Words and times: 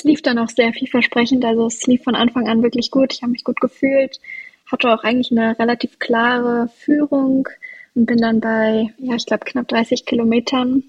es 0.00 0.04
lief 0.04 0.22
dann 0.22 0.38
auch 0.38 0.48
sehr 0.48 0.72
vielversprechend. 0.72 1.44
Also 1.44 1.66
es 1.66 1.86
lief 1.86 2.02
von 2.02 2.14
Anfang 2.14 2.48
an 2.48 2.62
wirklich 2.62 2.90
gut. 2.90 3.12
Ich 3.12 3.22
habe 3.22 3.32
mich 3.32 3.44
gut 3.44 3.60
gefühlt, 3.60 4.18
hatte 4.66 4.92
auch 4.92 5.04
eigentlich 5.04 5.30
eine 5.30 5.58
relativ 5.58 5.98
klare 5.98 6.70
Führung 6.78 7.46
und 7.94 8.06
bin 8.06 8.18
dann 8.18 8.40
bei, 8.40 8.94
ja, 8.98 9.14
ich 9.14 9.26
glaube, 9.26 9.44
knapp 9.44 9.68
30 9.68 10.06
Kilometern 10.06 10.84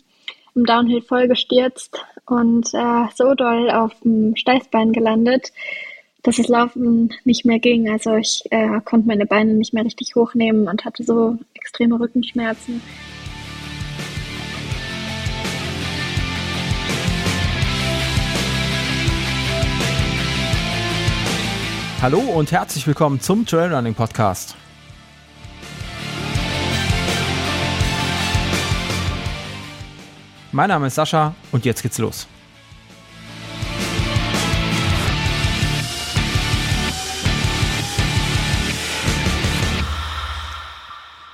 im 0.55 0.65
Downhill 0.65 1.01
voll 1.01 1.27
gestürzt 1.27 2.05
und 2.25 2.67
äh, 2.73 3.05
so 3.13 3.33
doll 3.33 3.69
auf 3.69 3.91
dem 4.01 4.35
Steißbein 4.35 4.93
gelandet, 4.93 5.51
dass 6.23 6.37
das 6.37 6.47
Laufen 6.47 7.13
nicht 7.25 7.45
mehr 7.45 7.59
ging. 7.59 7.89
Also 7.89 8.15
ich 8.15 8.43
äh, 8.51 8.79
konnte 8.85 9.07
meine 9.07 9.25
Beine 9.25 9.53
nicht 9.53 9.73
mehr 9.73 9.83
richtig 9.83 10.15
hochnehmen 10.15 10.69
und 10.69 10.85
hatte 10.85 11.03
so 11.03 11.37
extreme 11.53 11.99
Rückenschmerzen. 11.99 12.81
Hallo 22.01 22.17
und 22.17 22.51
herzlich 22.51 22.87
willkommen 22.87 23.19
zum 23.19 23.45
Trailrunning 23.45 23.93
Podcast. 23.93 24.55
Mein 30.51 30.69
Name 30.69 30.87
ist 30.87 30.95
Sascha 30.95 31.35
und 31.51 31.63
jetzt 31.63 31.83
geht's 31.83 31.99
los. 31.99 32.27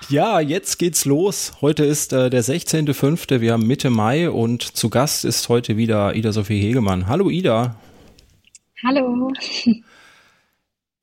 Ja, 0.09 0.41
jetzt 0.41 0.79
geht's 0.79 1.05
los. 1.05 1.53
Heute 1.61 1.85
ist 1.85 2.11
äh, 2.11 2.29
der 2.29 2.43
16.05. 2.43 3.39
Wir 3.39 3.53
haben 3.53 3.65
Mitte 3.65 3.89
Mai 3.89 4.29
und 4.29 4.63
zu 4.63 4.89
Gast 4.89 5.23
ist 5.23 5.47
heute 5.47 5.77
wieder 5.77 6.13
Ida 6.13 6.33
Sophie 6.33 6.59
Hegemann. 6.59 7.07
Hallo 7.07 7.29
Ida. 7.29 7.77
Hallo. 8.83 9.31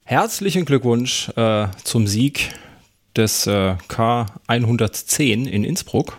Herzlichen 0.07 0.67
Glückwunsch 0.67 1.31
äh, 1.35 1.69
zum 1.83 2.07
Sieg 2.07 2.51
des 3.17 3.47
äh, 3.47 3.77
K110 3.89 5.49
in 5.49 5.65
Innsbruck. 5.65 6.19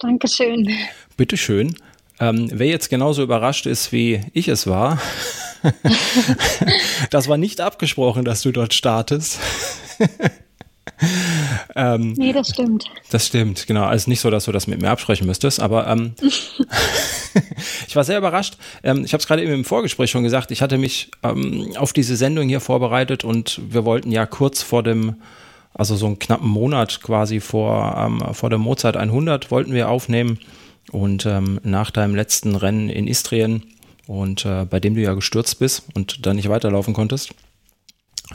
Dankeschön. 0.00 0.68
Bitteschön. 1.16 1.76
Ähm, 2.18 2.50
wer 2.52 2.66
jetzt 2.66 2.90
genauso 2.90 3.22
überrascht 3.22 3.66
ist, 3.66 3.92
wie 3.92 4.22
ich 4.32 4.48
es 4.48 4.66
war, 4.66 5.00
das 7.10 7.28
war 7.28 7.36
nicht 7.36 7.60
abgesprochen, 7.60 8.24
dass 8.24 8.42
du 8.42 8.50
dort 8.50 8.74
startest. 8.74 9.38
ähm, 11.76 12.14
nee, 12.14 12.32
das 12.32 12.48
stimmt. 12.48 12.86
Das 13.10 13.28
stimmt, 13.28 13.68
genau. 13.68 13.84
Also 13.84 14.10
nicht 14.10 14.20
so, 14.20 14.30
dass 14.30 14.46
du 14.46 14.52
das 14.52 14.66
mit 14.66 14.82
mir 14.82 14.90
absprechen 14.90 15.28
müsstest, 15.28 15.60
aber 15.60 15.86
ähm, 15.86 16.14
ich 17.86 17.96
war 17.96 18.04
sehr 18.04 18.18
überrascht. 18.18 18.56
Ähm, 18.82 19.04
ich 19.04 19.12
habe 19.12 19.20
es 19.20 19.26
gerade 19.26 19.42
eben 19.42 19.52
im 19.52 19.64
Vorgespräch 19.64 20.10
schon 20.10 20.22
gesagt, 20.22 20.50
ich 20.50 20.62
hatte 20.62 20.78
mich 20.78 21.10
ähm, 21.22 21.72
auf 21.76 21.92
diese 21.92 22.16
Sendung 22.16 22.48
hier 22.48 22.60
vorbereitet 22.60 23.24
und 23.24 23.60
wir 23.68 23.84
wollten 23.84 24.10
ja 24.10 24.26
kurz 24.26 24.62
vor 24.62 24.82
dem, 24.82 25.16
also 25.74 25.96
so 25.96 26.06
einen 26.06 26.18
knappen 26.18 26.48
Monat 26.48 27.00
quasi 27.02 27.40
vor, 27.40 27.94
ähm, 27.96 28.34
vor 28.34 28.50
der 28.50 28.58
Mozart 28.58 28.96
100 28.96 29.50
wollten 29.50 29.72
wir 29.72 29.88
aufnehmen 29.88 30.38
und 30.90 31.26
ähm, 31.26 31.60
nach 31.62 31.90
deinem 31.90 32.14
letzten 32.14 32.56
Rennen 32.56 32.88
in 32.88 33.06
Istrien 33.06 33.62
und 34.06 34.44
äh, 34.44 34.64
bei 34.64 34.80
dem 34.80 34.94
du 34.94 35.02
ja 35.02 35.14
gestürzt 35.14 35.58
bist 35.58 35.84
und 35.94 36.26
dann 36.26 36.36
nicht 36.36 36.48
weiterlaufen 36.48 36.94
konntest. 36.94 37.34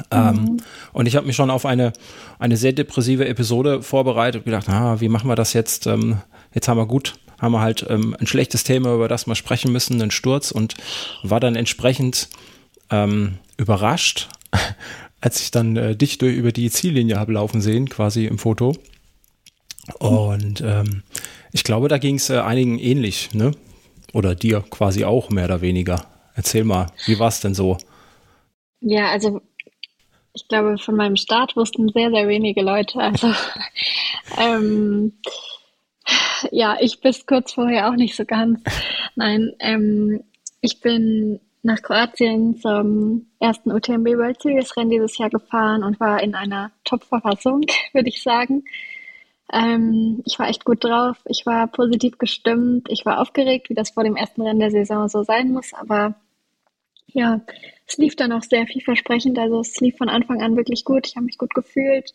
Ähm, 0.09 0.35
mhm. 0.35 0.57
und 0.91 1.05
ich 1.05 1.15
habe 1.15 1.27
mich 1.27 1.35
schon 1.35 1.51
auf 1.51 1.67
eine, 1.67 1.93
eine 2.39 2.57
sehr 2.57 2.73
depressive 2.73 3.27
Episode 3.27 3.83
vorbereitet 3.83 4.41
und 4.41 4.45
gedacht, 4.45 4.67
ah, 4.67 4.99
wie 4.99 5.09
machen 5.09 5.29
wir 5.29 5.35
das 5.35 5.53
jetzt? 5.53 5.85
Ähm, 5.85 6.17
jetzt 6.51 6.67
haben 6.67 6.77
wir 6.77 6.87
gut, 6.87 7.13
haben 7.43 7.51
wir 7.51 7.59
halt 7.59 7.85
ähm, 7.89 8.15
ein 8.17 8.25
schlechtes 8.25 8.63
Thema, 8.63 8.95
über 8.95 9.09
das 9.09 9.27
wir 9.27 9.35
sprechen 9.35 9.71
müssen, 9.73 10.01
einen 10.01 10.11
Sturz 10.11 10.49
und 10.49 10.75
war 11.23 11.41
dann 11.41 11.57
entsprechend 11.57 12.29
ähm, 12.89 13.37
überrascht, 13.57 14.29
als 15.21 15.41
ich 15.41 15.51
dann 15.51 15.75
äh, 15.75 15.95
dich 15.95 16.17
durch, 16.17 16.35
über 16.35 16.53
die 16.53 16.71
Ziellinie 16.71 17.19
habe 17.19 17.33
laufen 17.33 17.59
sehen, 17.59 17.89
quasi 17.89 18.25
im 18.25 18.39
Foto. 18.39 18.77
Und 19.99 20.61
ähm, 20.61 21.03
ich 21.51 21.65
glaube, 21.65 21.89
da 21.89 21.97
ging 21.97 22.15
es 22.15 22.29
äh, 22.29 22.39
einigen 22.39 22.79
ähnlich, 22.79 23.33
ne? 23.33 23.51
Oder 24.13 24.35
dir 24.35 24.63
quasi 24.69 25.03
auch 25.03 25.29
mehr 25.29 25.45
oder 25.45 25.59
weniger. 25.59 26.05
Erzähl 26.35 26.63
mal, 26.63 26.87
wie 27.05 27.19
war 27.19 27.27
es 27.27 27.41
denn 27.41 27.53
so? 27.53 27.77
Ja, 28.79 29.09
also 29.09 29.41
ich 30.33 30.47
glaube, 30.47 30.77
von 30.77 30.95
meinem 30.95 31.17
Start 31.17 31.57
wussten 31.57 31.89
sehr, 31.89 32.09
sehr 32.09 32.27
wenige 32.29 32.61
Leute. 32.61 32.99
Also 32.99 33.33
ähm, 34.37 35.13
ja, 36.51 36.77
ich 36.79 37.01
bis 37.01 37.25
kurz 37.25 37.53
vorher 37.53 37.89
auch 37.89 37.95
nicht 37.95 38.15
so 38.15 38.25
ganz. 38.25 38.61
Nein, 39.15 39.53
ähm, 39.59 40.23
ich 40.61 40.81
bin 40.81 41.39
nach 41.61 41.81
Kroatien 41.81 42.57
zum 42.57 43.27
ersten 43.39 43.71
UTMB 43.71 44.05
World 44.17 44.41
Series 44.41 44.75
Rennen 44.75 44.89
dieses 44.89 45.17
Jahr 45.17 45.29
gefahren 45.29 45.83
und 45.83 45.99
war 45.99 46.21
in 46.21 46.35
einer 46.35 46.71
Top-Verfassung, 46.83 47.61
würde 47.93 48.09
ich 48.09 48.21
sagen. 48.21 48.63
Ähm, 49.51 50.21
ich 50.25 50.37
war 50.39 50.49
echt 50.49 50.65
gut 50.65 50.83
drauf. 50.83 51.17
Ich 51.25 51.45
war 51.45 51.67
positiv 51.67 52.17
gestimmt. 52.17 52.87
Ich 52.89 53.05
war 53.05 53.21
aufgeregt, 53.21 53.69
wie 53.69 53.75
das 53.75 53.91
vor 53.91 54.03
dem 54.03 54.15
ersten 54.15 54.41
Rennen 54.41 54.59
der 54.59 54.71
Saison 54.71 55.07
so 55.07 55.23
sein 55.23 55.51
muss. 55.51 55.73
Aber 55.73 56.15
ja, 57.07 57.41
es 57.87 57.97
lief 57.97 58.15
dann 58.15 58.31
auch 58.31 58.43
sehr 58.43 58.65
vielversprechend. 58.67 59.37
Also 59.37 59.59
es 59.59 59.79
lief 59.79 59.97
von 59.97 60.09
Anfang 60.09 60.41
an 60.41 60.57
wirklich 60.57 60.83
gut. 60.83 61.07
Ich 61.07 61.15
habe 61.15 61.25
mich 61.25 61.37
gut 61.37 61.53
gefühlt, 61.53 62.13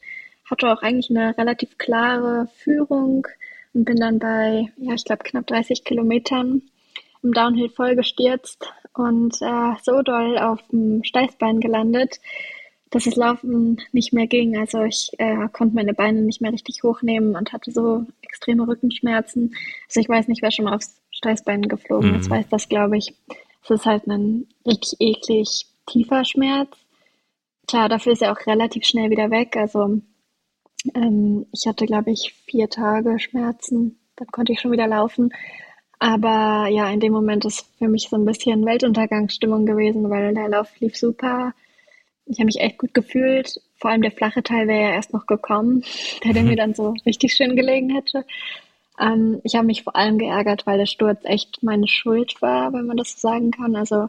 hatte 0.50 0.70
auch 0.70 0.82
eigentlich 0.82 1.10
eine 1.10 1.36
relativ 1.38 1.78
klare 1.78 2.48
Führung 2.56 3.26
und 3.78 3.84
bin 3.84 3.96
dann 3.96 4.18
bei, 4.18 4.72
ja, 4.76 4.94
ich 4.94 5.04
glaube, 5.04 5.22
knapp 5.22 5.46
30 5.46 5.84
Kilometern 5.84 6.62
im 7.22 7.32
Downhill 7.32 7.70
voll 7.70 7.94
gestürzt 7.94 8.72
und 8.92 9.40
äh, 9.40 9.74
so 9.84 10.02
doll 10.02 10.36
auf 10.36 10.60
dem 10.72 11.04
Steißbein 11.04 11.60
gelandet, 11.60 12.18
dass 12.90 13.04
das 13.04 13.14
Laufen 13.14 13.80
nicht 13.92 14.12
mehr 14.12 14.26
ging. 14.26 14.58
Also 14.58 14.82
ich 14.82 15.10
äh, 15.18 15.48
konnte 15.52 15.76
meine 15.76 15.94
Beine 15.94 16.22
nicht 16.22 16.40
mehr 16.40 16.52
richtig 16.52 16.82
hochnehmen 16.82 17.36
und 17.36 17.52
hatte 17.52 17.70
so 17.70 18.04
extreme 18.22 18.66
Rückenschmerzen. 18.66 19.54
Also 19.86 20.00
ich 20.00 20.08
weiß 20.08 20.26
nicht, 20.26 20.42
wer 20.42 20.50
schon 20.50 20.64
mal 20.64 20.74
aufs 20.74 21.00
Steißbein 21.12 21.62
geflogen 21.62 22.16
ist, 22.16 22.28
mhm. 22.28 22.34
weiß 22.34 22.48
das, 22.50 22.68
glaube 22.68 22.98
ich. 22.98 23.14
Es 23.62 23.70
ist 23.70 23.86
halt 23.86 24.08
ein 24.08 24.48
richtig 24.66 24.96
eklig 24.98 25.66
tiefer 25.86 26.24
Schmerz. 26.24 26.70
Klar, 27.68 27.88
dafür 27.88 28.14
ist 28.14 28.22
er 28.22 28.32
auch 28.32 28.46
relativ 28.46 28.84
schnell 28.84 29.10
wieder 29.10 29.30
weg. 29.30 29.56
Also 29.56 30.00
ähm, 30.94 31.46
ich 31.52 31.66
hatte, 31.66 31.86
glaube 31.86 32.10
ich, 32.10 32.34
vier 32.46 32.68
Tage 32.68 33.18
Schmerzen. 33.18 33.98
Dann 34.16 34.28
konnte 34.28 34.52
ich 34.52 34.60
schon 34.60 34.72
wieder 34.72 34.86
laufen. 34.86 35.32
Aber 35.98 36.68
ja, 36.68 36.88
in 36.90 37.00
dem 37.00 37.12
Moment 37.12 37.44
ist 37.44 37.66
für 37.78 37.88
mich 37.88 38.08
so 38.08 38.16
ein 38.16 38.24
bisschen 38.24 38.64
Weltuntergangsstimmung 38.64 39.66
gewesen, 39.66 40.10
weil 40.10 40.34
der 40.34 40.48
Lauf 40.48 40.68
lief 40.80 40.96
super. 40.96 41.54
Ich 42.26 42.38
habe 42.38 42.46
mich 42.46 42.60
echt 42.60 42.78
gut 42.78 42.94
gefühlt. 42.94 43.60
Vor 43.76 43.90
allem 43.90 44.02
der 44.02 44.12
flache 44.12 44.42
Teil 44.42 44.68
wäre 44.68 44.82
ja 44.82 44.94
erst 44.94 45.12
noch 45.12 45.26
gekommen, 45.26 45.84
der, 46.24 46.32
der 46.32 46.42
mhm. 46.42 46.48
mir 46.48 46.56
dann 46.56 46.74
so 46.74 46.94
richtig 47.04 47.34
schön 47.34 47.56
gelegen 47.56 47.90
hätte. 47.90 48.24
Ähm, 49.00 49.40
ich 49.44 49.54
habe 49.56 49.66
mich 49.66 49.82
vor 49.82 49.96
allem 49.96 50.18
geärgert, 50.18 50.66
weil 50.66 50.78
der 50.78 50.86
Sturz 50.86 51.20
echt 51.24 51.62
meine 51.62 51.88
Schuld 51.88 52.40
war, 52.42 52.72
wenn 52.72 52.86
man 52.86 52.96
das 52.96 53.12
so 53.12 53.28
sagen 53.28 53.50
kann. 53.50 53.74
Also 53.76 54.08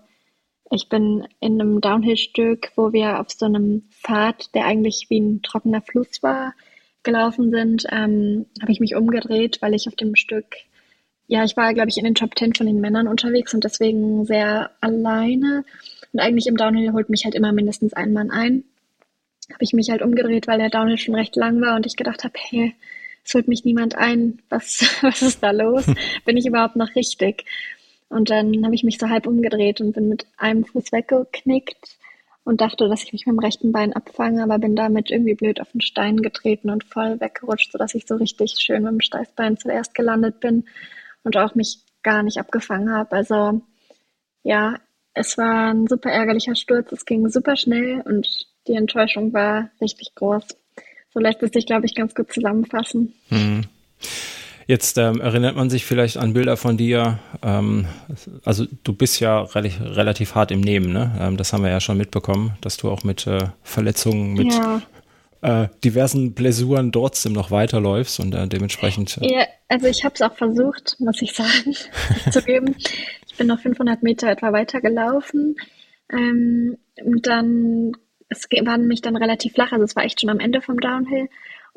ich 0.71 0.89
bin 0.89 1.27
in 1.39 1.59
einem 1.59 1.81
Downhill-Stück, 1.81 2.71
wo 2.75 2.93
wir 2.93 3.19
auf 3.19 3.31
so 3.31 3.45
einem 3.45 3.83
Pfad, 3.89 4.53
der 4.53 4.65
eigentlich 4.65 5.07
wie 5.09 5.19
ein 5.19 5.41
trockener 5.41 5.81
Fluss 5.81 6.21
war, 6.21 6.53
gelaufen 7.03 7.49
sind, 7.49 7.85
ähm, 7.91 8.45
habe 8.61 8.71
ich 8.71 8.79
mich 8.79 8.95
umgedreht, 8.95 9.61
weil 9.61 9.73
ich 9.73 9.87
auf 9.87 9.95
dem 9.95 10.15
Stück, 10.15 10.45
ja, 11.27 11.43
ich 11.43 11.57
war, 11.57 11.73
glaube 11.73 11.89
ich, 11.89 11.97
in 11.97 12.03
den 12.03 12.15
Top 12.15 12.35
Ten 12.35 12.53
von 12.53 12.67
den 12.67 12.81
Männern 12.81 13.07
unterwegs 13.07 13.53
und 13.53 13.63
deswegen 13.63 14.25
sehr 14.25 14.71
alleine. 14.81 15.63
Und 16.11 16.19
eigentlich 16.19 16.47
im 16.47 16.57
Downhill 16.57 16.93
holt 16.93 17.09
mich 17.09 17.23
halt 17.25 17.35
immer 17.35 17.51
mindestens 17.51 17.93
ein 17.93 18.13
Mann 18.13 18.31
ein. 18.31 18.63
Habe 19.51 19.63
ich 19.63 19.73
mich 19.73 19.89
halt 19.89 20.01
umgedreht, 20.01 20.47
weil 20.47 20.59
der 20.59 20.69
Downhill 20.69 20.97
schon 20.97 21.15
recht 21.15 21.35
lang 21.35 21.61
war 21.61 21.75
und 21.75 21.85
ich 21.85 21.95
gedacht 21.95 22.23
habe, 22.23 22.33
hey, 22.35 22.75
es 23.23 23.33
holt 23.33 23.47
mich 23.47 23.63
niemand 23.63 23.95
ein. 23.95 24.41
Was, 24.49 24.97
was 25.01 25.21
ist 25.21 25.41
da 25.41 25.51
los? 25.51 25.85
Bin 26.25 26.37
ich 26.37 26.45
überhaupt 26.45 26.75
noch 26.75 26.95
richtig? 26.95 27.45
Und 28.09 28.29
dann 28.29 28.65
habe 28.65 28.75
ich 28.75 28.83
mich 28.83 28.97
so 28.97 29.09
halb 29.09 29.27
umgedreht 29.27 29.81
und 29.81 29.93
bin 29.93 30.09
mit 30.09 30.25
einem 30.37 30.65
Fuß 30.65 30.91
weggeknickt 30.91 31.97
und 32.43 32.61
dachte, 32.61 32.89
dass 32.89 33.03
ich 33.03 33.13
mich 33.13 33.27
mit 33.27 33.35
dem 33.35 33.39
rechten 33.39 33.71
Bein 33.71 33.93
abfange, 33.93 34.41
aber 34.43 34.57
bin 34.57 34.75
damit 34.75 35.11
irgendwie 35.11 35.35
blöd 35.35 35.61
auf 35.61 35.71
den 35.71 35.81
Stein 35.81 36.17
getreten 36.17 36.71
und 36.71 36.83
voll 36.83 37.19
weggerutscht, 37.19 37.71
sodass 37.71 37.93
ich 37.93 38.07
so 38.07 38.15
richtig 38.15 38.55
schön 38.59 38.83
mit 38.83 38.91
dem 38.91 39.01
Steißbein 39.01 39.57
zuerst 39.57 39.93
gelandet 39.93 40.39
bin 40.39 40.65
und 41.23 41.37
auch 41.37 41.53
mich 41.53 41.79
gar 42.01 42.23
nicht 42.23 42.39
abgefangen 42.39 42.91
habe. 42.91 43.11
Also 43.11 43.61
ja, 44.43 44.79
es 45.13 45.37
war 45.37 45.71
ein 45.71 45.87
super 45.87 46.09
ärgerlicher 46.09 46.55
Sturz. 46.55 46.91
Es 46.91 47.05
ging 47.05 47.29
super 47.29 47.55
schnell 47.55 48.01
und 48.01 48.47
die 48.67 48.73
Enttäuschung 48.73 49.33
war 49.33 49.69
richtig 49.81 50.15
groß. 50.15 50.45
So 51.11 51.19
lässt 51.19 51.43
es 51.43 51.51
sich, 51.51 51.65
glaube 51.65 51.85
ich, 51.85 51.95
ganz 51.95 52.15
gut 52.15 52.31
zusammenfassen. 52.31 53.13
Mhm. 53.29 53.65
Jetzt 54.69 54.99
ähm, 54.99 55.19
erinnert 55.19 55.55
man 55.55 55.71
sich 55.71 55.83
vielleicht 55.83 56.17
an 56.17 56.33
Bilder 56.33 56.55
von 56.55 56.77
dir. 56.77 57.17
Ähm, 57.41 57.87
also 58.45 58.67
du 58.83 58.93
bist 58.93 59.19
ja 59.19 59.41
re 59.41 59.71
relativ 59.81 60.35
hart 60.35 60.51
im 60.51 60.61
Nehmen, 60.61 60.93
ne? 60.93 61.11
Ähm, 61.19 61.37
das 61.37 61.53
haben 61.53 61.63
wir 61.63 61.71
ja 61.71 61.79
schon 61.79 61.97
mitbekommen, 61.97 62.51
dass 62.61 62.77
du 62.77 62.91
auch 62.91 63.03
mit 63.03 63.25
äh, 63.25 63.47
Verletzungen, 63.63 64.33
mit 64.33 64.53
ja. 64.53 64.83
äh, 65.41 65.69
diversen 65.83 66.35
Blessuren 66.35 66.91
trotzdem 66.91 67.33
noch 67.33 67.49
weiterläufst 67.49 68.19
und 68.19 68.35
äh, 68.35 68.47
dementsprechend. 68.47 69.17
Äh 69.23 69.33
ja, 69.39 69.45
also 69.69 69.87
ich 69.87 70.05
habe 70.05 70.13
es 70.13 70.21
auch 70.21 70.35
versucht, 70.35 70.97
muss 70.99 71.19
ich 71.19 71.33
sagen, 71.33 71.75
zu 72.31 72.43
geben. 72.43 72.75
Ich 73.25 73.37
bin 73.37 73.47
noch 73.47 73.61
500 73.61 74.03
Meter 74.03 74.29
etwa 74.29 74.53
weiter 74.53 74.81
gelaufen. 74.81 75.55
Ähm, 76.13 76.77
und 77.03 77.25
dann, 77.25 77.93
es 78.29 78.43
war 78.43 78.77
nämlich 78.77 79.01
dann 79.01 79.15
relativ 79.15 79.53
flach, 79.53 79.71
also 79.71 79.83
es 79.83 79.95
war 79.95 80.03
echt 80.03 80.21
schon 80.21 80.29
am 80.29 80.39
Ende 80.39 80.61
vom 80.61 80.79
Downhill. 80.79 81.27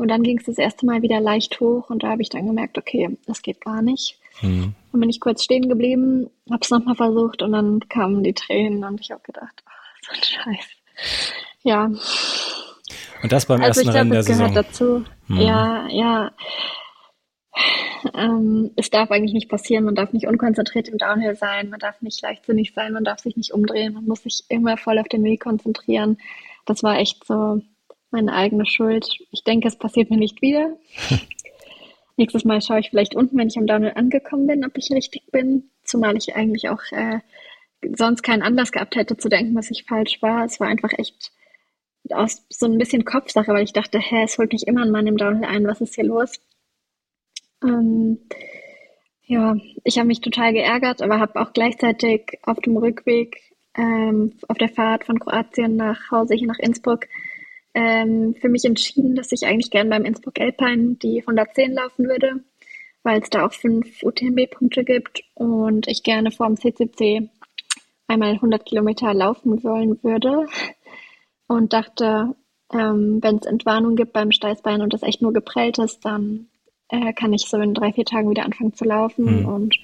Und 0.02 0.08
dann 0.08 0.24
ging 0.24 0.36
es 0.36 0.46
das 0.46 0.58
erste 0.58 0.84
Mal 0.84 1.02
wieder 1.02 1.20
leicht 1.20 1.60
hoch 1.60 1.88
und 1.88 2.02
da 2.02 2.08
habe 2.08 2.22
ich 2.22 2.28
dann 2.28 2.44
gemerkt, 2.44 2.76
okay, 2.76 3.16
das 3.28 3.40
geht 3.40 3.60
gar 3.60 3.82
nicht. 3.82 4.18
Mhm. 4.40 4.74
Dann 4.90 5.00
bin 5.00 5.08
ich 5.08 5.20
kurz 5.20 5.44
stehen 5.44 5.68
geblieben, 5.68 6.28
habe 6.50 6.58
es 6.60 6.70
nochmal 6.70 6.96
versucht 6.96 7.40
und 7.40 7.52
dann 7.52 7.78
kamen 7.88 8.24
die 8.24 8.32
Tränen 8.32 8.82
und 8.82 9.00
ich 9.00 9.12
habe 9.12 9.22
gedacht, 9.22 9.62
oh, 9.64 9.70
so 10.04 10.12
ein 10.12 10.24
Scheiß. 10.24 10.66
Ja. 11.62 11.84
Und 13.22 13.30
das 13.30 13.46
beim 13.46 13.62
also 13.62 13.80
ersten 13.80 13.96
Rennen 13.96 14.10
der 14.10 14.24
Saison. 14.24 14.52
dazu. 14.52 15.04
Mhm. 15.28 15.40
Ja, 15.40 15.86
ja. 15.88 16.32
Ähm, 18.12 18.72
es 18.74 18.90
darf 18.90 19.08
eigentlich 19.12 19.34
nicht 19.34 19.48
passieren. 19.48 19.84
Man 19.84 19.94
darf 19.94 20.12
nicht 20.12 20.26
unkonzentriert 20.26 20.88
im 20.88 20.98
Downhill 20.98 21.36
sein. 21.36 21.70
Man 21.70 21.78
darf 21.78 22.02
nicht 22.02 22.20
leichtsinnig 22.22 22.74
sein. 22.74 22.92
Man 22.92 23.04
darf 23.04 23.20
sich 23.20 23.36
nicht 23.36 23.52
umdrehen. 23.52 23.94
Man 23.94 24.06
muss 24.06 24.24
sich 24.24 24.42
immer 24.48 24.76
voll 24.76 24.98
auf 24.98 25.06
den 25.06 25.22
Weg 25.22 25.44
konzentrieren. 25.44 26.18
Das 26.66 26.82
war 26.82 26.98
echt 26.98 27.24
so 27.24 27.62
meine 28.12 28.34
eigene 28.34 28.66
Schuld. 28.66 29.18
Ich 29.30 29.44
denke, 29.44 29.68
es 29.68 29.76
passiert 29.76 30.10
mir 30.10 30.18
nicht 30.18 30.42
wieder. 30.42 30.76
Nächstes 32.16 32.44
Mal 32.44 32.60
schaue 32.60 32.80
ich 32.80 32.90
vielleicht 32.90 33.14
unten, 33.14 33.36
wenn 33.38 33.48
ich 33.48 33.56
am 33.56 33.66
Downhill 33.66 33.92
angekommen 33.94 34.46
bin, 34.46 34.64
ob 34.64 34.76
ich 34.76 34.90
richtig 34.92 35.22
bin. 35.32 35.70
Zumal 35.82 36.16
ich 36.16 36.36
eigentlich 36.36 36.68
auch 36.68 36.82
äh, 36.92 37.20
sonst 37.96 38.22
keinen 38.22 38.42
Anlass 38.42 38.70
gehabt 38.70 38.96
hätte 38.96 39.16
zu 39.16 39.28
denken, 39.28 39.54
was 39.54 39.70
ich 39.70 39.84
falsch 39.84 40.20
war. 40.22 40.44
Es 40.44 40.60
war 40.60 40.68
einfach 40.68 40.92
echt 40.98 41.32
aus 42.10 42.44
so 42.50 42.66
ein 42.66 42.78
bisschen 42.78 43.04
Kopfsache, 43.04 43.52
weil 43.52 43.64
ich 43.64 43.72
dachte, 43.72 43.98
hä, 43.98 44.22
es 44.24 44.38
holt 44.38 44.52
mich 44.52 44.66
immer 44.66 44.82
ein 44.82 44.90
Mann 44.90 45.06
im 45.06 45.16
Downhill 45.16 45.44
ein, 45.44 45.66
was 45.66 45.80
ist 45.80 45.94
hier 45.94 46.04
los? 46.04 46.40
Ähm, 47.62 48.18
ja, 49.24 49.56
ich 49.84 49.98
habe 49.98 50.08
mich 50.08 50.20
total 50.20 50.52
geärgert, 50.52 51.00
aber 51.00 51.20
habe 51.20 51.40
auch 51.40 51.52
gleichzeitig 51.52 52.38
auf 52.42 52.58
dem 52.60 52.76
Rückweg, 52.76 53.40
ähm, 53.76 54.34
auf 54.48 54.58
der 54.58 54.68
Fahrt 54.68 55.04
von 55.04 55.18
Kroatien 55.18 55.76
nach 55.76 56.10
Hause, 56.10 56.34
hier 56.34 56.48
nach 56.48 56.58
Innsbruck, 56.58 57.06
ähm, 57.74 58.34
für 58.40 58.48
mich 58.48 58.64
entschieden, 58.64 59.14
dass 59.14 59.32
ich 59.32 59.46
eigentlich 59.46 59.70
gern 59.70 59.88
beim 59.88 60.04
Innsbruck 60.04 60.40
Alpine 60.40 60.96
die 60.96 61.20
110 61.20 61.72
laufen 61.72 62.06
würde, 62.06 62.44
weil 63.02 63.20
es 63.20 63.30
da 63.30 63.46
auch 63.46 63.52
fünf 63.52 64.02
UTMB-Punkte 64.02 64.84
gibt 64.84 65.22
und 65.34 65.88
ich 65.88 66.02
gerne 66.02 66.30
vor 66.30 66.46
dem 66.46 66.56
CCC 66.56 67.28
einmal 68.06 68.32
100 68.32 68.64
Kilometer 68.64 69.14
laufen 69.14 69.62
wollen 69.64 70.02
würde 70.02 70.46
und 71.46 71.72
dachte, 71.72 72.34
ähm, 72.72 73.18
wenn 73.22 73.36
es 73.36 73.46
Entwarnung 73.46 73.96
gibt 73.96 74.12
beim 74.12 74.32
Steißbein 74.32 74.82
und 74.82 74.92
das 74.92 75.02
echt 75.02 75.22
nur 75.22 75.32
geprellt 75.32 75.78
ist, 75.78 76.04
dann 76.04 76.48
äh, 76.88 77.12
kann 77.12 77.32
ich 77.32 77.48
so 77.48 77.58
in 77.58 77.74
drei, 77.74 77.92
vier 77.92 78.04
Tagen 78.04 78.30
wieder 78.30 78.44
anfangen 78.44 78.74
zu 78.74 78.84
laufen 78.84 79.40
mhm. 79.40 79.48
und 79.48 79.76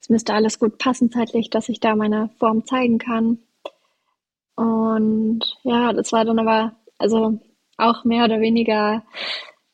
es 0.00 0.08
müsste 0.08 0.34
alles 0.34 0.58
gut 0.58 0.78
passen 0.78 1.12
zeitlich, 1.12 1.50
dass 1.50 1.68
ich 1.68 1.78
da 1.78 1.94
meine 1.94 2.30
Form 2.38 2.64
zeigen 2.64 2.98
kann. 2.98 3.38
Und 4.56 5.40
ja, 5.62 5.92
das 5.92 6.12
war 6.12 6.24
dann 6.24 6.38
aber 6.38 6.72
also 7.00 7.40
auch 7.76 8.04
mehr 8.04 8.24
oder 8.24 8.40
weniger 8.40 9.02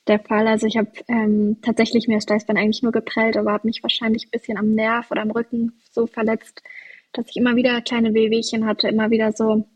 der 0.07 0.21
Fall. 0.21 0.47
Also 0.47 0.67
ich 0.67 0.77
habe 0.77 0.91
ähm, 1.09 1.59
tatsächlich 1.63 2.07
mir 2.07 2.17
das 2.17 2.25
Steißbein 2.25 2.57
eigentlich 2.57 2.83
nur 2.83 2.93
geprellt, 2.93 3.37
aber 3.37 3.53
habe 3.53 3.67
mich 3.67 3.83
wahrscheinlich 3.83 4.27
ein 4.27 4.31
bisschen 4.31 4.59
am 4.59 4.73
Nerv 4.73 5.11
oder 5.11 5.23
am 5.23 5.31
Rücken 5.31 5.81
so 5.91 6.07
verletzt, 6.07 6.63
dass 7.13 7.27
ich 7.29 7.37
immer 7.37 7.57
wieder 7.57 7.81
kleine 7.83 8.15
Wehwehchen 8.15 8.67
hatte, 8.67 8.89
immer 8.89 9.11
wieder 9.11 9.33
so 9.33 9.67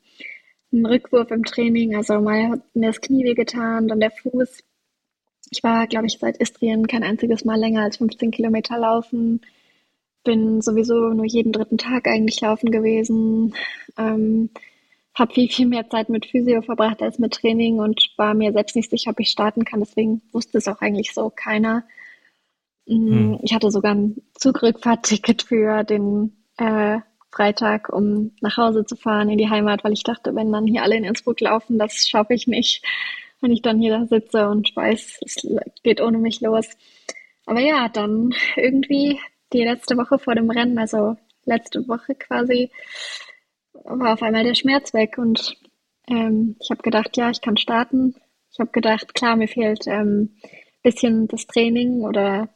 einen 0.72 0.86
Rückwurf 0.86 1.30
im 1.30 1.44
Training. 1.44 1.96
Also 1.96 2.20
mal 2.20 2.50
hat 2.50 2.60
mir 2.74 2.88
das 2.88 3.00
Knie 3.00 3.24
wehgetan, 3.24 3.88
dann 3.88 4.00
der 4.00 4.12
Fuß. 4.12 4.62
Ich 5.50 5.62
war, 5.64 5.86
glaube 5.88 6.06
ich, 6.06 6.18
seit 6.18 6.36
Istrien 6.40 6.86
kein 6.86 7.02
einziges 7.02 7.44
Mal 7.44 7.58
länger 7.58 7.82
als 7.82 7.96
15 7.96 8.30
Kilometer 8.30 8.78
laufen. 8.78 9.40
Bin 10.22 10.60
sowieso 10.60 10.94
nur 11.12 11.24
jeden 11.24 11.50
dritten 11.52 11.78
Tag 11.78 12.06
eigentlich 12.06 12.40
laufen 12.40 12.70
gewesen. 12.70 13.54
Ähm, 13.98 14.50
habe 15.20 15.32
viel, 15.32 15.48
viel 15.48 15.66
mehr 15.66 15.88
Zeit 15.88 16.08
mit 16.08 16.26
Physio 16.26 16.62
verbracht 16.62 17.02
als 17.02 17.18
mit 17.18 17.34
Training 17.34 17.78
und 17.78 18.10
war 18.16 18.34
mir 18.34 18.52
selbst 18.52 18.74
nicht 18.74 18.90
sicher, 18.90 19.10
ob 19.10 19.20
ich 19.20 19.28
starten 19.28 19.64
kann. 19.64 19.80
Deswegen 19.80 20.22
wusste 20.32 20.58
es 20.58 20.66
auch 20.66 20.80
eigentlich 20.80 21.12
so 21.12 21.30
keiner. 21.30 21.84
Hm. 22.88 23.38
Ich 23.42 23.54
hatte 23.54 23.70
sogar 23.70 23.94
ein 23.94 24.16
Zugrückfahrtticket 24.34 25.42
für 25.42 25.84
den 25.84 26.44
äh, 26.56 26.98
Freitag, 27.30 27.90
um 27.90 28.32
nach 28.40 28.56
Hause 28.56 28.84
zu 28.84 28.96
fahren 28.96 29.28
in 29.28 29.38
die 29.38 29.48
Heimat, 29.48 29.84
weil 29.84 29.92
ich 29.92 30.02
dachte, 30.02 30.34
wenn 30.34 30.50
dann 30.50 30.66
hier 30.66 30.82
alle 30.82 30.96
in 30.96 31.04
Innsbruck 31.04 31.40
laufen, 31.40 31.78
das 31.78 32.08
schaffe 32.08 32.34
ich 32.34 32.46
nicht, 32.48 32.84
wenn 33.40 33.52
ich 33.52 33.62
dann 33.62 33.78
hier 33.78 33.96
da 33.96 34.06
sitze 34.06 34.48
und 34.48 34.74
weiß, 34.74 35.20
es 35.24 35.46
geht 35.82 36.00
ohne 36.00 36.18
mich 36.18 36.40
los. 36.40 36.66
Aber 37.46 37.60
ja, 37.60 37.88
dann 37.88 38.34
irgendwie 38.56 39.20
die 39.52 39.64
letzte 39.64 39.96
Woche 39.96 40.18
vor 40.18 40.34
dem 40.34 40.50
Rennen, 40.50 40.78
also 40.78 41.16
letzte 41.44 41.86
Woche 41.88 42.14
quasi, 42.14 42.70
war 43.84 44.14
auf 44.14 44.22
einmal 44.22 44.44
der 44.44 44.54
Schmerz 44.54 44.92
weg 44.94 45.18
und 45.18 45.56
ähm, 46.08 46.56
ich 46.60 46.70
habe 46.70 46.82
gedacht, 46.82 47.16
ja, 47.16 47.30
ich 47.30 47.40
kann 47.40 47.56
starten. 47.56 48.14
Ich 48.52 48.58
habe 48.58 48.70
gedacht, 48.70 49.14
klar, 49.14 49.36
mir 49.36 49.48
fehlt 49.48 49.86
ähm, 49.86 50.36
bisschen 50.82 51.28
das 51.28 51.46
Training 51.46 52.02
oder 52.02 52.48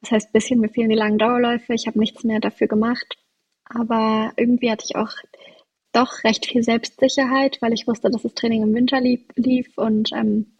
das 0.00 0.12
heißt 0.12 0.32
bisschen, 0.32 0.60
mir 0.60 0.70
fehlen 0.70 0.88
die 0.88 0.96
langen 0.96 1.18
Dauerläufe. 1.18 1.74
Ich 1.74 1.86
habe 1.86 1.98
nichts 1.98 2.24
mehr 2.24 2.40
dafür 2.40 2.68
gemacht. 2.68 3.16
Aber 3.64 4.32
irgendwie 4.36 4.70
hatte 4.70 4.84
ich 4.88 4.96
auch 4.96 5.12
doch 5.92 6.24
recht 6.24 6.46
viel 6.46 6.62
Selbstsicherheit, 6.62 7.58
weil 7.60 7.72
ich 7.72 7.86
wusste, 7.86 8.10
dass 8.10 8.22
das 8.22 8.34
Training 8.34 8.62
im 8.62 8.74
Winter 8.74 9.00
lief, 9.00 9.22
lief 9.36 9.76
und 9.76 10.10
ähm, 10.12 10.54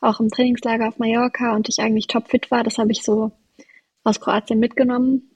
auch 0.00 0.20
im 0.20 0.28
Trainingslager 0.30 0.88
auf 0.88 0.98
Mallorca 0.98 1.54
und 1.54 1.68
ich 1.68 1.80
eigentlich 1.80 2.06
topfit 2.06 2.50
war. 2.50 2.64
Das 2.64 2.78
habe 2.78 2.92
ich 2.92 3.02
so 3.02 3.32
aus 4.04 4.20
Kroatien 4.20 4.58
mitgenommen 4.58 5.27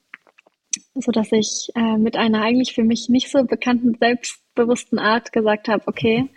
so 0.95 1.13
dass 1.13 1.33
ich 1.33 1.71
äh, 1.75 1.97
mit 1.97 2.17
einer 2.17 2.43
eigentlich 2.43 2.75
für 2.75 2.85
mich 2.85 3.09
nicht 3.09 3.31
so 3.31 3.45
bekannten, 3.45 3.97
selbstbewussten 3.99 4.99
Art 4.99 5.33
gesagt 5.33 5.69
habe, 5.69 5.83
okay, 5.87 6.29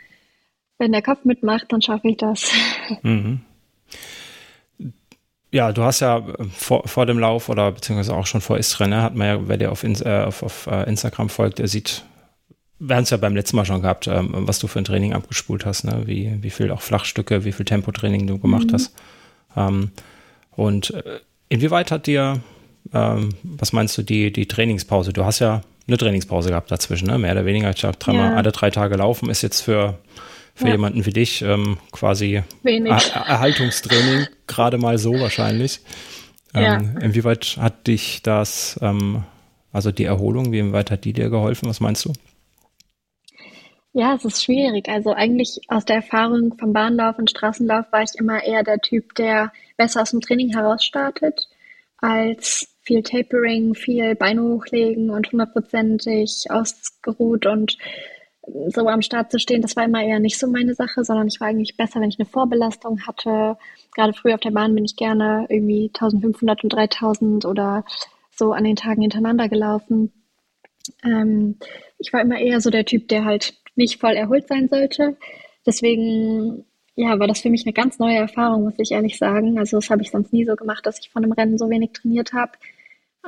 wenn 0.78 0.92
der 0.92 1.02
Kopf 1.02 1.26
mitmacht, 1.26 1.66
dann 1.70 1.82
schaffe 1.82 2.10
ich 2.10 2.18
das. 2.18 2.52
Mhm. 3.02 3.42
Ja, 5.52 5.72
du 5.72 5.84
hast 5.84 6.02
ja 6.02 6.18
äh, 6.18 6.44
vor, 6.52 6.88
vor 6.88 7.06
dem 7.06 7.18
Lauf 7.18 7.48
oder 7.48 7.72
beziehungsweise 7.72 8.14
auch 8.14 8.28
schon 8.28 8.42
vor 8.42 8.58
Istria, 8.58 8.88
ne, 8.88 9.02
hat 9.02 9.16
man 9.16 9.28
ja, 9.28 9.48
wer 9.48 9.58
dir 9.58 9.72
auf, 9.72 9.84
äh, 9.84 10.24
auf, 10.24 10.44
auf 10.44 10.68
uh, 10.68 10.84
Instagram 10.84 11.30
folgt, 11.30 11.60
der 11.60 11.70
sieht, 11.70 12.04
wir 12.78 12.98
haben 12.98 13.04
es 13.04 13.10
ja 13.10 13.18
beim 13.18 13.36
letzten 13.36 13.56
Mal 13.56 13.66
schon 13.66 13.82
gehabt, 13.82 14.08
ähm, 14.08 14.32
was 14.34 14.60
du 14.60 14.68
für 14.68 14.80
ein 14.80 14.86
Training 14.86 15.14
abgespult 15.14 15.66
hast, 15.66 15.86
ne? 15.86 16.04
wie, 16.06 16.38
wie 16.42 16.50
viel 16.50 16.72
auch 16.72 16.82
Flachstücke, 16.82 17.46
wie 17.46 17.54
viel 17.54 17.66
Tempotraining 17.66 18.28
du 18.28 18.38
gemacht 18.38 18.68
mhm. 18.68 18.74
hast. 18.74 18.96
Ähm, 19.56 19.92
und 20.52 20.94
äh, 20.94 21.22
inwieweit 21.48 21.90
hat 21.90 22.08
dir 22.08 22.42
ähm, 22.96 23.30
was 23.44 23.74
meinst 23.74 23.98
du, 23.98 24.02
die, 24.02 24.32
die 24.32 24.48
Trainingspause? 24.48 25.12
Du 25.12 25.26
hast 25.26 25.40
ja 25.40 25.62
eine 25.88 25.98
Trainingspause 25.98 26.50
gehabt 26.50 26.72
dazwischen, 26.72 27.08
ne? 27.08 27.20
mehr 27.20 27.34
oder 27.34 27.46
weniger. 27.46 27.70
Ich 27.70 27.82
sag, 27.82 28.00
dreimal, 28.00 28.32
ja. 28.32 28.38
alle 28.38 28.52
drei 28.52 28.72
Tage 28.72 28.96
laufen 28.96 29.30
ist 29.30 29.42
jetzt 29.42 29.62
für, 29.62 30.00
für 30.56 30.68
ja. 30.68 30.72
jemanden 30.72 31.06
wie 31.06 31.12
dich 31.12 31.42
ähm, 31.42 31.78
quasi 31.92 32.42
er 32.64 32.86
Erhaltungstraining, 33.28 34.28
gerade 34.48 34.78
mal 34.78 34.98
so 34.98 35.14
wahrscheinlich. 35.20 35.82
Ähm, 36.54 36.64
ja. 36.64 36.78
Inwieweit 37.02 37.58
hat 37.60 37.86
dich 37.88 38.22
das, 38.24 38.80
ähm, 38.82 39.24
also 39.74 39.92
die 39.92 40.06
Erholung, 40.06 40.54
wie 40.54 40.72
weit 40.72 40.90
hat 40.90 41.04
die 41.04 41.14
dir 41.14 41.30
geholfen? 41.30 41.68
Was 41.68 41.82
meinst 41.82 42.06
du? 42.06 42.14
Ja, 43.92 44.16
es 44.16 44.26
ist 44.26 44.44
schwierig. 44.44 44.90
Also 44.90 45.12
eigentlich 45.12 45.60
aus 45.68 45.86
der 45.86 45.98
Erfahrung 45.98 46.58
vom 46.58 46.74
Bahnlauf 46.74 47.18
und 47.18 47.30
Straßenlauf 47.30 47.86
war 47.92 48.04
ich 48.04 48.16
immer 48.16 48.44
eher 48.44 48.64
der 48.64 48.80
Typ, 48.80 49.16
der 49.16 49.52
besser 49.78 50.02
aus 50.02 50.12
dem 50.12 50.22
Training 50.22 50.50
heraus 50.50 50.84
startet, 50.84 51.48
als 52.00 52.75
viel 52.86 53.04
Tapering, 53.04 53.76
viel 53.76 54.16
Beine 54.16 54.44
hochlegen 54.44 55.10
und 55.10 55.32
hundertprozentig 55.32 56.46
ausgeruht 56.50 57.46
und 57.46 57.78
so 58.68 58.88
am 58.88 59.02
Start 59.02 59.32
zu 59.32 59.40
stehen, 59.40 59.62
das 59.62 59.76
war 59.76 59.86
immer 59.86 60.04
eher 60.04 60.20
nicht 60.20 60.38
so 60.38 60.48
meine 60.48 60.76
Sache, 60.76 61.04
sondern 61.04 61.28
ich 61.28 61.40
war 61.40 61.48
eigentlich 61.48 61.78
besser, 61.78 62.00
wenn 62.00 62.10
ich 62.10 62.20
eine 62.20 62.28
Vorbelastung 62.28 63.02
hatte. 63.08 63.58
Gerade 63.96 64.14
früh 64.14 64.34
auf 64.34 64.40
der 64.40 64.52
Bahn 64.52 64.76
bin 64.76 64.86
ich 64.86 64.96
gerne 64.96 65.48
irgendwie 65.50 65.90
1500 65.94 66.64
und 66.64 66.74
3000 66.74 67.46
oder 67.46 67.86
so 68.30 68.54
an 68.54 68.64
den 68.64 68.76
Tagen 68.76 69.02
hintereinander 69.02 69.50
gelaufen. 69.50 70.12
Ähm, 71.04 71.58
ich 71.98 72.14
war 72.14 72.22
immer 72.22 72.38
eher 72.38 72.62
so 72.62 72.70
der 72.70 72.86
Typ, 72.86 73.08
der 73.08 73.26
halt 73.26 73.56
nicht 73.76 74.00
voll 74.00 74.14
erholt 74.14 74.48
sein 74.48 74.68
sollte. 74.68 75.18
Deswegen 75.66 76.66
ja, 76.96 77.20
war 77.20 77.28
das 77.28 77.42
für 77.42 77.50
mich 77.50 77.66
eine 77.66 77.74
ganz 77.74 78.00
neue 78.00 78.18
Erfahrung, 78.18 78.64
muss 78.64 78.80
ich 78.80 78.92
ehrlich 78.92 79.18
sagen. 79.18 79.60
Also 79.60 79.78
das 79.78 79.90
habe 79.90 80.02
ich 80.02 80.12
sonst 80.12 80.32
nie 80.32 80.46
so 80.46 80.56
gemacht, 80.56 80.86
dass 80.86 81.00
ich 81.00 81.10
von 81.10 81.24
einem 81.24 81.34
Rennen 81.34 81.58
so 81.58 81.70
wenig 81.70 81.92
trainiert 81.92 82.34
habe. 82.34 82.54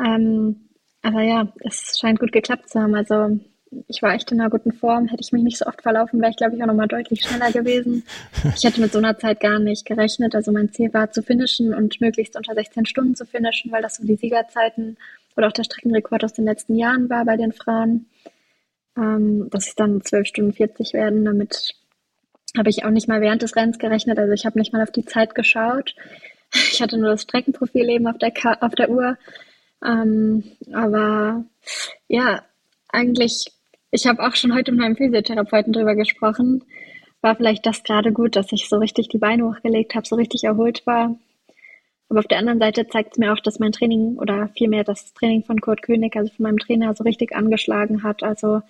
Ähm, 0.04 0.70
aber 1.02 1.22
ja, 1.22 1.52
es 1.60 1.98
scheint 2.00 2.20
gut 2.20 2.32
geklappt 2.32 2.70
zu 2.70 2.80
haben. 2.82 2.96
Also 2.96 3.40
ich 3.88 4.02
war 4.02 4.14
echt 4.14 4.32
in 4.32 4.40
einer 4.40 4.50
guten 4.50 4.72
Form. 4.72 5.08
Hätte 5.08 5.22
ich 5.22 5.32
mich 5.32 5.44
nicht 5.44 5.58
so 5.58 5.66
oft 5.66 5.82
verlaufen, 5.82 6.22
wäre 6.22 6.32
ich, 6.32 6.38
glaube 6.38 6.56
ich, 6.56 6.62
auch 6.62 6.68
nochmal 6.68 6.88
deutlich 6.88 7.22
schneller 7.24 7.52
gewesen. 7.52 8.04
Ich 8.56 8.64
hätte 8.64 8.82
mit 8.82 8.92
so 8.92 8.98
einer 8.98 9.18
Zeit 9.18 9.40
gar 9.40 9.60
nicht 9.60 9.86
gerechnet. 9.86 10.36
Also 10.36 10.52
mein 10.52 10.72
Ziel 10.72 10.94
war 10.94 11.12
zu 11.12 11.22
finishen 11.22 11.74
und 11.74 12.00
möglichst 12.02 12.36
unter 12.36 12.54
16 12.54 12.86
Stunden 12.86 13.16
zu 13.16 13.26
finishen, 13.26 13.72
weil 13.72 13.82
das 13.82 13.96
so 13.96 14.06
die 14.06 14.16
Siegerzeiten 14.16 14.98
oder 15.36 15.48
auch 15.48 15.52
der 15.52 15.64
Streckenrekord 15.64 16.24
aus 16.24 16.34
den 16.34 16.46
letzten 16.46 16.76
Jahren 16.76 17.10
war 17.10 17.26
bei 17.26 17.38
den 17.38 17.52
Frauen. 17.52 18.08
Ähm, 18.98 19.50
dass 19.52 19.68
es 19.68 19.76
dann 19.76 20.02
12 20.02 20.28
Stunden 20.28 20.54
40 20.54 20.94
werden, 20.94 21.26
damit 21.26 21.76
habe 22.58 22.70
ich 22.70 22.84
auch 22.84 22.90
nicht 22.90 23.08
mal 23.08 23.22
während 23.22 23.42
des 23.42 23.56
Rennens 23.56 23.78
gerechnet. 23.78 24.18
Also 24.18 24.34
ich 24.34 24.46
habe 24.46 24.58
nicht 24.58 24.74
mal 24.74 24.82
auf 24.82 24.92
die 24.92 25.06
Zeit 25.06 25.36
geschaut. 25.36 25.96
Ich 26.54 26.82
hatte 26.82 26.98
nur 26.98 27.12
das 27.12 27.24
Streckenprofil 27.24 27.90
eben 27.90 28.08
auf 28.08 28.18
der, 28.18 28.32
Ka 28.32 28.58
auf 28.62 28.74
der 28.74 28.90
Uhr. 28.90 29.18
Ähm, 29.86 30.44
aber 30.74 31.46
ja, 32.08 32.44
eigentlich, 32.90 33.52
ich 33.92 34.08
habe 34.08 34.26
auch 34.26 34.36
schon 34.36 34.54
heute 34.54 34.72
mit 34.72 34.82
meinem 34.82 34.98
Physiotherapeuten 34.98 35.74
drüber 35.74 35.96
gesprochen. 35.96 36.64
War 37.22 37.36
vielleicht 37.36 37.66
das 37.66 37.84
gerade 37.84 38.12
gut, 38.12 38.36
dass 38.36 38.52
ich 38.52 38.70
so 38.70 38.78
richtig 38.78 39.10
die 39.10 39.18
Beine 39.18 39.46
hochgelegt 39.46 39.96
habe, 39.96 40.08
so 40.08 40.16
richtig 40.16 40.44
erholt 40.44 40.86
war. 40.86 41.18
Aber 42.10 42.20
auf 42.20 42.28
der 42.28 42.38
anderen 42.38 42.60
Seite 42.60 42.88
zeigt 42.88 43.14
es 43.14 43.18
mir 43.18 43.34
auch, 43.34 43.40
dass 43.40 43.60
mein 43.60 43.74
Training 43.74 44.18
oder 44.18 44.50
vielmehr 44.58 44.84
das 44.84 45.14
Training 45.14 45.44
von 45.44 45.60
Kurt 45.60 45.82
König, 45.82 46.16
also 46.16 46.32
von 46.34 46.44
meinem 46.44 46.60
Trainer, 46.60 46.96
so 46.96 47.04
richtig 47.04 47.36
angeschlagen 47.36 48.04
hat. 48.04 48.24
Also 48.24 48.62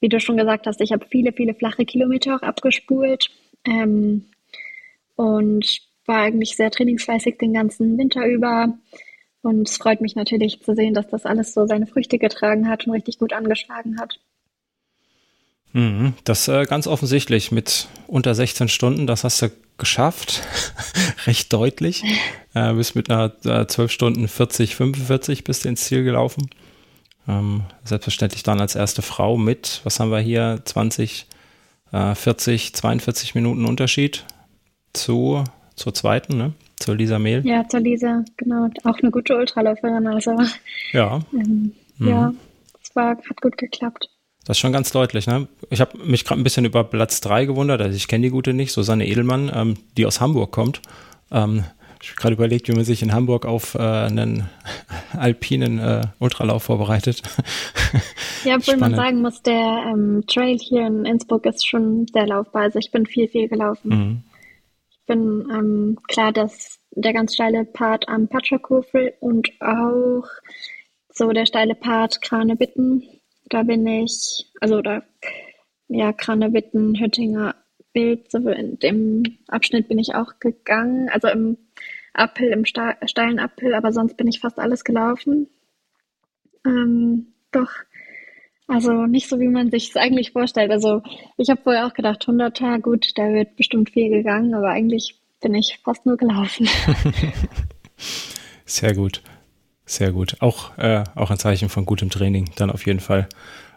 wie 0.00 0.08
du 0.08 0.20
schon 0.20 0.36
gesagt 0.36 0.66
hast, 0.66 0.80
ich 0.80 0.92
habe 0.92 1.06
viele, 1.08 1.32
viele 1.32 1.54
flache 1.54 1.86
Kilometer 1.86 2.36
auch 2.36 2.42
abgespult 2.42 3.30
ähm, 3.64 4.26
und 5.16 5.80
war 6.04 6.22
eigentlich 6.22 6.56
sehr 6.56 6.70
trainingsfleißig 6.70 7.38
den 7.38 7.54
ganzen 7.54 7.96
Winter 7.96 8.26
über. 8.26 8.76
Und 9.46 9.68
es 9.68 9.76
freut 9.76 10.00
mich 10.00 10.16
natürlich 10.16 10.60
zu 10.60 10.74
sehen, 10.74 10.92
dass 10.92 11.06
das 11.06 11.24
alles 11.24 11.54
so 11.54 11.68
seine 11.68 11.86
Früchte 11.86 12.18
getragen 12.18 12.68
hat 12.68 12.84
und 12.84 12.92
richtig 12.92 13.20
gut 13.20 13.32
angeschlagen 13.32 14.00
hat. 14.00 14.18
Mhm, 15.72 16.14
das 16.24 16.48
äh, 16.48 16.64
ganz 16.64 16.88
offensichtlich 16.88 17.52
mit 17.52 17.86
unter 18.08 18.34
16 18.34 18.68
Stunden, 18.68 19.06
das 19.06 19.22
hast 19.22 19.40
du 19.42 19.52
geschafft, 19.78 20.42
recht 21.26 21.52
deutlich. 21.52 22.02
Äh, 22.54 22.72
bist 22.72 22.96
mit 22.96 23.10
einer 23.10 23.34
äh, 23.44 23.66
12 23.66 23.92
Stunden 23.92 24.28
40, 24.28 24.76
45 24.76 25.44
bist 25.44 25.66
du 25.66 25.68
ins 25.68 25.84
Ziel 25.84 26.04
gelaufen. 26.04 26.48
Ähm, 27.28 27.64
selbstverständlich 27.84 28.44
dann 28.44 28.62
als 28.62 28.74
erste 28.74 29.02
Frau 29.02 29.36
mit, 29.36 29.82
was 29.84 30.00
haben 30.00 30.10
wir 30.10 30.20
hier, 30.20 30.62
20, 30.64 31.26
äh, 31.92 32.14
40, 32.14 32.72
42 32.72 33.34
Minuten 33.34 33.66
Unterschied 33.66 34.24
zu, 34.94 35.44
zur 35.74 35.92
zweiten, 35.92 36.38
ne? 36.38 36.54
Zur 36.76 36.96
Lisa 36.96 37.18
Mehl. 37.18 37.46
Ja, 37.46 37.66
zur 37.68 37.80
Lisa, 37.80 38.24
genau. 38.36 38.68
Auch 38.84 38.98
eine 38.98 39.10
gute 39.10 39.36
Ultraläuferin, 39.36 40.06
also. 40.06 40.36
Ja. 40.92 41.20
Ähm, 41.32 41.72
mhm. 41.98 42.08
Ja, 42.08 42.34
es 42.82 42.94
war, 42.94 43.16
hat 43.16 43.40
gut 43.40 43.56
geklappt. 43.56 44.10
Das 44.44 44.56
ist 44.56 44.60
schon 44.60 44.72
ganz 44.72 44.92
deutlich. 44.92 45.26
Ne? 45.26 45.48
Ich 45.70 45.80
habe 45.80 45.98
mich 45.98 46.24
gerade 46.24 46.40
ein 46.40 46.44
bisschen 46.44 46.64
über 46.64 46.84
Platz 46.84 47.20
3 47.20 47.46
gewundert. 47.46 47.80
Also 47.80 47.96
ich 47.96 48.06
kenne 48.06 48.26
die 48.26 48.30
gute 48.30 48.52
nicht, 48.52 48.72
Susanne 48.72 49.06
Edelmann, 49.06 49.50
ähm, 49.52 49.76
die 49.96 50.06
aus 50.06 50.20
Hamburg 50.20 50.52
kommt. 50.52 50.82
Ähm, 51.32 51.64
ich 52.00 52.10
habe 52.10 52.20
gerade 52.20 52.34
überlegt, 52.34 52.68
wie 52.68 52.72
man 52.72 52.84
sich 52.84 53.02
in 53.02 53.12
Hamburg 53.12 53.46
auf 53.46 53.74
äh, 53.74 53.78
einen 53.78 54.48
alpinen 55.16 55.78
äh, 55.78 56.02
Ultralauf 56.18 56.64
vorbereitet. 56.64 57.22
Ja, 58.44 58.56
obwohl 58.56 58.76
man 58.76 58.94
sagen 58.94 59.22
muss, 59.22 59.42
der 59.42 59.90
ähm, 59.90 60.22
Trail 60.28 60.56
hier 60.56 60.86
in 60.86 61.04
Innsbruck 61.04 61.46
ist 61.46 61.66
schon 61.66 62.06
sehr 62.12 62.28
laufbar. 62.28 62.62
Also 62.62 62.78
ich 62.78 62.92
bin 62.92 63.04
viel, 63.04 63.26
viel 63.26 63.48
gelaufen. 63.48 63.88
Mhm. 63.88 64.22
Bin 65.06 65.48
ähm, 65.50 65.98
klar, 66.08 66.32
dass 66.32 66.80
der 66.90 67.12
ganz 67.12 67.34
steile 67.34 67.64
Part 67.64 68.08
am 68.08 68.28
Patschakofel 68.28 69.14
und 69.20 69.50
auch 69.60 70.24
so 71.10 71.30
der 71.30 71.46
steile 71.46 71.74
Part 71.74 72.20
Krane-Bitten 72.22 73.02
da 73.48 73.62
bin 73.62 73.86
ich, 73.86 74.50
also 74.60 74.82
da, 74.82 75.02
ja, 75.88 76.12
Kranewitten, 76.12 76.98
Hüttinger 76.98 77.54
Bild, 77.92 78.30
so 78.30 78.38
in 78.48 78.78
dem 78.78 79.38
Abschnitt 79.48 79.88
bin 79.88 79.98
ich 79.98 80.14
auch 80.14 80.38
gegangen, 80.40 81.08
also 81.08 81.28
im 81.28 81.56
Uphill, 82.12 82.50
im 82.50 82.64
steilen 82.64 83.38
Uphill, 83.38 83.74
aber 83.74 83.92
sonst 83.92 84.16
bin 84.16 84.26
ich 84.26 84.40
fast 84.40 84.58
alles 84.58 84.84
gelaufen. 84.84 85.48
Ähm, 86.66 87.34
doch, 87.52 87.70
also 88.66 89.06
nicht 89.06 89.28
so, 89.28 89.38
wie 89.38 89.48
man 89.48 89.70
sich 89.70 89.90
es 89.90 89.96
eigentlich 89.96 90.32
vorstellt. 90.32 90.70
Also 90.70 91.02
ich 91.36 91.50
habe 91.50 91.60
vorher 91.62 91.86
auch 91.86 91.94
gedacht, 91.94 92.26
100er, 92.26 92.80
gut, 92.80 93.12
da 93.14 93.32
wird 93.32 93.56
bestimmt 93.56 93.90
viel 93.90 94.10
gegangen, 94.10 94.54
aber 94.54 94.70
eigentlich 94.70 95.16
bin 95.40 95.54
ich 95.54 95.78
fast 95.84 96.06
nur 96.06 96.16
gelaufen. 96.16 96.68
Sehr 98.64 98.94
gut. 98.94 99.22
Sehr 99.84 100.10
gut. 100.10 100.36
Auch, 100.40 100.76
äh, 100.78 101.04
auch 101.14 101.30
ein 101.30 101.38
Zeichen 101.38 101.68
von 101.68 101.86
gutem 101.86 102.10
Training, 102.10 102.50
dann 102.56 102.70
auf 102.70 102.84
jeden 102.86 102.98
Fall. 102.98 103.28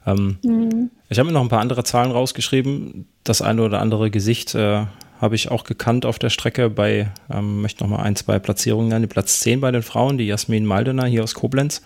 Ähm, 0.07 0.39
mhm. 0.43 0.89
Ich 1.09 1.19
habe 1.19 1.27
mir 1.27 1.33
noch 1.33 1.43
ein 1.43 1.49
paar 1.49 1.61
andere 1.61 1.83
Zahlen 1.83 2.11
rausgeschrieben. 2.11 3.07
Das 3.23 3.43
eine 3.43 3.61
oder 3.61 3.79
andere 3.79 4.09
Gesicht 4.09 4.55
äh, 4.55 4.85
habe 5.21 5.35
ich 5.35 5.51
auch 5.51 5.63
gekannt 5.63 6.05
auf 6.05 6.17
der 6.17 6.31
Strecke 6.31 6.69
bei, 6.69 7.11
ähm, 7.29 7.61
möchte 7.61 7.83
noch 7.83 7.91
mal 7.91 8.01
ein, 8.01 8.15
zwei 8.15 8.39
Platzierungen 8.39 8.89
nennen. 8.89 9.09
Platz 9.09 9.39
10 9.41 9.61
bei 9.61 9.71
den 9.71 9.83
Frauen, 9.83 10.17
die 10.17 10.25
Jasmin 10.25 10.65
Maldener 10.65 11.05
hier 11.05 11.23
aus 11.23 11.35
Koblenz, 11.35 11.83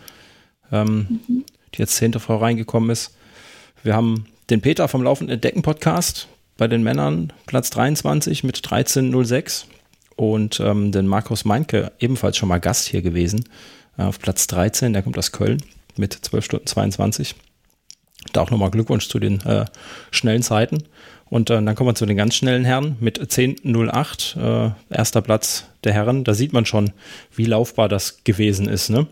ähm, 0.71 1.19
mhm. 1.27 1.43
Die 1.73 1.79
jetzt 1.79 1.95
zehnte 1.95 2.19
Frau 2.19 2.37
reingekommen 2.37 2.89
ist. 2.89 3.15
Wir 3.83 3.95
haben 3.95 4.25
den 4.49 4.61
Peter 4.61 4.87
vom 4.87 5.03
Laufenden 5.03 5.33
Entdecken 5.33 5.61
Podcast 5.61 6.27
bei 6.57 6.67
den 6.67 6.83
Männern, 6.83 7.33
Platz 7.45 7.69
23 7.71 8.43
mit 8.43 8.57
13.06 8.57 9.65
und 10.15 10.59
ähm, 10.59 10.91
den 10.91 11.07
Markus 11.07 11.45
Meinke, 11.45 11.91
ebenfalls 11.99 12.37
schon 12.37 12.49
mal 12.49 12.59
Gast 12.59 12.87
hier 12.87 13.01
gewesen, 13.01 13.45
äh, 13.97 14.03
auf 14.03 14.19
Platz 14.19 14.47
13, 14.47 14.93
der 14.93 15.01
kommt 15.01 15.17
aus 15.17 15.31
Köln 15.31 15.61
mit 15.97 16.13
12 16.13 16.45
Stunden 16.45 16.67
22. 16.67 17.35
Da 18.31 18.41
auch 18.41 18.51
nochmal 18.51 18.71
Glückwunsch 18.71 19.09
zu 19.09 19.19
den 19.19 19.41
äh, 19.41 19.65
schnellen 20.11 20.43
Zeiten. 20.43 20.83
Und 21.25 21.49
äh, 21.49 21.61
dann 21.61 21.75
kommen 21.75 21.89
wir 21.89 21.95
zu 21.95 22.05
den 22.05 22.17
ganz 22.17 22.35
schnellen 22.35 22.63
Herren 22.63 22.95
mit 22.99 23.19
10.08, 23.19 24.67
äh, 24.67 24.71
erster 24.89 25.21
Platz 25.21 25.65
der 25.83 25.93
Herren. 25.93 26.23
Da 26.23 26.33
sieht 26.33 26.53
man 26.53 26.65
schon, 26.65 26.91
wie 27.35 27.45
laufbar 27.45 27.89
das 27.89 28.23
gewesen 28.23 28.69
ist. 28.69 28.89
Ne? 28.89 29.07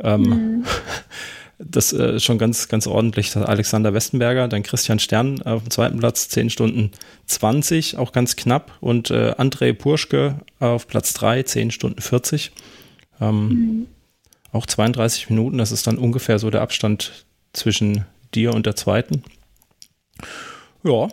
Ähm, 0.00 0.22
mhm. 0.22 0.64
Das 1.58 1.92
äh, 1.92 2.16
ist 2.16 2.24
schon 2.24 2.38
ganz, 2.38 2.68
ganz 2.68 2.86
ordentlich. 2.86 3.34
Alexander 3.34 3.94
Westenberger, 3.94 4.46
dann 4.48 4.62
Christian 4.62 4.98
Stern 4.98 5.40
auf 5.42 5.62
dem 5.62 5.70
zweiten 5.70 5.98
Platz, 5.98 6.28
10 6.28 6.50
Stunden 6.50 6.90
20, 7.26 7.96
auch 7.96 8.12
ganz 8.12 8.36
knapp. 8.36 8.72
Und 8.80 9.10
äh, 9.10 9.32
André 9.38 9.72
Purschke 9.72 10.40
auf 10.60 10.86
Platz 10.86 11.14
3, 11.14 11.44
10 11.44 11.70
Stunden 11.70 12.00
40. 12.00 12.52
Ähm, 13.20 13.48
mhm. 13.48 13.86
Auch 14.52 14.66
32 14.66 15.30
Minuten, 15.30 15.58
das 15.58 15.72
ist 15.72 15.86
dann 15.86 15.98
ungefähr 15.98 16.38
so 16.38 16.50
der 16.50 16.62
Abstand 16.62 17.26
zwischen 17.52 18.04
dir 18.34 18.54
und 18.54 18.66
der 18.66 18.76
zweiten. 18.76 19.22
Ja, 20.82 21.08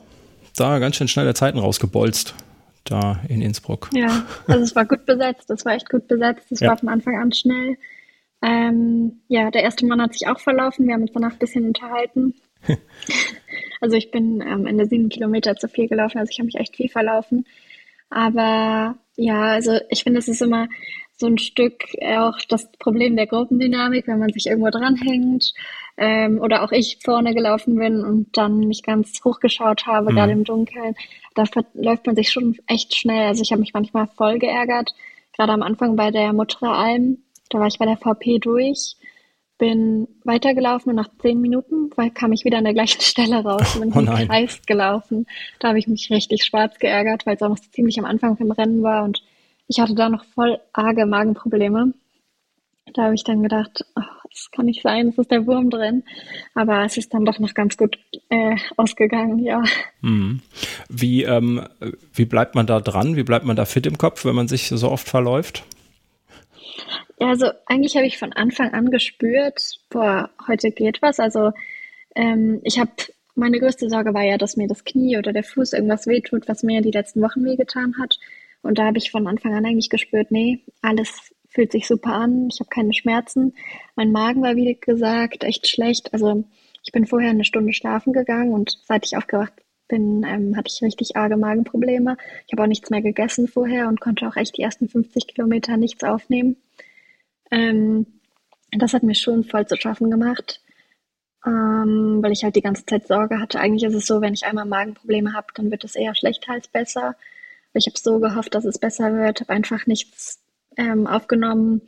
da 0.56 0.80
ganz 0.80 0.98
schön 0.98 1.08
schnelle 1.08 1.34
Zeiten 1.34 1.58
rausgebolzt, 1.58 2.36
da 2.84 3.20
in 3.28 3.42
Innsbruck. 3.42 3.90
Ja, 3.94 4.26
also 4.48 4.64
es 4.64 4.76
war 4.76 4.86
gut 4.86 5.06
besetzt, 5.06 5.50
es 5.50 5.66
war 5.66 5.74
echt 5.74 5.90
gut 5.90 6.08
besetzt, 6.08 6.52
es 6.52 6.60
ja. 6.60 6.70
war 6.70 6.78
von 6.78 6.90
Anfang 6.90 7.18
an 7.18 7.32
schnell. 7.32 7.78
Ähm, 8.44 9.22
ja, 9.28 9.52
der 9.52 9.64
erste 9.64 9.86
Mann 9.86 10.02
hat 10.02 10.14
sich 10.14 10.28
auch 10.28 10.40
verlaufen, 10.40 10.86
wir 10.86 10.94
haben 10.94 11.04
uns 11.04 11.14
danach 11.14 11.34
ein 11.34 11.40
bisschen 11.40 11.66
unterhalten. 11.66 12.34
also 13.82 13.96
ich 13.96 14.12
bin 14.12 14.42
am 14.42 14.66
Ende 14.66 14.86
sieben 14.86 15.10
Kilometer 15.10 15.56
zu 15.56 15.68
viel 15.68 15.88
gelaufen, 15.88 16.18
also 16.18 16.30
ich 16.30 16.40
habe 16.40 16.48
mich 16.48 16.56
echt 16.56 16.76
viel 16.76 16.90
verlaufen. 16.90 17.46
Aber 18.10 18.96
ja, 19.16 19.44
also 19.44 19.80
ich 19.90 20.04
finde, 20.04 20.20
es 20.20 20.28
ist 20.28 20.42
immer, 20.42 20.68
so 21.18 21.28
ein 21.28 21.38
Stück 21.38 21.86
auch 22.18 22.38
das 22.50 22.72
Problem 22.74 23.16
der 23.16 23.28
Gruppendynamik, 23.28 24.08
wenn 24.08 24.20
man 24.20 24.34
sich 24.34 24.48
irgendwo 24.48 24.70
dranhängt 24.70 25.54
ähm, 25.98 26.40
oder 26.42 26.64
auch 26.64 26.72
ich 26.72 27.00
vorne 27.04 27.34
gelaufen 27.34 27.76
bin 27.78 28.04
und 28.04 28.36
dann 28.38 28.60
mich 28.60 28.84
ganz 28.84 29.24
hochgeschaut 29.24 29.86
habe, 29.86 30.12
mhm. 30.12 30.16
gerade 30.16 30.32
im 30.34 30.44
Dunkeln, 30.44 30.96
da 31.36 31.44
läuft 31.74 32.06
man 32.06 32.16
sich 32.16 32.32
schon 32.32 32.58
echt 32.68 32.96
schnell. 32.96 33.28
Also 33.28 33.42
ich 33.44 33.52
habe 33.52 33.62
mich 33.62 33.74
manchmal 33.74 34.08
voll 34.08 34.40
geärgert, 34.40 34.94
gerade 35.36 35.54
am 35.54 35.62
Anfang 35.62 35.96
bei 35.96 36.12
der 36.12 36.34
Mutterer 36.34 36.78
Alm, 36.78 37.20
da 37.54 37.60
war 37.60 37.68
ich 37.68 37.78
bei 37.78 37.86
der 37.86 37.98
VP 37.98 38.40
durch, 38.40 38.96
bin 39.58 40.08
weitergelaufen 40.24 40.90
und 40.90 40.96
nach 40.96 41.10
zehn 41.22 41.40
Minuten 41.40 41.90
kam 42.14 42.34
ich 42.34 42.44
wieder 42.44 42.58
an 42.58 42.64
der 42.64 42.74
gleichen 42.74 43.02
Stelle 43.02 43.44
raus 43.44 43.76
und 43.76 43.94
bin 43.94 44.08
oh 44.08 44.12
im 44.12 44.28
Kreis 44.28 44.62
gelaufen. 44.66 45.28
Da 45.60 45.70
habe 45.70 45.80
ich 45.80 45.88
mich 45.88 46.10
richtig 46.10 46.44
schwarz 46.44 46.80
geärgert, 46.80 47.26
weil 47.26 47.36
es 47.36 47.42
auch 47.42 47.50
noch 47.50 47.60
ziemlich 47.60 48.00
am 48.00 48.06
Anfang 48.06 48.38
vom 48.38 48.52
Rennen 48.52 48.84
war 48.84 49.04
und 49.04 49.24
ich 49.68 49.80
hatte 49.80 49.96
da 49.96 50.10
noch 50.10 50.26
voll 50.26 50.60
arge 50.74 51.06
Magenprobleme. 51.06 51.94
Da 52.94 53.04
habe 53.04 53.16
ich 53.16 53.24
dann 53.24 53.42
gedacht, 53.42 53.86
oh, 53.96 54.02
das 54.30 54.50
kann 54.52 54.66
nicht 54.66 54.82
sein, 54.82 55.08
es 55.08 55.18
ist 55.18 55.32
der 55.32 55.46
Wurm 55.46 55.70
drin. 55.70 56.04
Aber 56.56 56.84
es 56.84 56.98
ist 56.98 57.14
dann 57.14 57.24
doch 57.24 57.40
noch 57.40 57.54
ganz 57.54 57.78
gut 57.78 57.98
äh, 58.30 58.58
ausgegangen, 58.76 59.40
ja. 59.40 59.64
Mhm. 60.02 60.42
Wie, 60.90 61.24
ähm, 61.24 61.66
wie 62.14 62.26
bleibt 62.26 62.56
man 62.56 62.66
da 62.66 62.80
dran? 62.80 63.16
Wie 63.16 63.24
bleibt 63.24 63.46
man 63.46 63.56
da 63.56 63.66
fit 63.66 63.86
im 63.86 63.98
Kopf, 63.98 64.26
wenn 64.26 64.36
man 64.36 64.48
sich 64.48 64.68
so 64.68 64.92
oft 64.92 65.08
verläuft? 65.08 65.64
Ja, 67.20 67.30
also 67.30 67.48
eigentlich 67.68 67.96
habe 67.96 68.06
ich 68.06 68.18
von 68.18 68.34
Anfang 68.34 68.74
an 68.74 68.90
gespürt, 68.90 69.80
boah, 69.90 70.30
heute 70.48 70.72
geht 70.72 71.02
was. 71.02 71.20
Also 71.20 71.52
ähm, 72.16 72.60
ich 72.64 72.80
habe, 72.80 72.92
meine 73.36 73.60
größte 73.60 73.90
Sorge 73.90 74.14
war 74.14 74.24
ja, 74.24 74.38
dass 74.38 74.58
mir 74.58 74.68
das 74.68 74.84
Knie 74.84 75.18
oder 75.18 75.34
der 75.34 75.44
Fuß 75.44 75.74
irgendwas 75.74 76.08
wehtut, 76.08 76.48
was 76.48 76.64
mir 76.64 76.82
die 76.82 76.92
letzten 76.92 77.22
Wochen 77.22 77.44
wehgetan 77.46 77.96
hat. 78.02 78.20
Und 78.62 78.78
da 78.78 78.86
habe 78.86 78.98
ich 78.98 79.12
von 79.12 79.28
Anfang 79.28 79.54
an 79.54 79.66
eigentlich 79.66 79.90
gespürt, 79.90 80.32
nee, 80.32 80.62
alles 80.82 81.34
fühlt 81.50 81.72
sich 81.72 81.88
super 81.88 82.14
an, 82.14 82.50
ich 82.52 82.60
habe 82.60 82.70
keine 82.70 82.94
Schmerzen. 82.94 83.54
Mein 83.96 84.12
Magen 84.12 84.42
war, 84.42 84.56
wie 84.56 84.76
gesagt, 84.80 85.44
echt 85.44 85.68
schlecht. 85.68 86.14
Also 86.14 86.44
ich 86.84 86.92
bin 86.92 87.06
vorher 87.06 87.30
eine 87.30 87.46
Stunde 87.46 87.74
schlafen 87.74 88.14
gegangen 88.14 88.54
und 88.54 88.80
seit 88.86 89.06
ich 89.06 89.16
aufgewacht 89.16 89.54
bin, 89.88 90.26
ähm, 90.28 90.58
hatte 90.58 90.72
ich 90.74 90.82
richtig 90.82 91.16
arge 91.16 91.38
Magenprobleme. 91.38 92.18
Ich 92.48 92.54
habe 92.54 92.64
auch 92.64 92.68
nichts 92.68 92.90
mehr 92.90 93.02
gegessen 93.02 93.48
vorher 93.48 93.88
und 93.88 94.02
konnte 94.02 94.28
auch 94.28 94.36
echt 94.36 94.58
die 94.58 94.64
ersten 94.64 94.90
50 94.90 95.28
Kilometer 95.28 95.78
nichts 95.78 96.04
aufnehmen. 96.04 96.58
Ähm, 97.54 98.08
das 98.72 98.94
hat 98.94 99.04
mir 99.04 99.16
schon 99.16 99.44
voll 99.44 99.68
zu 99.68 99.78
schaffen 99.78 100.10
gemacht, 100.10 100.62
ähm, 101.46 102.20
weil 102.22 102.32
ich 102.32 102.44
halt 102.44 102.56
die 102.56 102.62
ganze 102.62 102.86
Zeit 102.86 103.08
Sorge 103.08 103.40
hatte. 103.40 103.60
Eigentlich 103.60 103.84
ist 103.84 103.94
es 103.96 104.08
so, 104.08 104.22
wenn 104.22 104.34
ich 104.34 104.46
einmal 104.46 104.66
Magenprobleme 104.66 105.34
habe, 105.34 105.48
dann 105.56 105.70
wird 105.72 105.84
es 105.84 105.96
eher 105.96 106.16
schlechter 106.16 106.54
als 106.54 106.68
besser. 106.68 107.16
Ich 107.74 107.88
habe 107.88 107.98
so 107.98 108.20
gehofft, 108.20 108.56
dass 108.56 108.66
es 108.66 108.80
besser 108.80 109.14
wird, 109.14 109.42
habe 109.42 109.54
einfach 109.54 109.86
nichts 109.88 110.42
ähm, 110.78 111.08
aufgenommen 111.08 111.82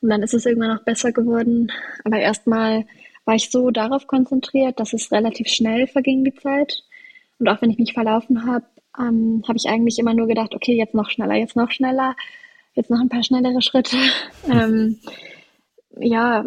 Und 0.00 0.10
dann 0.10 0.22
ist 0.22 0.34
es 0.34 0.46
irgendwann 0.46 0.76
noch 0.76 0.84
besser 0.84 1.12
geworden. 1.12 1.72
Aber 2.04 2.18
erstmal 2.18 2.86
war 3.24 3.34
ich 3.34 3.50
so 3.50 3.70
darauf 3.70 4.06
konzentriert, 4.06 4.80
dass 4.80 4.92
es 4.92 5.12
relativ 5.12 5.48
schnell 5.48 5.86
verging, 5.88 6.24
die 6.24 6.34
Zeit. 6.34 6.84
Und 7.38 7.48
auch 7.48 7.60
wenn 7.62 7.70
ich 7.70 7.78
mich 7.78 7.92
verlaufen 7.94 8.46
habe, 8.46 8.66
ähm, 8.98 9.42
habe 9.48 9.58
ich 9.58 9.68
eigentlich 9.68 9.98
immer 9.98 10.14
nur 10.14 10.28
gedacht, 10.28 10.54
okay, 10.54 10.76
jetzt 10.76 10.94
noch 10.94 11.10
schneller, 11.10 11.34
jetzt 11.34 11.56
noch 11.56 11.70
schneller, 11.70 12.16
jetzt 12.78 12.90
noch 12.90 13.00
ein 13.00 13.08
paar 13.08 13.22
schnellere 13.22 13.60
Schritte. 13.60 13.96
ähm, 14.50 14.98
ja, 15.98 16.44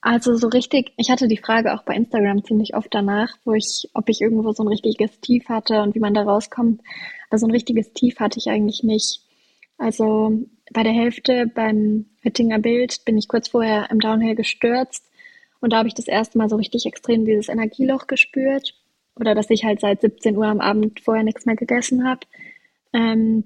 also 0.00 0.36
so 0.36 0.48
richtig, 0.48 0.92
ich 0.96 1.10
hatte 1.10 1.28
die 1.28 1.36
Frage 1.36 1.74
auch 1.74 1.82
bei 1.82 1.94
Instagram 1.94 2.44
ziemlich 2.44 2.74
oft 2.74 2.88
danach, 2.92 3.36
wo 3.44 3.54
ich, 3.54 3.88
ob 3.94 4.08
ich 4.08 4.20
irgendwo 4.20 4.52
so 4.52 4.62
ein 4.62 4.68
richtiges 4.68 5.20
Tief 5.20 5.48
hatte 5.48 5.82
und 5.82 5.94
wie 5.94 6.00
man 6.00 6.14
da 6.14 6.22
rauskommt. 6.22 6.80
Aber 7.28 7.38
so 7.38 7.46
ein 7.46 7.52
richtiges 7.52 7.92
Tief 7.92 8.18
hatte 8.20 8.38
ich 8.38 8.48
eigentlich 8.48 8.82
nicht. 8.82 9.20
Also 9.78 10.32
bei 10.72 10.82
der 10.82 10.92
Hälfte 10.92 11.46
beim 11.52 12.06
Hüttinger 12.20 12.58
Bild 12.58 13.04
bin 13.04 13.18
ich 13.18 13.28
kurz 13.28 13.48
vorher 13.48 13.90
im 13.90 14.00
Downhill 14.00 14.34
gestürzt 14.34 15.04
und 15.60 15.72
da 15.72 15.78
habe 15.78 15.88
ich 15.88 15.94
das 15.94 16.08
erste 16.08 16.38
Mal 16.38 16.48
so 16.48 16.56
richtig 16.56 16.86
extrem 16.86 17.24
dieses 17.24 17.48
Energieloch 17.48 18.06
gespürt 18.06 18.74
oder 19.16 19.34
dass 19.34 19.50
ich 19.50 19.64
halt 19.64 19.80
seit 19.80 20.00
17 20.00 20.36
Uhr 20.36 20.46
am 20.46 20.60
Abend 20.60 21.00
vorher 21.00 21.24
nichts 21.24 21.46
mehr 21.46 21.56
gegessen 21.56 22.06
habe. 22.08 22.20
Ähm, 22.92 23.44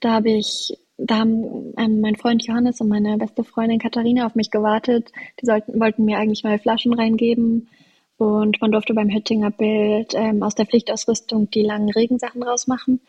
da 0.00 0.12
habe 0.12 0.30
ich, 0.30 0.76
da 0.96 1.18
haben 1.18 1.74
ähm, 1.76 2.00
mein 2.00 2.16
Freund 2.16 2.46
Johannes 2.46 2.80
und 2.80 2.88
meine 2.88 3.16
beste 3.18 3.44
Freundin 3.44 3.78
Katharina 3.78 4.26
auf 4.26 4.34
mich 4.34 4.50
gewartet. 4.50 5.10
Die 5.40 5.46
sollten, 5.46 5.78
wollten 5.80 6.04
mir 6.04 6.18
eigentlich 6.18 6.44
mal 6.44 6.58
Flaschen 6.58 6.94
reingeben 6.94 7.68
und 8.16 8.60
man 8.60 8.70
durfte 8.70 8.94
beim 8.94 9.10
Hüttinger 9.10 9.50
Bild 9.50 10.14
ähm, 10.14 10.42
aus 10.42 10.54
der 10.54 10.66
Pflichtausrüstung 10.66 11.50
die 11.50 11.62
langen 11.62 11.90
Regensachen 11.90 12.42
rausmachen. 12.42 13.00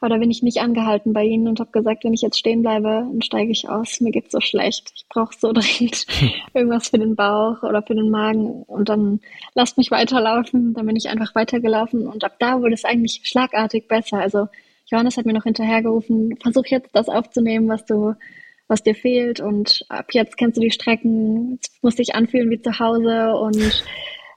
Aber 0.00 0.08
da 0.08 0.16
bin 0.16 0.30
ich 0.30 0.42
nicht 0.42 0.60
angehalten 0.60 1.12
bei 1.12 1.24
ihnen 1.24 1.46
und 1.46 1.60
habe 1.60 1.72
gesagt, 1.72 2.04
wenn 2.04 2.14
ich 2.14 2.22
jetzt 2.22 2.38
stehen 2.38 2.62
bleibe, 2.62 3.06
dann 3.06 3.20
steige 3.20 3.52
ich 3.52 3.68
aus. 3.68 4.00
Mir 4.00 4.10
geht's 4.10 4.32
so 4.32 4.40
schlecht. 4.40 4.90
Ich 4.96 5.06
brauche 5.10 5.34
so 5.38 5.52
dringend 5.52 6.06
irgendwas 6.54 6.88
für 6.88 6.98
den 6.98 7.16
Bauch 7.16 7.62
oder 7.62 7.82
für 7.82 7.94
den 7.94 8.08
Magen. 8.08 8.62
Und 8.62 8.88
dann 8.88 9.20
lasst 9.54 9.76
mich 9.76 9.90
weiterlaufen. 9.90 10.72
Dann 10.72 10.86
bin 10.86 10.96
ich 10.96 11.10
einfach 11.10 11.34
weitergelaufen. 11.34 12.08
Und 12.08 12.24
ab 12.24 12.36
da 12.38 12.62
wurde 12.62 12.72
es 12.72 12.86
eigentlich 12.86 13.20
schlagartig 13.24 13.88
besser. 13.88 14.18
Also 14.18 14.48
Johannes 14.90 15.16
hat 15.16 15.26
mir 15.26 15.32
noch 15.32 15.44
hinterhergerufen, 15.44 16.36
versuch 16.42 16.66
jetzt 16.66 16.90
das 16.94 17.08
aufzunehmen, 17.08 17.68
was 17.68 17.84
du, 17.84 18.14
was 18.68 18.82
dir 18.82 18.94
fehlt. 18.94 19.40
Und 19.40 19.84
ab 19.88 20.06
jetzt 20.12 20.36
kennst 20.36 20.56
du 20.56 20.60
die 20.60 20.70
Strecken. 20.70 21.58
Es 21.62 21.70
muss 21.82 21.96
dich 21.96 22.14
anfühlen 22.14 22.50
wie 22.50 22.60
zu 22.60 22.78
Hause 22.78 23.34
und 23.36 23.84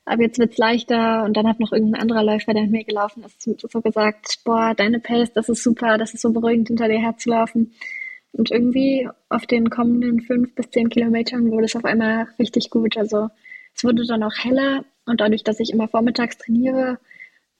aber 0.05 0.23
jetzt 0.23 0.37
wird's 0.37 0.57
leichter 0.57 1.23
und 1.23 1.37
dann 1.37 1.47
hat 1.47 1.59
noch 1.59 1.71
irgendein 1.71 2.01
anderer 2.01 2.23
Läufer, 2.23 2.53
der 2.53 2.63
mit 2.63 2.71
mir 2.71 2.83
gelaufen 2.83 3.23
ist, 3.23 3.41
so 3.41 3.81
gesagt, 3.81 4.39
boah, 4.43 4.73
deine 4.75 4.99
Pace, 4.99 5.31
das 5.31 5.47
ist 5.47 5.63
super, 5.63 5.97
das 5.97 6.13
ist 6.13 6.21
so 6.21 6.31
beruhigend, 6.31 6.67
hinter 6.67 6.89
dir 6.89 6.99
herzulaufen. 6.99 7.73
Und 8.33 8.51
irgendwie 8.51 9.07
auf 9.29 9.45
den 9.45 9.69
kommenden 9.69 10.19
fünf 10.21 10.55
bis 10.55 10.71
zehn 10.71 10.89
Kilometern 10.89 11.51
wurde 11.51 11.65
es 11.65 11.75
auf 11.75 11.85
einmal 11.85 12.27
richtig 12.39 12.69
gut. 12.69 12.97
Also 12.97 13.29
es 13.75 13.83
wurde 13.83 14.05
dann 14.05 14.23
auch 14.23 14.35
heller 14.43 14.83
und 15.05 15.21
dadurch, 15.21 15.43
dass 15.43 15.59
ich 15.59 15.71
immer 15.71 15.87
vormittags 15.87 16.37
trainiere, 16.37 16.99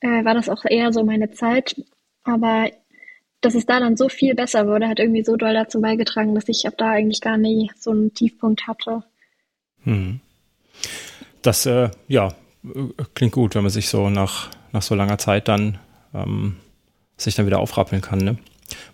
äh, 0.02 0.26
war 0.26 0.34
das 0.34 0.50
auch 0.50 0.66
eher 0.66 0.92
so 0.92 1.04
meine 1.04 1.32
Zeit. 1.32 1.76
Aber 2.24 2.70
dass 3.44 3.56
es 3.56 3.66
da 3.66 3.80
dann 3.80 3.98
so 3.98 4.10
viel 4.10 4.36
besser 4.36 4.68
wurde, 4.68 4.88
hat 4.88 5.00
irgendwie 5.00 5.24
so 5.24 5.36
doll 5.36 5.54
dazu 5.54 5.82
beigetragen, 5.82 6.34
dass 6.36 6.48
ich 6.48 6.66
ab 6.68 6.76
da 6.78 6.90
eigentlich 6.90 7.22
gar 7.22 7.38
nie 7.38 7.72
so 7.78 7.92
einen 7.92 8.14
Tiefpunkt 8.14 8.68
hatte. 8.68 9.04
Hm. 9.84 10.20
Das, 11.42 11.66
äh, 11.66 11.90
ja, 12.08 12.34
klingt 13.14 13.34
gut, 13.34 13.56
wenn 13.56 13.64
man 13.64 13.72
sich 13.72 13.90
so 13.90 14.10
nach, 14.10 14.50
nach 14.72 14.82
so 14.82 14.96
langer 14.96 15.18
Zeit 15.18 15.48
dann 15.48 15.78
ähm, 16.14 16.56
sich 17.18 17.36
dann 17.36 17.46
wieder 17.46 17.60
aufrappeln 17.60 18.02
kann. 18.02 18.20
Ne? 18.20 18.38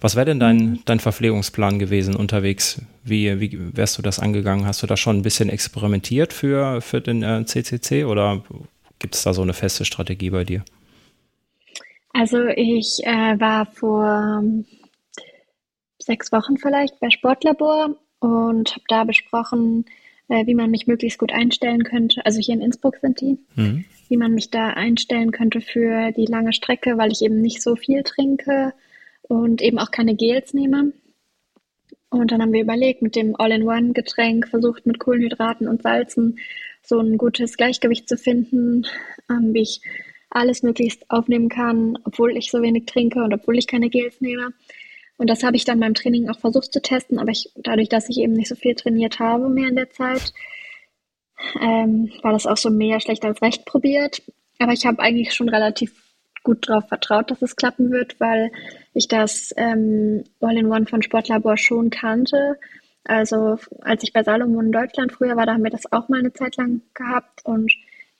Was 0.02 0.16
wäre 0.16 0.26
denn 0.26 0.40
dein, 0.40 0.58
mhm. 0.58 0.80
dein 0.86 1.00
Verpflegungsplan 1.00 1.80
gewesen 1.80 2.16
unterwegs? 2.16 2.82
Wie, 3.04 3.40
wie 3.40 3.58
wärst 3.76 3.98
du 3.98 4.02
das 4.02 4.20
angegangen? 4.20 4.66
Hast 4.66 4.82
du 4.82 4.88
da 4.88 4.98
schon 4.98 5.18
ein 5.18 5.22
bisschen 5.22 5.50
experimentiert 5.50 6.34
für, 6.34 6.82
für 6.82 7.02
den 7.02 7.24
äh, 7.24 7.46
CCC 7.46 8.06
oder 8.06 8.44
gibt 8.98 9.16
es 9.16 9.24
da 9.24 9.34
so 9.34 9.42
eine 9.42 9.54
feste 9.54 9.86
Strategie 9.86 10.32
bei 10.32 10.44
dir? 10.44 10.64
Also 12.14 12.48
ich 12.48 13.00
äh, 13.04 13.40
war 13.40 13.66
vor 13.68 14.44
sechs 16.00 16.32
Wochen 16.32 16.58
vielleicht 16.58 17.00
bei 17.00 17.10
Sportlabor 17.10 17.96
und 18.20 18.72
habe 18.72 18.84
da 18.88 19.04
besprochen, 19.04 19.86
äh, 20.28 20.46
wie 20.48 20.56
man 20.56 20.72
mich 20.72 20.88
möglichst 20.88 21.20
gut 21.20 21.32
einstellen 21.32 21.84
könnte. 21.84 22.26
Also 22.26 22.40
hier 22.40 22.56
in 22.56 22.62
Innsbruck 22.62 22.98
sind 22.98 23.22
die, 23.22 23.38
mhm. 23.56 23.86
wie 24.08 24.18
man 24.18 24.34
mich 24.34 24.50
da 24.50 24.70
einstellen 24.70 25.32
könnte 25.32 25.62
für 25.62 26.12
die 26.12 26.26
lange 26.26 26.54
Strecke, 26.54 26.98
weil 26.98 27.12
ich 27.12 27.22
eben 27.22 27.42
nicht 27.42 27.62
so 27.62 27.76
viel 27.76 28.04
trinke 28.04 28.74
und 29.24 29.62
eben 29.62 29.78
auch 29.78 29.92
keine 29.92 30.16
Gels 30.16 30.54
nehme. 30.54 30.94
Und 32.10 32.32
dann 32.32 32.42
haben 32.42 32.54
wir 32.54 32.62
überlegt, 32.62 33.04
mit 33.04 33.16
dem 33.16 33.36
All-in-One-Getränk 33.40 34.48
versucht, 34.48 34.88
mit 34.88 35.00
Kohlenhydraten 35.00 35.68
und 35.68 35.84
Salzen 35.84 36.40
so 36.82 37.00
ein 37.00 37.18
gutes 37.18 37.56
Gleichgewicht 37.56 38.10
zu 38.10 38.18
finden, 38.18 38.88
ähm, 39.30 39.54
wie 39.54 39.62
ich 39.62 39.82
alles 40.30 40.64
möglichst 40.64 41.10
aufnehmen 41.10 41.50
kann, 41.50 41.98
obwohl 42.04 42.38
ich 42.38 42.52
so 42.52 42.62
wenig 42.62 42.86
trinke 42.86 43.24
und 43.24 43.34
obwohl 43.34 43.58
ich 43.58 43.68
keine 43.68 43.90
Gels 43.90 44.22
nehme. 44.22 44.54
Und 45.18 45.30
das 45.30 45.44
habe 45.44 45.58
ich 45.58 45.66
dann 45.66 45.80
beim 45.80 45.96
Training 45.96 46.30
auch 46.30 46.40
versucht 46.40 46.72
zu 46.72 46.82
testen, 46.82 47.20
aber 47.20 47.32
ich, 47.32 47.52
dadurch, 47.56 47.90
dass 47.90 48.10
ich 48.10 48.20
eben 48.20 48.34
nicht 48.34 48.48
so 48.48 48.56
viel 48.56 48.76
trainiert 48.76 49.20
habe 49.20 49.50
mehr 49.50 49.68
in 49.68 49.76
der 49.76 49.90
Zeit, 49.90 50.34
ähm, 51.60 52.12
war 52.22 52.32
das 52.32 52.46
auch 52.46 52.58
so 52.58 52.70
mehr 52.70 53.00
schlecht 53.00 53.26
als 53.26 53.42
recht 53.42 53.66
probiert. 53.66 54.22
Aber 54.60 54.74
ich 54.74 54.86
habe 54.86 55.00
eigentlich 55.00 55.34
schon 55.34 55.50
relativ 55.50 55.94
gut 56.44 56.70
darauf 56.70 56.88
vertraut, 56.88 57.32
dass 57.32 57.42
es 57.42 57.56
klappen 57.56 57.92
wird, 57.92 58.20
weil 58.20 58.52
ich 58.94 59.08
das 59.08 59.54
ähm, 59.58 60.24
All-in-One 60.40 60.86
von 60.86 61.02
Sportlabor 61.02 61.58
schon 61.58 61.90
kannte. 61.90 62.58
Also 63.04 63.58
als 63.82 64.04
ich 64.04 64.14
bei 64.14 64.24
Salomon 64.24 64.68
in 64.68 64.72
Deutschland 64.72 65.12
früher 65.12 65.36
war, 65.36 65.46
da 65.46 65.54
haben 65.54 65.64
wir 65.64 65.72
das 65.72 65.92
auch 65.92 66.10
mal 66.10 66.20
eine 66.20 66.34
Zeit 66.34 66.58
lang 66.58 66.82
gehabt 66.94 67.42
und 67.44 67.72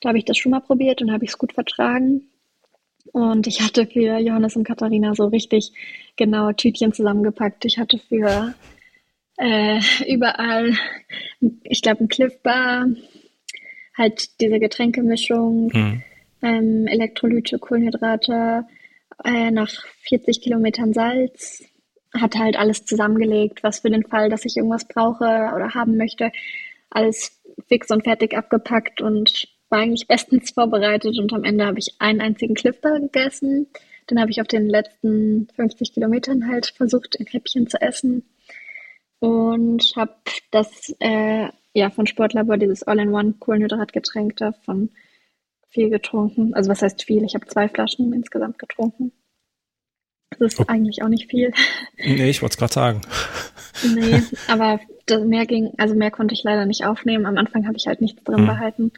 da 0.02 0.10
habe 0.10 0.18
ich 0.18 0.26
das 0.26 0.38
schon 0.38 0.52
mal 0.52 0.62
probiert 0.62 1.02
und 1.02 1.12
habe 1.12 1.26
ich 1.26 1.32
es 1.32 1.38
gut 1.38 1.54
vertragen. 1.54 2.30
Und 3.12 3.48
ich 3.48 3.62
hatte 3.62 3.88
für 3.88 4.20
Johannes 4.20 4.56
und 4.56 4.66
Katharina 4.66 5.16
so 5.16 5.28
richtig 5.28 5.72
genaue 6.16 6.56
Tütchen 6.56 6.94
zusammengepackt. 6.94 7.66
Ich 7.66 7.78
hatte 7.78 7.98
für 7.98 8.54
äh, 9.38 9.80
überall, 10.08 10.74
ich 11.64 11.82
glaube, 11.82 12.04
ein 12.04 12.08
Cliff 12.08 12.42
Bar, 12.44 12.88
halt 13.98 14.40
diese 14.42 14.60
Getränkemischung, 14.60 15.72
mhm. 15.74 16.04
ähm, 16.42 16.88
Elektrolyte, 16.88 17.58
Kohlenhydrate, 17.58 18.66
äh, 19.24 19.52
nach 19.52 19.70
40 20.08 20.42
Kilometern 20.42 20.94
Salz, 20.94 21.64
hatte 22.14 22.40
halt 22.40 22.58
alles 22.58 22.86
zusammengelegt, 22.86 23.64
was 23.64 23.80
für 23.80 23.90
den 23.90 24.04
Fall, 24.04 24.30
dass 24.30 24.46
ich 24.46 24.58
irgendwas 24.58 24.88
brauche 24.88 25.26
oder 25.26 25.74
haben 25.74 25.98
möchte, 25.98 26.32
alles 26.90 27.40
fix 27.68 27.92
und 27.92 28.04
fertig 28.04 28.36
abgepackt 28.36 29.02
und 29.02 29.48
war 29.70 29.80
eigentlich 29.80 30.08
bestens 30.08 30.52
vorbereitet 30.52 31.18
und 31.20 31.32
am 31.34 31.44
Ende 31.44 31.66
habe 31.66 31.80
ich 31.80 31.96
einen 32.00 32.22
einzigen 32.22 32.56
Clifter 32.56 33.00
gegessen. 33.00 33.68
Den 34.10 34.20
habe 34.20 34.32
ich 34.32 34.42
auf 34.42 34.48
den 34.48 34.68
letzten 34.68 35.48
50 35.56 35.94
Kilometern 35.94 36.48
halt 36.48 36.68
versucht, 36.68 37.16
in 37.16 37.28
Häppchen 37.28 37.68
zu 37.68 37.80
essen. 37.80 38.24
Und 39.20 39.94
habe 39.96 40.16
das 40.52 40.96
äh, 41.00 41.50
ja 41.74 41.90
von 41.90 42.08
Sportlabor, 42.08 42.58
dieses 42.58 42.84
All-in-One 42.84 43.36
Kohlenhydratgetränk 43.40 44.38
davon 44.38 44.90
viel 45.70 45.90
getrunken. 45.90 46.54
Also 46.54 46.70
was 46.72 46.82
heißt 46.82 47.04
viel? 47.04 47.24
Ich 47.24 47.36
habe 47.36 47.46
zwei 47.46 47.70
Flaschen 47.70 48.14
insgesamt 48.14 48.58
getrunken. 48.58 49.12
Das 50.32 50.54
ist 50.54 50.60
okay. 50.60 50.72
eigentlich 50.72 51.04
auch 51.04 51.10
nicht 51.10 51.30
viel. 51.30 51.52
Nee, 51.98 52.30
ich 52.30 52.42
wollte 52.42 52.54
es 52.54 52.58
gerade 52.58 52.74
sagen. 52.74 53.02
nee, 53.96 54.22
aber 54.48 54.80
mehr 55.26 55.46
ging, 55.46 55.74
also 55.78 55.96
mehr 55.96 56.12
konnte 56.12 56.34
ich 56.34 56.44
leider 56.44 56.66
nicht 56.66 56.86
aufnehmen. 56.86 57.26
Am 57.26 57.38
Anfang 57.38 57.68
habe 57.68 57.78
ich 57.78 57.88
halt 57.88 58.02
nichts 58.02 58.24
drin 58.24 58.40
hm. 58.40 58.48
behalten. 58.48 58.92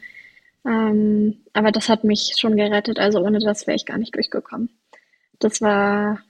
Ähm, 0.64 1.44
aber 1.52 1.72
das 1.72 1.88
hat 1.88 2.04
mich 2.04 2.34
schon 2.38 2.56
gerettet. 2.56 2.98
Also 2.98 3.20
ohne 3.20 3.38
das 3.38 3.66
wäre 3.66 3.76
ich 3.76 3.86
gar 3.86 3.98
nicht 3.98 4.14
durchgekommen. 4.14 4.70
Das 5.38 5.60
war, 5.60 6.20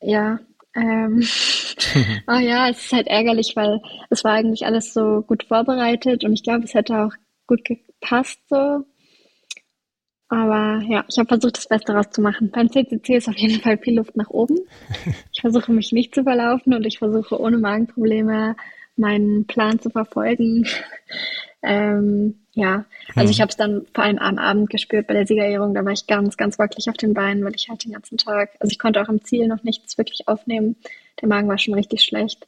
ja, 0.00 0.38
ähm, 0.74 1.26
oh 2.26 2.32
ja, 2.40 2.68
es 2.68 2.84
ist 2.84 2.92
halt 2.92 3.06
ärgerlich, 3.06 3.54
weil 3.56 3.80
es 4.10 4.22
war 4.24 4.32
eigentlich 4.32 4.66
alles 4.66 4.92
so 4.92 5.22
gut 5.22 5.44
vorbereitet 5.44 6.24
und 6.24 6.32
ich 6.34 6.42
glaube, 6.42 6.64
es 6.64 6.74
hätte 6.74 7.04
auch 7.04 7.12
gut 7.46 7.64
gepasst 7.64 8.40
so. 8.48 8.84
Aber 10.30 10.82
ja, 10.86 11.04
ich 11.08 11.18
habe 11.18 11.28
versucht, 11.28 11.56
das 11.56 11.68
Beste 11.68 11.94
rauszumachen. 11.94 12.50
Beim 12.50 12.70
CCC 12.70 13.16
ist 13.16 13.28
auf 13.28 13.36
jeden 13.36 13.62
Fall 13.62 13.78
viel 13.78 13.96
Luft 13.96 14.16
nach 14.16 14.30
oben. 14.30 14.58
Ich 15.32 15.42
versuche 15.42 15.72
mich 15.72 15.92
nicht 15.92 16.16
zu 16.16 16.24
verlaufen 16.24 16.74
und 16.74 16.84
ich 16.84 16.98
versuche 16.98 17.40
ohne 17.40 17.58
Magenprobleme 17.58 18.56
meinen 18.96 19.46
Plan 19.46 19.78
zu 19.78 19.90
verfolgen. 19.90 20.66
Ähm, 21.60 22.46
ja, 22.58 22.84
also 23.14 23.28
mhm. 23.28 23.30
ich 23.30 23.40
habe 23.40 23.50
es 23.50 23.56
dann 23.56 23.86
vor 23.94 24.04
allem 24.04 24.18
am 24.18 24.38
Abend 24.38 24.70
gespürt 24.70 25.06
bei 25.06 25.14
der 25.14 25.26
Siegerehrung. 25.26 25.74
Da 25.74 25.84
war 25.84 25.92
ich 25.92 26.06
ganz, 26.06 26.36
ganz 26.36 26.58
wackelig 26.58 26.88
auf 26.88 26.96
den 26.96 27.14
Beinen, 27.14 27.44
weil 27.44 27.54
ich 27.54 27.68
halt 27.68 27.84
den 27.84 27.92
ganzen 27.92 28.18
Tag, 28.18 28.50
also 28.60 28.70
ich 28.70 28.78
konnte 28.78 29.00
auch 29.00 29.08
im 29.08 29.22
Ziel 29.24 29.46
noch 29.46 29.62
nichts 29.62 29.96
wirklich 29.98 30.26
aufnehmen. 30.28 30.76
Der 31.20 31.28
Magen 31.28 31.48
war 31.48 31.58
schon 31.58 31.74
richtig 31.74 32.02
schlecht. 32.02 32.46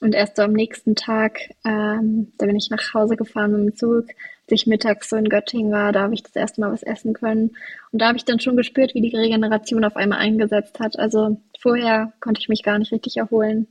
Und 0.00 0.14
erst 0.14 0.36
so 0.36 0.42
am 0.42 0.52
nächsten 0.52 0.94
Tag, 0.94 1.40
ähm, 1.64 2.32
da 2.38 2.46
bin 2.46 2.56
ich 2.56 2.70
nach 2.70 2.94
Hause 2.94 3.16
gefahren 3.16 3.52
mit 3.52 3.60
dem 3.60 3.76
Zug, 3.76 4.06
als 4.08 4.62
ich 4.62 4.66
mittags 4.66 5.10
so 5.10 5.16
in 5.16 5.28
Göttingen 5.28 5.70
war, 5.70 5.92
da 5.92 6.00
habe 6.02 6.14
ich 6.14 6.22
das 6.22 6.34
erste 6.34 6.60
Mal 6.60 6.72
was 6.72 6.82
essen 6.82 7.12
können. 7.12 7.50
Und 7.92 8.00
da 8.00 8.08
habe 8.08 8.16
ich 8.16 8.24
dann 8.24 8.40
schon 8.40 8.56
gespürt, 8.56 8.94
wie 8.94 9.02
die 9.02 9.14
Regeneration 9.14 9.84
auf 9.84 9.96
einmal 9.96 10.18
eingesetzt 10.18 10.80
hat. 10.80 10.98
Also 10.98 11.40
vorher 11.60 12.12
konnte 12.20 12.40
ich 12.40 12.48
mich 12.48 12.62
gar 12.62 12.78
nicht 12.78 12.92
richtig 12.92 13.16
erholen. 13.18 13.66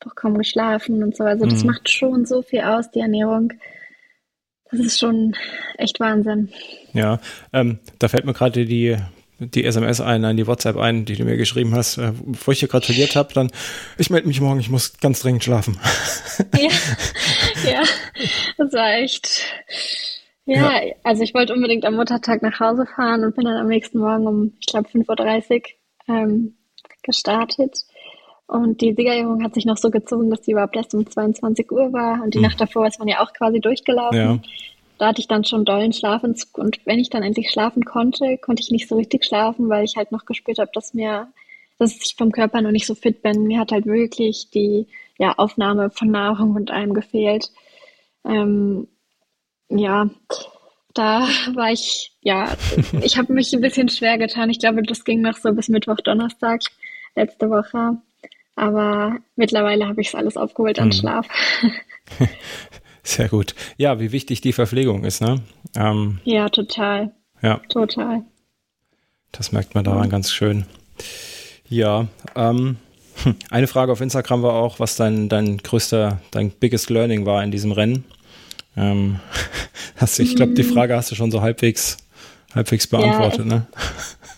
doch 0.00 0.16
kaum 0.16 0.36
geschlafen 0.36 1.02
und 1.04 1.16
so. 1.16 1.22
Also 1.22 1.46
das 1.46 1.62
Mhm. 1.62 1.70
macht 1.70 1.88
schon 1.88 2.26
so 2.26 2.42
viel 2.42 2.62
aus, 2.62 2.90
die 2.90 2.98
Ernährung. 2.98 3.52
Das 4.72 4.80
ist 4.80 4.98
schon 4.98 5.36
echt 5.76 6.00
Wahnsinn. 6.00 6.48
Ja, 6.94 7.20
ähm, 7.52 7.78
da 7.98 8.08
fällt 8.08 8.24
mir 8.24 8.32
gerade 8.32 8.64
die, 8.64 8.96
die 9.38 9.64
SMS 9.64 10.00
ein, 10.00 10.22
nein, 10.22 10.36
die 10.36 10.46
WhatsApp 10.46 10.76
ein, 10.76 11.04
die 11.04 11.14
du 11.14 11.24
mir 11.24 11.36
geschrieben 11.36 11.74
hast, 11.74 11.98
äh, 11.98 12.12
bevor 12.24 12.52
ich 12.52 12.60
dir 12.60 12.68
gratuliert 12.68 13.14
habe, 13.14 13.34
dann, 13.34 13.50
ich 13.98 14.08
melde 14.08 14.28
mich 14.28 14.40
morgen, 14.40 14.60
ich 14.60 14.70
muss 14.70 14.98
ganz 14.98 15.20
dringend 15.20 15.44
schlafen. 15.44 15.78
Ja, 16.58 16.70
ja, 17.70 17.82
das 18.56 18.72
war 18.72 18.94
echt. 18.94 19.44
Ja, 20.44 20.80
also 21.04 21.22
ich 21.22 21.34
wollte 21.34 21.52
unbedingt 21.52 21.84
am 21.84 21.94
Muttertag 21.94 22.42
nach 22.42 22.58
Hause 22.58 22.86
fahren 22.86 23.24
und 23.24 23.36
bin 23.36 23.44
dann 23.44 23.56
am 23.56 23.68
nächsten 23.68 23.98
Morgen 23.98 24.26
um, 24.26 24.52
ich 24.58 24.66
glaube, 24.66 24.88
5.30 24.88 25.62
Uhr 26.08 26.14
ähm, 26.14 26.56
gestartet. 27.02 27.84
Und 28.46 28.80
die 28.80 28.94
Siegerehrung 28.94 29.42
hat 29.42 29.54
sich 29.54 29.64
noch 29.64 29.76
so 29.78 29.90
gezogen, 29.90 30.30
dass 30.30 30.42
die 30.42 30.52
überhaupt 30.52 30.76
erst 30.76 30.94
um 30.94 31.06
22 31.06 31.70
Uhr 31.72 31.92
war. 31.92 32.22
Und 32.22 32.34
die 32.34 32.38
Hm. 32.38 32.44
Nacht 32.44 32.60
davor 32.60 32.86
ist 32.86 32.98
man 32.98 33.08
ja 33.08 33.20
auch 33.20 33.32
quasi 33.32 33.60
durchgelaufen. 33.60 34.18
Ja. 34.18 34.38
Da 34.98 35.08
hatte 35.08 35.20
ich 35.20 35.28
dann 35.28 35.44
schon 35.44 35.64
dollen 35.64 35.92
Schlafentzug. 35.92 36.58
Und 36.58 36.80
wenn 36.84 36.98
ich 36.98 37.10
dann 37.10 37.22
endlich 37.22 37.50
schlafen 37.50 37.84
konnte, 37.84 38.38
konnte 38.38 38.62
ich 38.62 38.70
nicht 38.70 38.88
so 38.88 38.96
richtig 38.96 39.24
schlafen, 39.24 39.68
weil 39.68 39.84
ich 39.84 39.96
halt 39.96 40.12
noch 40.12 40.26
gespürt 40.26 40.58
habe, 40.58 40.70
dass 40.74 40.94
mir, 40.94 41.28
dass 41.78 41.96
ich 42.04 42.14
vom 42.16 42.30
Körper 42.30 42.60
noch 42.60 42.70
nicht 42.70 42.86
so 42.86 42.94
fit 42.94 43.22
bin. 43.22 43.44
Mir 43.44 43.58
hat 43.58 43.72
halt 43.72 43.86
wirklich 43.86 44.50
die 44.50 44.86
ja, 45.18 45.32
Aufnahme 45.38 45.90
von 45.90 46.10
Nahrung 46.10 46.54
und 46.54 46.70
allem 46.70 46.94
gefehlt. 46.94 47.50
Ähm, 48.24 48.86
ja, 49.68 50.10
da 50.94 51.26
war 51.54 51.72
ich, 51.72 52.12
ja, 52.20 52.54
ich 53.00 53.16
habe 53.16 53.32
mich 53.32 53.52
ein 53.52 53.60
bisschen 53.60 53.88
schwer 53.88 54.18
getan. 54.18 54.50
Ich 54.50 54.58
glaube, 54.58 54.82
das 54.82 55.04
ging 55.04 55.22
noch 55.22 55.36
so 55.36 55.52
bis 55.52 55.68
Mittwoch, 55.68 55.96
Donnerstag 55.96 56.60
letzte 57.14 57.50
Woche. 57.50 57.96
Aber 58.54 59.16
mittlerweile 59.36 59.86
habe 59.88 60.00
ich 60.00 60.08
es 60.08 60.14
alles 60.14 60.36
aufgeholt 60.36 60.78
an 60.78 60.88
Mhm. 60.88 60.92
Schlaf. 60.92 61.26
Sehr 63.02 63.28
gut. 63.28 63.54
Ja, 63.76 63.98
wie 63.98 64.12
wichtig 64.12 64.40
die 64.42 64.52
Verpflegung 64.52 65.04
ist, 65.04 65.20
ne? 65.20 65.40
Ähm, 65.74 66.20
Ja, 66.24 66.48
total, 66.48 67.12
ja, 67.40 67.60
total. 67.68 68.22
das 69.32 69.50
merkt 69.52 69.74
man 69.74 69.84
daran 69.84 70.08
ganz 70.08 70.30
schön. 70.30 70.66
Ja, 71.68 72.06
ähm, 72.36 72.76
hm, 73.24 73.34
eine 73.50 73.66
Frage 73.66 73.90
auf 73.92 74.00
Instagram 74.00 74.42
war 74.42 74.52
auch, 74.54 74.78
was 74.78 74.96
dein, 74.96 75.28
dein 75.28 75.58
größter, 75.58 76.20
dein 76.30 76.50
biggest 76.50 76.90
learning 76.90 77.26
war 77.26 77.42
in 77.42 77.50
diesem 77.50 77.72
Rennen. 77.72 78.04
Ähm, 78.76 79.18
hast, 79.96 80.18
ich 80.20 80.36
glaube, 80.36 80.52
die 80.54 80.62
Frage 80.62 80.94
hast 80.96 81.10
du 81.10 81.14
schon 81.14 81.30
so 81.30 81.40
halbwegs, 81.40 81.96
halbwegs 82.54 82.86
beantwortet, 82.86 83.46
ne? 83.46 83.66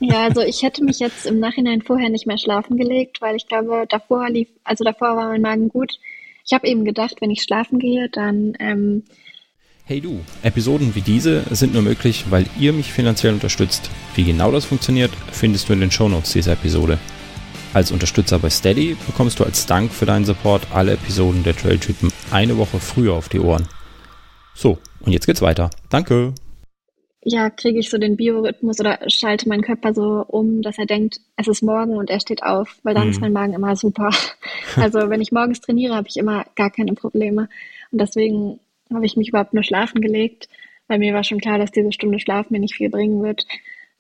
Ja, 0.01 0.25
also 0.25 0.41
ich 0.41 0.63
hätte 0.63 0.85
mich 0.85 0.99
jetzt 0.99 1.27
im 1.27 1.41
Nachhinein 1.41 1.83
vorher 1.83 2.09
nicht 2.09 2.27
mehr 2.27 2.39
schlafen 2.39 2.77
gelegt, 2.77 3.21
weil 3.21 3.37
ich 3.37 3.47
glaube, 3.47 3.87
davor 3.89 4.29
lief, 4.29 4.49
also 4.65 4.85
davor 4.85 5.17
war 5.17 5.29
mein 5.29 5.43
Magen 5.43 5.69
gut. 5.69 5.99
Ich 6.45 6.53
habe 6.53 6.67
eben 6.67 6.85
gedacht, 6.85 7.17
wenn 7.21 7.31
ich 7.31 7.43
schlafen 7.43 7.79
gehe, 7.79 8.09
dann 8.11 8.55
ähm, 8.59 9.05
Hey 9.87 10.01
du, 10.01 10.21
Episoden 10.43 10.95
wie 10.95 11.03
diese 11.03 11.43
sind 11.51 11.75
nur 11.75 11.83
möglich, 11.83 12.25
weil 12.31 12.47
ihr 12.59 12.73
mich 12.73 12.91
finanziell 12.91 13.35
unterstützt. 13.35 13.91
Wie 14.15 14.25
genau 14.25 14.51
das 14.51 14.65
funktioniert, 14.65 15.11
findest 15.31 15.69
du 15.69 15.75
in 15.75 15.81
den 15.81 15.91
Shownotes 15.91 16.33
dieser 16.33 16.53
Episode. 16.53 16.99
Als 17.75 17.91
Unterstützer 17.91 18.39
bei 18.39 18.49
Steady 18.49 18.97
bekommst 19.07 19.41
du 19.41 19.45
als 19.45 19.67
Dank 19.67 19.93
für 19.93 20.07
deinen 20.07 20.25
Support 20.25 20.69
alle 20.73 20.93
Episoden 20.93 21.43
der 21.43 21.55
Trailtypen 21.55 22.11
eine 22.31 22.57
Woche 22.57 22.81
früher 22.81 23.13
auf 23.13 23.29
die 23.29 23.41
Ohren. 23.41 23.69
So, 24.55 24.79
und 25.01 25.13
jetzt 25.13 25.27
geht's 25.27 25.43
weiter. 25.43 25.69
Danke. 25.91 26.33
Ja, 27.25 27.51
kriege 27.51 27.79
ich 27.79 27.91
so 27.91 27.99
den 27.99 28.17
Biorhythmus 28.17 28.79
oder 28.81 28.99
schalte 29.09 29.49
meinen 29.49 29.63
Körper 29.63 29.95
so 29.95 30.25
um, 30.29 30.63
dass 30.63 30.79
er 30.79 30.87
denkt, 30.87 31.19
es 31.37 31.49
ist 31.49 31.63
morgen 31.63 31.97
und 31.97 32.11
er 32.11 32.21
steht 32.21 32.43
auf, 32.43 32.79
weil 32.83 32.95
dann 32.95 33.05
Mhm. 33.05 33.11
ist 33.11 33.21
mein 33.21 33.33
Magen 33.33 33.55
immer 33.55 33.77
super. 33.77 34.11
Also 34.77 35.09
wenn 35.09 35.21
ich 35.21 35.33
morgens 35.33 35.61
trainiere, 35.61 35.95
habe 35.95 36.09
ich 36.09 36.17
immer 36.17 36.45
gar 36.57 36.71
keine 36.71 36.95
Probleme. 36.95 37.49
Und 37.91 38.01
deswegen 38.01 38.61
habe 38.93 39.07
ich 39.07 39.17
mich 39.17 39.29
überhaupt 39.29 39.55
nur 39.55 39.63
schlafen 39.63 40.01
gelegt, 40.01 40.49
weil 40.89 40.99
mir 40.99 41.15
war 41.15 41.25
schon 41.25 41.41
klar, 41.41 41.59
dass 41.59 41.71
diese 41.71 41.93
Stunde 41.93 42.19
Schlaf 42.19 42.51
mir 42.51 42.59
nicht 42.61 42.75
viel 42.75 42.91
bringen 42.91 43.23
wird. 43.23 43.47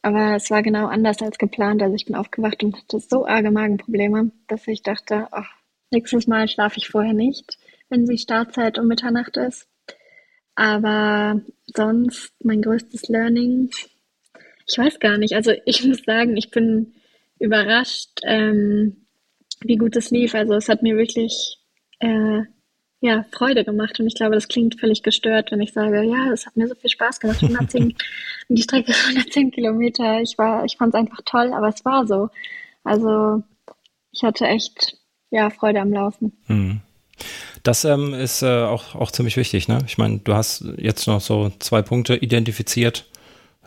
Aber 0.02 0.34
es 0.36 0.50
war 0.50 0.62
genau 0.62 0.86
anders 0.86 1.22
als 1.22 1.38
geplant. 1.38 1.82
Also 1.82 1.94
ich 1.94 2.04
bin 2.04 2.14
aufgewacht 2.16 2.62
und 2.62 2.76
hatte 2.76 2.98
so 2.98 3.26
arge 3.26 3.50
Magenprobleme, 3.50 4.32
dass 4.48 4.66
ich 4.68 4.82
dachte, 4.82 5.28
ach, 5.30 5.48
nächstes 5.90 6.26
Mal 6.26 6.46
schlafe 6.48 6.78
ich 6.78 6.88
vorher 6.88 7.14
nicht, 7.14 7.56
wenn 7.88 8.04
die 8.04 8.18
Startzeit 8.18 8.78
um 8.78 8.86
Mitternacht 8.86 9.36
ist. 9.38 9.66
Aber 10.54 11.40
sonst 11.66 12.32
mein 12.42 12.62
größtes 12.62 13.08
Learning, 13.08 13.70
ich 14.66 14.78
weiß 14.78 15.00
gar 15.00 15.18
nicht. 15.18 15.34
Also 15.34 15.52
ich 15.64 15.84
muss 15.84 16.02
sagen, 16.04 16.36
ich 16.36 16.50
bin 16.50 16.94
überrascht, 17.38 18.20
ähm, 18.24 19.06
wie 19.62 19.76
gut 19.76 19.96
es 19.96 20.10
lief. 20.10 20.34
Also 20.34 20.54
es 20.54 20.68
hat 20.68 20.82
mir 20.82 20.96
wirklich 20.96 21.58
äh, 21.98 22.42
ja, 23.00 23.24
Freude 23.32 23.64
gemacht 23.64 24.00
und 24.00 24.06
ich 24.06 24.14
glaube, 24.14 24.34
das 24.34 24.48
klingt 24.48 24.80
völlig 24.80 25.02
gestört, 25.02 25.52
wenn 25.52 25.60
ich 25.60 25.74
sage, 25.74 26.02
ja, 26.04 26.32
es 26.32 26.46
hat 26.46 26.56
mir 26.56 26.66
so 26.68 26.74
viel 26.74 26.88
Spaß 26.88 27.20
gemacht. 27.20 27.42
110, 27.42 27.94
die 28.48 28.62
Strecke 28.62 28.90
ist 28.92 29.08
110 29.08 29.50
Kilometer. 29.50 30.20
Ich 30.22 30.38
war, 30.38 30.64
ich 30.64 30.76
fand 30.76 30.94
es 30.94 31.00
einfach 31.00 31.20
toll, 31.24 31.52
aber 31.52 31.68
es 31.68 31.84
war 31.84 32.06
so. 32.06 32.30
Also 32.82 33.42
ich 34.12 34.22
hatte 34.22 34.46
echt 34.46 34.96
ja 35.30 35.50
Freude 35.50 35.80
am 35.80 35.92
Laufen. 35.92 36.32
Mhm. 36.46 36.80
Das 37.62 37.84
ähm, 37.84 38.14
ist 38.14 38.42
äh, 38.42 38.64
auch, 38.64 38.94
auch 38.94 39.10
ziemlich 39.10 39.36
wichtig, 39.36 39.68
ne? 39.68 39.78
Ich 39.86 39.98
meine, 39.98 40.18
du 40.18 40.34
hast 40.34 40.64
jetzt 40.76 41.06
noch 41.06 41.20
so 41.20 41.50
zwei 41.58 41.82
Punkte 41.82 42.16
identifiziert. 42.16 43.06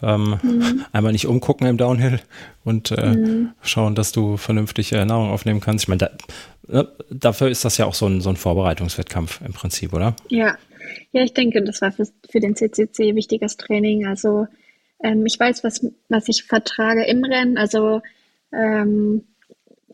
Ähm, 0.02 0.86
Einmal 0.92 1.12
nicht 1.12 1.26
umgucken 1.26 1.66
im 1.66 1.78
Downhill 1.78 2.20
und 2.64 2.92
äh, 2.92 3.48
schauen, 3.64 3.96
dass 3.96 4.12
du 4.12 4.38
vernünftige 4.38 5.04
Nahrung 5.06 5.32
aufnehmen 5.32 5.60
kannst. 5.60 5.86
Ich 5.86 5.88
meine, 5.88 5.98
da, 5.98 6.10
ne, 6.68 6.88
dafür 7.10 7.50
ist 7.50 7.66
das 7.66 7.78
ja 7.78 7.86
auch 7.88 7.96
so 7.96 8.06
ein, 8.06 8.22
so 8.22 8.30
ein 8.30 8.36
Vorbereitungswettkampf 8.36 9.42
im 9.44 9.54
Prinzip, 9.54 9.94
oder? 9.94 10.16
Ja, 10.30 10.56
ja, 11.12 11.24
ich 11.24 11.34
denke, 11.34 11.64
das 11.64 11.82
war 11.82 11.92
für, 11.92 12.08
für 12.30 12.40
den 12.40 12.56
CCC 12.56 13.16
wichtiges 13.16 13.58
Training. 13.58 14.06
Also 14.06 14.48
ähm, 15.04 15.26
ich 15.26 15.40
weiß, 15.40 15.64
was, 15.64 15.86
was 16.10 16.28
ich 16.28 16.44
vertrage 16.44 17.06
im 17.06 17.24
Rennen. 17.24 17.58
Also 17.58 18.02
ähm, 18.52 19.24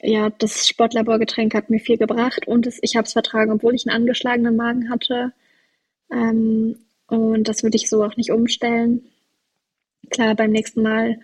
ja, 0.04 0.30
das 0.30 0.68
Sportlaborgetränk 0.68 1.56
hat 1.56 1.70
mir 1.70 1.80
viel 1.80 1.98
gebracht 1.98 2.48
und 2.48 2.68
es, 2.68 2.80
ich 2.82 2.96
habe 2.96 3.06
es 3.06 3.13
vertragen, 3.13 3.52
obwohl 3.52 3.74
ich 3.74 3.88
einen 3.88 3.96
angeschlagenen 3.96 4.56
Magen 4.56 4.89
hatte. 4.89 5.34
Ähm, 6.12 6.78
und 7.08 7.48
das 7.48 7.63
würde 7.63 7.78
ich 7.78 7.89
so 7.89 8.04
auch 8.04 8.18
nicht 8.18 8.32
umstellen. 8.32 9.10
Klar, 10.10 10.36
beim 10.36 10.52
nächsten 10.52 10.82
Mal 10.82 11.20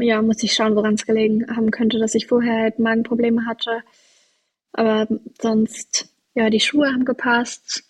ja, 0.00 0.22
muss 0.22 0.42
ich 0.42 0.54
schauen, 0.54 0.74
woran 0.74 0.94
es 0.94 1.06
gelegen 1.06 1.46
haben 1.54 1.70
könnte, 1.70 1.98
dass 1.98 2.14
ich 2.14 2.26
vorher 2.26 2.62
halt 2.62 2.78
Magenprobleme 2.78 3.46
hatte. 3.46 3.82
Aber 4.72 5.06
sonst, 5.40 6.08
ja, 6.34 6.50
die 6.50 6.60
Schuhe 6.60 6.88
haben 6.88 7.04
gepasst, 7.04 7.84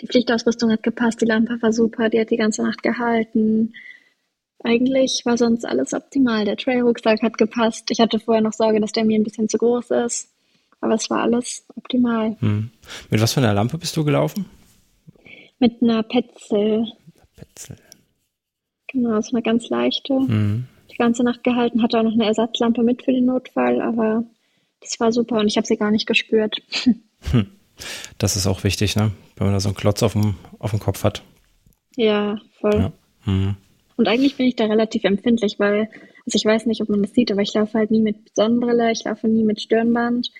die 0.00 0.06
Pflichtausrüstung 0.06 0.72
hat 0.72 0.82
gepasst, 0.82 1.20
die 1.20 1.26
Lampe 1.26 1.60
war 1.62 1.72
super, 1.72 2.08
die 2.10 2.20
hat 2.20 2.30
die 2.30 2.36
ganze 2.36 2.62
Nacht 2.62 2.82
gehalten. 2.82 3.74
Eigentlich 4.64 5.22
war 5.24 5.36
sonst 5.36 5.64
alles 5.64 5.92
optimal. 5.92 6.44
Der 6.44 6.56
Trailrucksack 6.56 7.22
hat 7.22 7.38
gepasst. 7.38 7.90
Ich 7.90 8.00
hatte 8.00 8.18
vorher 8.18 8.42
noch 8.42 8.54
Sorge, 8.54 8.80
dass 8.80 8.92
der 8.92 9.04
mir 9.04 9.18
ein 9.18 9.22
bisschen 9.24 9.48
zu 9.48 9.58
groß 9.58 9.90
ist. 9.90 10.30
Aber 10.80 10.94
es 10.94 11.08
war 11.10 11.20
alles 11.20 11.64
optimal. 11.76 12.36
Hm. 12.40 12.70
Mit 13.10 13.20
was 13.20 13.34
für 13.34 13.40
einer 13.40 13.54
Lampe 13.54 13.78
bist 13.78 13.96
du 13.96 14.04
gelaufen? 14.04 14.46
Mit 15.58 15.82
einer 15.82 16.02
Petzl, 16.02 16.84
Petzel. 17.36 17.76
genau, 18.88 19.20
so 19.20 19.30
eine 19.32 19.42
ganz 19.42 19.68
leichte. 19.68 20.14
Mhm. 20.14 20.66
Die 20.90 20.96
ganze 20.96 21.22
Nacht 21.24 21.44
gehalten, 21.44 21.82
hatte 21.82 21.98
auch 21.98 22.02
noch 22.02 22.12
eine 22.12 22.26
Ersatzlampe 22.26 22.82
mit 22.82 23.04
für 23.04 23.12
den 23.12 23.26
Notfall, 23.26 23.80
aber 23.80 24.24
das 24.80 24.98
war 25.00 25.12
super 25.12 25.36
und 25.38 25.46
ich 25.46 25.56
habe 25.56 25.66
sie 25.66 25.76
gar 25.76 25.90
nicht 25.90 26.06
gespürt. 26.06 26.56
Das 28.18 28.36
ist 28.36 28.46
auch 28.46 28.62
wichtig, 28.62 28.94
ne? 28.94 29.10
Wenn 29.34 29.48
man 29.48 29.54
da 29.54 29.58
so 29.58 29.68
einen 29.68 29.74
Klotz 29.74 30.04
auf 30.04 30.12
dem, 30.12 30.36
auf 30.60 30.70
dem 30.70 30.78
Kopf 30.78 31.02
hat. 31.02 31.22
Ja, 31.96 32.38
voll. 32.60 32.74
Ja. 32.74 32.92
Mhm. 33.24 33.56
Und 33.96 34.08
eigentlich 34.08 34.36
bin 34.36 34.46
ich 34.46 34.56
da 34.56 34.66
relativ 34.66 35.04
empfindlich, 35.04 35.58
weil, 35.58 35.88
also 36.26 36.36
ich 36.36 36.44
weiß 36.44 36.66
nicht, 36.66 36.80
ob 36.80 36.88
man 36.88 37.02
das 37.02 37.12
sieht, 37.12 37.30
aber 37.30 37.42
ich 37.42 37.54
laufe 37.54 37.78
halt 37.78 37.90
nie 37.90 38.00
mit 38.00 38.16
Sonnenbrille, 38.34 38.90
ich 38.90 39.04
laufe 39.04 39.28
nie 39.28 39.44
mit 39.44 39.60
Stirnband, 39.60 40.30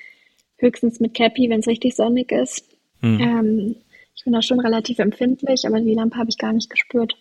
höchstens 0.57 1.01
mit 1.01 1.15
Cappy, 1.15 1.49
wenn 1.51 1.61
es 1.61 1.69
richtig 1.69 1.95
sonnig 1.95 2.33
ist. 2.33 2.67
Mhm. 3.01 3.21
Ähm, 3.21 3.77
ich 4.17 4.25
bin 4.25 4.33
da 4.33 4.43
schon 4.43 4.61
relativ 4.61 4.99
empfindlich, 4.99 5.67
aber 5.67 5.81
die 5.81 5.95
Lampe 5.95 6.17
habe 6.17 6.31
ich 6.31 6.39
gar 6.39 6.53
nicht 6.53 6.71
gespürt. 6.71 7.17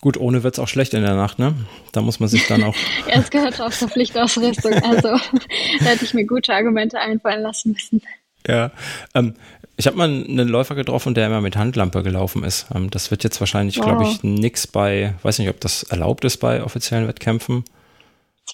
Gut, 0.00 0.16
ohne 0.16 0.42
wird's 0.42 0.58
auch 0.58 0.68
schlecht 0.68 0.94
in 0.94 1.02
der 1.02 1.14
Nacht, 1.14 1.38
ne? 1.38 1.54
Da 1.92 2.00
muss 2.00 2.20
man 2.20 2.28
sich 2.28 2.46
dann 2.46 2.62
auch. 2.62 2.74
Ja, 3.06 3.20
es 3.20 3.30
gehört 3.30 3.60
auch 3.60 3.70
zur 3.70 3.88
Pflichtausrüstung, 3.88 4.72
also 4.72 5.08
da 5.80 5.84
hätte 5.84 6.04
ich 6.04 6.14
mir 6.14 6.24
gute 6.24 6.54
Argumente 6.54 6.98
einfallen 6.98 7.42
lassen 7.42 7.72
müssen. 7.72 8.02
Ja, 8.46 8.72
ähm, 9.14 9.34
ich 9.80 9.86
habe 9.86 9.96
mal 9.96 10.08
einen 10.08 10.48
Läufer 10.48 10.74
getroffen, 10.74 11.14
der 11.14 11.26
immer 11.26 11.40
mit 11.40 11.56
Handlampe 11.56 12.02
gelaufen 12.02 12.44
ist. 12.44 12.68
Ähm, 12.74 12.90
das 12.90 13.10
wird 13.10 13.24
jetzt 13.24 13.40
wahrscheinlich, 13.40 13.78
Wow. 13.78 13.84
glaube 13.86 14.04
ich, 14.04 14.22
nix 14.22 14.66
bei, 14.66 15.14
weiß 15.22 15.38
nicht, 15.40 15.48
ob 15.48 15.60
das 15.60 15.82
erlaubt 15.84 16.24
ist 16.24 16.36
bei 16.36 16.62
offiziellen 16.62 17.08
Wettkämpfen. 17.08 17.64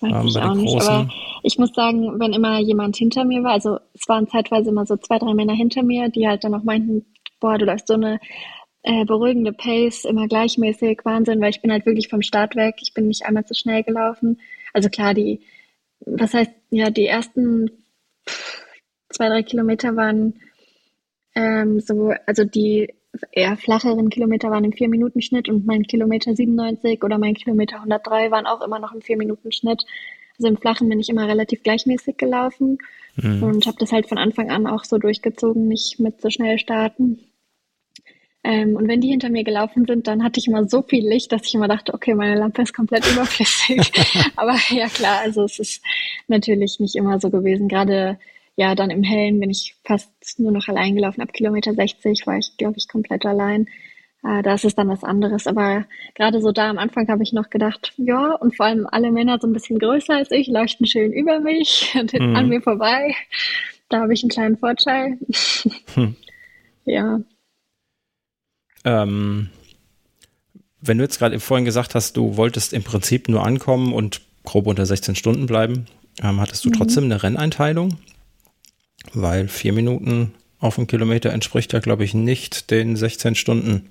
Das 0.01 0.03
weiß 0.11 0.13
Ähm, 0.23 0.29
ich 0.29 0.37
auch 0.39 0.55
nicht. 0.55 0.67
Großen? 0.73 0.89
Aber 0.89 1.09
ich 1.43 1.59
muss 1.59 1.73
sagen, 1.75 2.19
wenn 2.19 2.33
immer 2.33 2.59
jemand 2.61 2.97
hinter 2.97 3.25
mir 3.25 3.43
war, 3.43 3.53
also 3.53 3.79
es 3.95 4.09
waren 4.09 4.29
zeitweise 4.29 4.71
immer 4.71 4.87
so 4.87 4.97
zwei, 4.97 5.19
drei 5.19 5.35
Männer 5.35 5.55
hinter 5.55 5.83
mir, 5.83 6.09
die 6.09 6.27
halt 6.27 6.45
dann 6.45 6.55
auch 6.55 6.63
meinten, 6.65 7.05
boah, 7.41 7.59
du 7.59 7.67
läufst 7.67 7.89
so 7.89 7.95
eine 7.95 8.19
äh, 8.83 9.05
beruhigende 9.05 9.53
Pace, 9.53 10.05
immer 10.05 10.29
gleichmäßig, 10.29 11.01
Wahnsinn, 11.05 11.41
weil 11.41 11.51
ich 11.51 11.61
bin 11.61 11.73
halt 11.73 11.87
wirklich 11.87 12.09
vom 12.09 12.23
Start 12.23 12.57
weg. 12.57 12.77
Ich 12.81 12.95
bin 12.95 13.09
nicht 13.09 13.27
einmal 13.27 13.45
zu 13.45 13.55
schnell 13.55 13.83
gelaufen. 13.83 14.41
Also 14.73 14.89
klar, 14.89 15.13
die, 15.13 15.41
was 16.01 16.35
heißt, 16.35 16.53
ja, 16.71 16.91
die 16.91 17.07
ersten 17.07 17.71
zwei, 19.09 19.29
drei 19.29 19.43
Kilometer 19.43 19.97
waren 19.97 20.35
ähm, 21.37 21.81
so, 21.81 22.13
also 22.27 22.45
die 22.45 22.93
eher 23.31 23.57
flacheren 23.57 24.11
Kilometer 24.11 24.51
waren 24.51 24.65
im 24.65 24.73
Vier-Minuten-Schnitt 24.73 25.49
und 25.49 25.67
mein 25.67 25.85
Kilometer 25.85 26.35
97 26.35 27.03
oder 27.05 27.19
mein 27.19 27.35
Kilometer 27.35 27.77
103 27.77 28.31
waren 28.31 28.47
auch 28.47 28.63
immer 28.63 28.79
noch 28.79 28.93
im 28.93 29.03
Vier-Minuten-Schnitt. 29.03 29.85
Also 30.39 30.49
im 30.49 30.57
Flachen 30.57 30.89
bin 30.89 31.01
ich 31.01 31.09
immer 31.09 31.29
relativ 31.29 31.63
gleichmäßig 31.63 32.17
gelaufen 32.17 32.79
mhm. 33.17 33.43
und 33.43 33.67
habe 33.67 33.77
das 33.79 33.93
halt 33.93 34.09
von 34.09 34.19
Anfang 34.19 34.51
an 34.51 34.67
auch 34.67 34.85
so 34.85 34.99
durchgezogen, 34.99 35.69
nicht 35.69 36.01
mit 36.01 36.21
so 36.21 36.31
schnell 36.31 36.59
starten. 36.59 37.21
Ähm, 38.43 38.77
und 38.77 38.87
wenn 38.89 39.01
die 39.01 39.09
hinter 39.09 39.29
mir 39.29 39.45
gelaufen 39.45 39.87
sind, 39.87 40.07
dann 40.07 40.23
hatte 40.23 40.39
ich 40.39 40.47
immer 40.47 40.69
so 40.69 40.83
viel 40.83 41.07
Licht, 41.07 41.33
dass 41.33 41.47
ich 41.47 41.55
immer 41.55 41.69
dachte, 41.69 41.93
okay, 41.93 42.15
meine 42.15 42.39
Lampe 42.39 42.63
ist 42.63 42.75
komplett 42.75 43.05
überflüssig. 43.13 43.93
Aber 44.37 44.57
ja 44.71 44.89
klar, 44.89 45.21
also 45.21 45.45
es 45.45 45.59
ist 45.59 45.83
natürlich 46.29 46.79
nicht 46.81 46.97
immer 46.97 47.19
so 47.21 47.31
gewesen. 47.31 47.69
Gerade 47.69 48.19
ja, 48.57 48.75
dann 48.75 48.91
im 48.91 49.03
Hellen 49.03 49.39
bin 49.39 49.51
ich 49.51 49.77
fast 49.85 50.11
nur 50.39 50.51
noch 50.51 50.69
allein 50.69 50.95
gelaufen. 50.95 51.21
Ab 51.21 51.33
Kilometer 51.33 51.75
60 51.75 52.27
war 52.27 52.39
ich, 52.39 52.57
glaube 52.57 52.79
ich, 52.79 52.89
komplett 52.89 53.27
allein. 53.27 53.67
Äh, 54.23 54.43
da 54.43 54.55
ist 54.55 54.65
es 54.65 54.75
dann 54.75 54.89
was 54.89 55.05
anderes. 55.05 55.47
Aber 55.47 55.85
gerade 56.15 56.41
so 56.41 56.53
da 56.53 56.71
am 56.71 56.79
Anfang 56.79 57.07
habe 57.09 57.23
ich 57.23 57.35
noch 57.35 57.51
gedacht, 57.51 57.93
ja, 57.99 58.33
und 58.33 58.57
vor 58.57 58.67
allem 58.67 58.87
alle 58.91 59.13
Männer 59.13 59.39
so 59.41 59.47
ein 59.47 59.53
bisschen 59.53 59.79
größer 59.79 60.15
als 60.15 60.31
ich, 60.31 60.49
leuchten 60.49 60.87
schön 60.87 61.13
über 61.13 61.39
mich 61.41 61.95
und 62.01 62.15
mhm. 62.15 62.35
an 62.35 62.49
mir 62.49 62.63
vorbei. 62.63 63.15
Da 63.91 64.01
habe 64.01 64.15
ich 64.15 64.23
einen 64.23 64.31
kleinen 64.31 64.59
Vorteil. 64.59 65.19
Hm. 65.95 66.15
Ja. 66.85 67.21
Ähm, 68.85 69.49
wenn 70.81 70.99
du 70.99 71.05
jetzt 71.05 71.19
gerade 71.19 71.41
vorhin 71.41 71.65
gesagt 71.65 71.95
hast, 71.95 72.17
du 72.17 72.37
wolltest 72.37 72.73
im 72.73 72.85
Prinzip 72.85 73.29
nur 73.29 73.45
ankommen 73.45 73.93
und 73.93 74.21
grob 74.45 74.67
unter 74.67 74.87
16 74.87 75.17
Stunden 75.17 75.47
bleiben, 75.47 75.87
ähm, 76.23 76.41
hattest 76.41 76.65
du 76.65 76.69
mhm. 76.69 76.75
trotzdem 76.75 77.05
eine 77.05 77.23
Renneinteilung? 77.23 77.99
Weil 79.15 79.49
vier 79.49 79.73
Minuten 79.73 80.35
auf 80.61 80.79
einen 80.79 80.87
Kilometer 80.87 81.33
entspricht 81.33 81.73
ja, 81.73 81.81
glaube 81.81 82.05
ich, 82.05 82.15
nicht 82.15 82.71
den 82.71 82.97
16 82.97 83.35
Stunden. 83.35 83.91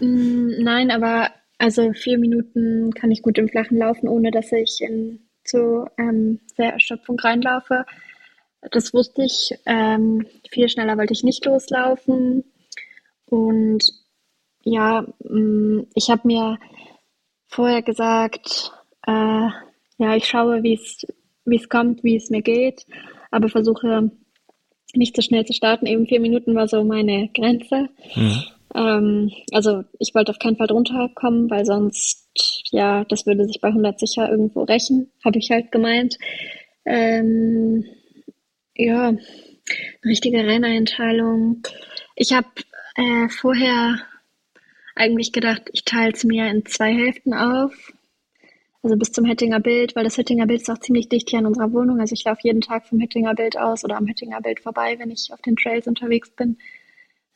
Mm, 0.00 0.62
nein, 0.62 0.90
aber 0.90 1.30
also 1.58 1.92
vier 1.92 2.18
Minuten 2.18 2.92
kann 2.92 3.10
ich 3.10 3.22
gut 3.22 3.38
im 3.38 3.48
Flachen 3.48 3.78
laufen, 3.78 4.08
ohne 4.08 4.30
dass 4.30 4.52
ich 4.52 4.80
in 4.80 5.20
zu 5.44 5.86
ähm, 5.96 6.40
sehr 6.56 6.72
Erschöpfung 6.72 7.18
reinlaufe. 7.18 7.84
Das 8.72 8.92
wusste 8.92 9.22
ich. 9.22 9.54
Ähm, 9.64 10.26
viel 10.50 10.68
schneller 10.68 10.98
wollte 10.98 11.12
ich 11.12 11.22
nicht 11.22 11.44
loslaufen. 11.44 12.44
Und 13.26 13.84
ja, 14.64 15.06
mm, 15.20 15.86
ich 15.94 16.10
habe 16.10 16.26
mir 16.26 16.58
vorher 17.48 17.82
gesagt, 17.82 18.72
äh, 19.06 19.48
ja, 19.98 20.16
ich 20.16 20.26
schaue, 20.26 20.62
wie 20.62 20.74
es 20.74 21.68
kommt, 21.68 22.02
wie 22.04 22.16
es 22.16 22.28
mir 22.28 22.42
geht 22.42 22.84
aber 23.36 23.48
versuche 23.48 24.10
nicht 24.94 25.14
zu 25.14 25.22
so 25.22 25.26
schnell 25.26 25.44
zu 25.44 25.52
starten. 25.52 25.86
Eben 25.86 26.06
vier 26.06 26.20
Minuten 26.20 26.54
war 26.54 26.68
so 26.68 26.82
meine 26.84 27.28
Grenze. 27.34 27.88
Mhm. 28.14 28.42
Ähm, 28.74 29.32
also 29.52 29.84
ich 29.98 30.14
wollte 30.14 30.32
auf 30.32 30.38
keinen 30.38 30.56
Fall 30.56 30.66
drunter 30.66 31.10
kommen, 31.14 31.50
weil 31.50 31.64
sonst, 31.64 32.28
ja, 32.70 33.04
das 33.04 33.26
würde 33.26 33.46
sich 33.46 33.60
bei 33.60 33.68
100 33.68 33.98
sicher 33.98 34.28
irgendwo 34.30 34.62
rächen, 34.64 35.10
habe 35.24 35.38
ich 35.38 35.50
halt 35.50 35.70
gemeint. 35.70 36.18
Ähm, 36.84 37.84
ja, 38.74 39.14
richtige 40.04 40.38
Renneinteilung. 40.38 41.62
Ich 42.14 42.32
habe 42.32 42.48
äh, 42.96 43.28
vorher 43.28 43.98
eigentlich 44.94 45.32
gedacht, 45.32 45.62
ich 45.72 45.84
teile 45.84 46.12
es 46.12 46.24
mir 46.24 46.48
in 46.50 46.64
zwei 46.64 46.92
Hälften 46.92 47.34
auf 47.34 47.92
also 48.86 48.96
bis 48.96 49.10
zum 49.10 49.24
Hettinger 49.24 49.58
Bild, 49.58 49.96
weil 49.96 50.04
das 50.04 50.16
Hettinger 50.16 50.46
Bild 50.46 50.62
ist 50.62 50.70
auch 50.70 50.78
ziemlich 50.78 51.08
dicht 51.08 51.28
hier 51.28 51.40
an 51.40 51.46
unserer 51.46 51.72
Wohnung. 51.72 51.98
Also 51.98 52.12
ich 52.12 52.24
laufe 52.24 52.42
jeden 52.44 52.60
Tag 52.60 52.86
vom 52.86 53.00
Hettinger 53.00 53.34
Bild 53.34 53.58
aus 53.58 53.84
oder 53.84 53.96
am 53.96 54.06
Hettinger 54.06 54.40
Bild 54.40 54.60
vorbei, 54.60 54.94
wenn 55.00 55.10
ich 55.10 55.30
auf 55.32 55.42
den 55.42 55.56
Trails 55.56 55.88
unterwegs 55.88 56.30
bin. 56.30 56.56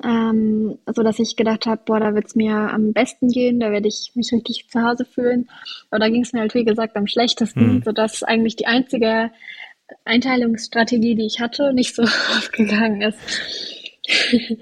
Ähm, 0.04 0.78
so 0.86 1.02
dass 1.02 1.18
ich 1.18 1.34
gedacht 1.34 1.66
habe, 1.66 1.82
boah, 1.84 1.98
da 1.98 2.14
wird 2.14 2.28
es 2.28 2.36
mir 2.36 2.54
am 2.54 2.92
besten 2.92 3.26
gehen, 3.28 3.58
da 3.58 3.72
werde 3.72 3.88
ich 3.88 4.12
mich 4.14 4.32
richtig 4.32 4.68
zu 4.68 4.80
Hause 4.80 5.04
fühlen. 5.04 5.50
Aber 5.90 5.98
da 5.98 6.08
ging 6.08 6.22
es 6.22 6.32
mir 6.32 6.38
halt, 6.38 6.54
wie 6.54 6.64
gesagt, 6.64 6.96
am 6.96 7.08
schlechtesten, 7.08 7.74
mhm. 7.74 7.82
sodass 7.82 8.22
eigentlich 8.22 8.54
die 8.54 8.66
einzige 8.66 9.32
Einteilungsstrategie, 10.04 11.16
die 11.16 11.26
ich 11.26 11.40
hatte, 11.40 11.72
nicht 11.74 11.96
so 11.96 12.02
aufgegangen 12.38 13.02
ist. 13.02 13.18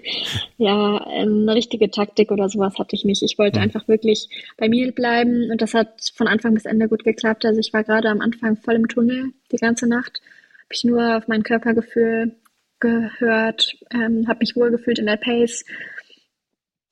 ja, 0.59 1.07
ähm, 1.11 1.43
eine 1.43 1.55
richtige 1.55 1.91
Taktik 1.91 2.31
oder 2.31 2.49
sowas 2.49 2.79
hatte 2.79 2.97
ich 2.97 3.05
nicht. 3.05 3.23
Ich 3.23 3.39
wollte 3.39 3.59
mhm. 3.59 3.65
einfach 3.65 3.89
wirklich 3.89 4.29
bei 4.57 4.69
mir 4.69 4.93
bleiben 4.93 5.51
und 5.51 5.63
das 5.63 5.75
hat 5.75 6.11
von 6.15 6.27
Anfang 6.27 6.55
bis 6.55 6.65
Ende 6.65 6.89
gut 6.89 7.05
geklappt. 7.05 7.45
Also 7.45 7.61
ich 7.61 7.73
war 7.73 7.85
gerade 7.85 8.09
am 8.09 8.21
Anfang 8.21 8.57
voll 8.57 8.75
im 8.75 8.89
Tunnel 8.89 9.33
die 9.53 9.57
ganze 9.57 9.87
Nacht, 9.89 10.21
habe 10.57 10.73
ich 10.73 10.85
nur 10.85 11.17
auf 11.17 11.29
mein 11.29 11.43
Körpergefühl 11.43 12.35
gehört, 12.81 13.77
ähm, 13.93 14.27
habe 14.29 14.41
mich 14.41 14.57
wohl 14.57 14.71
gefühlt 14.71 14.99
in 14.99 15.07
der 15.07 15.17
Pace, 15.17 15.65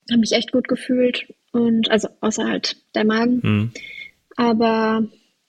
habe 0.09 0.19
mich 0.19 0.31
echt 0.31 0.51
gut 0.51 0.67
gefühlt 0.67 1.33
und 1.51 1.89
also 1.91 2.07
außer 2.21 2.45
halt 2.45 2.77
der 2.95 3.05
Magen. 3.05 3.39
Mhm. 3.43 3.71
Aber 4.35 5.03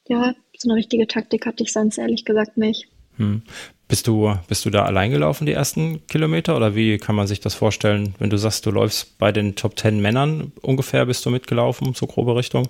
ja, 0.09 0.35
so 0.57 0.69
eine 0.69 0.79
richtige 0.79 1.07
Taktik 1.07 1.47
hatte 1.47 1.63
ich 1.63 1.73
sonst 1.73 1.99
ehrlich 1.99 2.25
gesagt 2.25 2.57
nicht. 2.57 2.89
Hm. 3.17 3.43
Bist 3.89 4.07
du, 4.07 4.35
bist 4.49 4.67
du 4.67 4.71
da 4.71 4.85
allein 4.85 5.11
gelaufen, 5.11 5.47
die 5.47 5.53
ersten 5.53 6.07
Kilometer? 6.09 6.55
Oder 6.57 6.75
wie 6.75 6.99
kann 6.99 7.17
man 7.17 7.27
sich 7.27 7.41
das 7.41 7.55
vorstellen, 7.55 8.15
wenn 8.19 8.29
du 8.29 8.37
sagst, 8.37 8.67
du 8.67 8.71
läufst 8.71 9.19
bei 9.19 9.33
den 9.33 9.55
Top 9.55 9.77
Ten 9.77 10.01
Männern 10.01 10.53
ungefähr, 10.61 11.07
bist 11.07 11.25
du 11.25 11.31
mitgelaufen, 11.31 11.95
so 11.95 12.07
grobe 12.07 12.37
Richtung? 12.37 12.69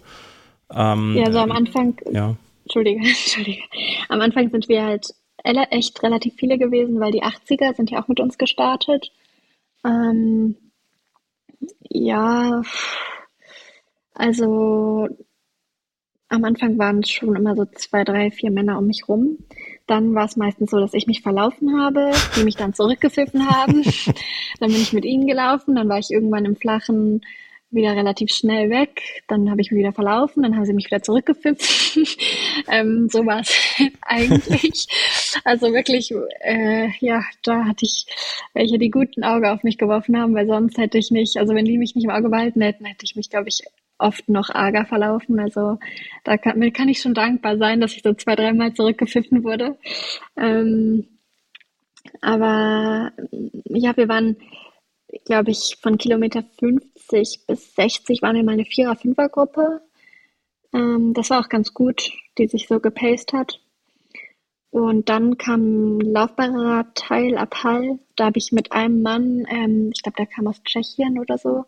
Ähm, 0.72 1.16
ja, 1.16 1.32
so 1.32 1.38
am 1.38 1.50
Anfang, 1.50 1.96
ja. 2.12 2.36
Entschuldige, 2.64 3.00
Entschuldige. 3.04 3.62
Am 4.08 4.20
Anfang 4.20 4.50
sind 4.50 4.68
wir 4.68 4.84
halt 4.84 5.08
echt 5.42 6.02
relativ 6.02 6.34
viele 6.36 6.56
gewesen, 6.56 7.00
weil 7.00 7.12
die 7.12 7.22
80er 7.22 7.74
sind 7.74 7.90
ja 7.90 8.02
auch 8.02 8.08
mit 8.08 8.20
uns 8.20 8.38
gestartet. 8.38 9.10
Ähm, 9.84 10.56
ja, 11.88 12.62
also 14.14 15.08
am 16.28 16.44
Anfang 16.44 16.78
waren 16.78 17.00
es 17.00 17.10
schon 17.10 17.34
immer 17.34 17.56
so 17.56 17.64
zwei, 17.64 18.04
drei, 18.04 18.30
vier 18.30 18.50
Männer 18.50 18.78
um 18.78 18.86
mich 18.86 19.08
rum. 19.08 19.38
Dann 19.88 20.14
war 20.14 20.26
es 20.26 20.36
meistens 20.36 20.70
so, 20.70 20.78
dass 20.78 20.94
ich 20.94 21.06
mich 21.06 21.22
verlaufen 21.22 21.80
habe, 21.80 22.12
die 22.36 22.44
mich 22.44 22.56
dann 22.56 22.74
zurückgepfiffen 22.74 23.50
haben. 23.50 23.82
dann 24.60 24.70
bin 24.70 24.80
ich 24.80 24.92
mit 24.92 25.04
ihnen 25.04 25.26
gelaufen, 25.26 25.74
dann 25.74 25.88
war 25.88 25.98
ich 25.98 26.10
irgendwann 26.10 26.44
im 26.44 26.56
Flachen 26.56 27.22
wieder 27.70 27.96
relativ 27.96 28.30
schnell 28.30 28.70
weg. 28.70 29.02
Dann 29.28 29.50
habe 29.50 29.60
ich 29.60 29.70
mich 29.70 29.80
wieder 29.80 29.92
verlaufen, 29.92 30.42
dann 30.42 30.56
haben 30.56 30.66
sie 30.66 30.74
mich 30.74 30.86
wieder 30.86 31.02
zurückgepfiffen. 31.02 32.04
ähm, 32.68 33.08
so 33.10 33.24
war 33.24 33.40
es 33.40 33.52
eigentlich. 34.02 34.86
Also 35.44 35.72
wirklich, 35.72 36.12
äh, 36.40 36.90
ja, 37.00 37.22
da 37.42 37.64
hatte 37.64 37.86
ich 37.86 38.06
welche, 38.52 38.78
die 38.78 38.90
guten 38.90 39.24
Auge 39.24 39.50
auf 39.52 39.62
mich 39.62 39.78
geworfen 39.78 40.18
haben, 40.18 40.34
weil 40.34 40.46
sonst 40.46 40.78
hätte 40.78 40.98
ich 40.98 41.10
nicht, 41.10 41.38
also 41.38 41.54
wenn 41.54 41.64
die 41.64 41.78
mich 41.78 41.94
nicht 41.94 42.04
im 42.04 42.10
Auge 42.10 42.28
behalten 42.28 42.60
hätten, 42.60 42.84
hätte 42.84 43.04
ich 43.04 43.16
mich, 43.16 43.30
glaube 43.30 43.48
ich, 43.48 43.62
oft 43.98 44.28
noch 44.28 44.50
arger 44.50 44.86
verlaufen. 44.86 45.38
Also 45.40 45.78
da 46.24 46.36
kann, 46.38 46.72
kann 46.72 46.88
ich 46.88 47.00
schon 47.00 47.14
dankbar 47.14 47.58
sein, 47.58 47.80
dass 47.80 47.94
ich 47.94 48.02
so 48.02 48.14
zwei, 48.14 48.36
dreimal 48.36 48.72
zurückgepfiffen 48.74 49.44
wurde. 49.44 49.76
Ähm, 50.36 51.06
aber 52.20 53.12
ja, 53.64 53.96
wir 53.96 54.08
waren, 54.08 54.36
glaube 55.24 55.50
ich, 55.50 55.76
von 55.82 55.98
Kilometer 55.98 56.44
50 56.58 57.46
bis 57.46 57.74
60 57.74 58.22
waren 58.22 58.36
wir 58.36 58.44
mal 58.44 58.52
eine 58.52 58.64
Vierer-Fünfer-Gruppe. 58.64 59.82
Ähm, 60.72 61.12
das 61.14 61.30
war 61.30 61.40
auch 61.40 61.48
ganz 61.48 61.74
gut, 61.74 62.10
die 62.38 62.46
sich 62.46 62.68
so 62.68 62.80
gepaced 62.80 63.32
hat. 63.32 63.60
Und 64.70 65.08
dann 65.08 65.38
kam 65.38 65.98
ein 65.98 66.00
laufbarer 66.00 66.92
Teil 66.94 67.38
ab 67.38 67.64
Hall. 67.64 67.98
Da 68.16 68.26
habe 68.26 68.38
ich 68.38 68.52
mit 68.52 68.72
einem 68.72 69.02
Mann, 69.02 69.46
ähm, 69.50 69.90
ich 69.94 70.02
glaube, 70.02 70.16
der 70.16 70.26
kam 70.26 70.46
aus 70.46 70.62
Tschechien 70.62 71.18
oder 71.18 71.38
so, 71.38 71.64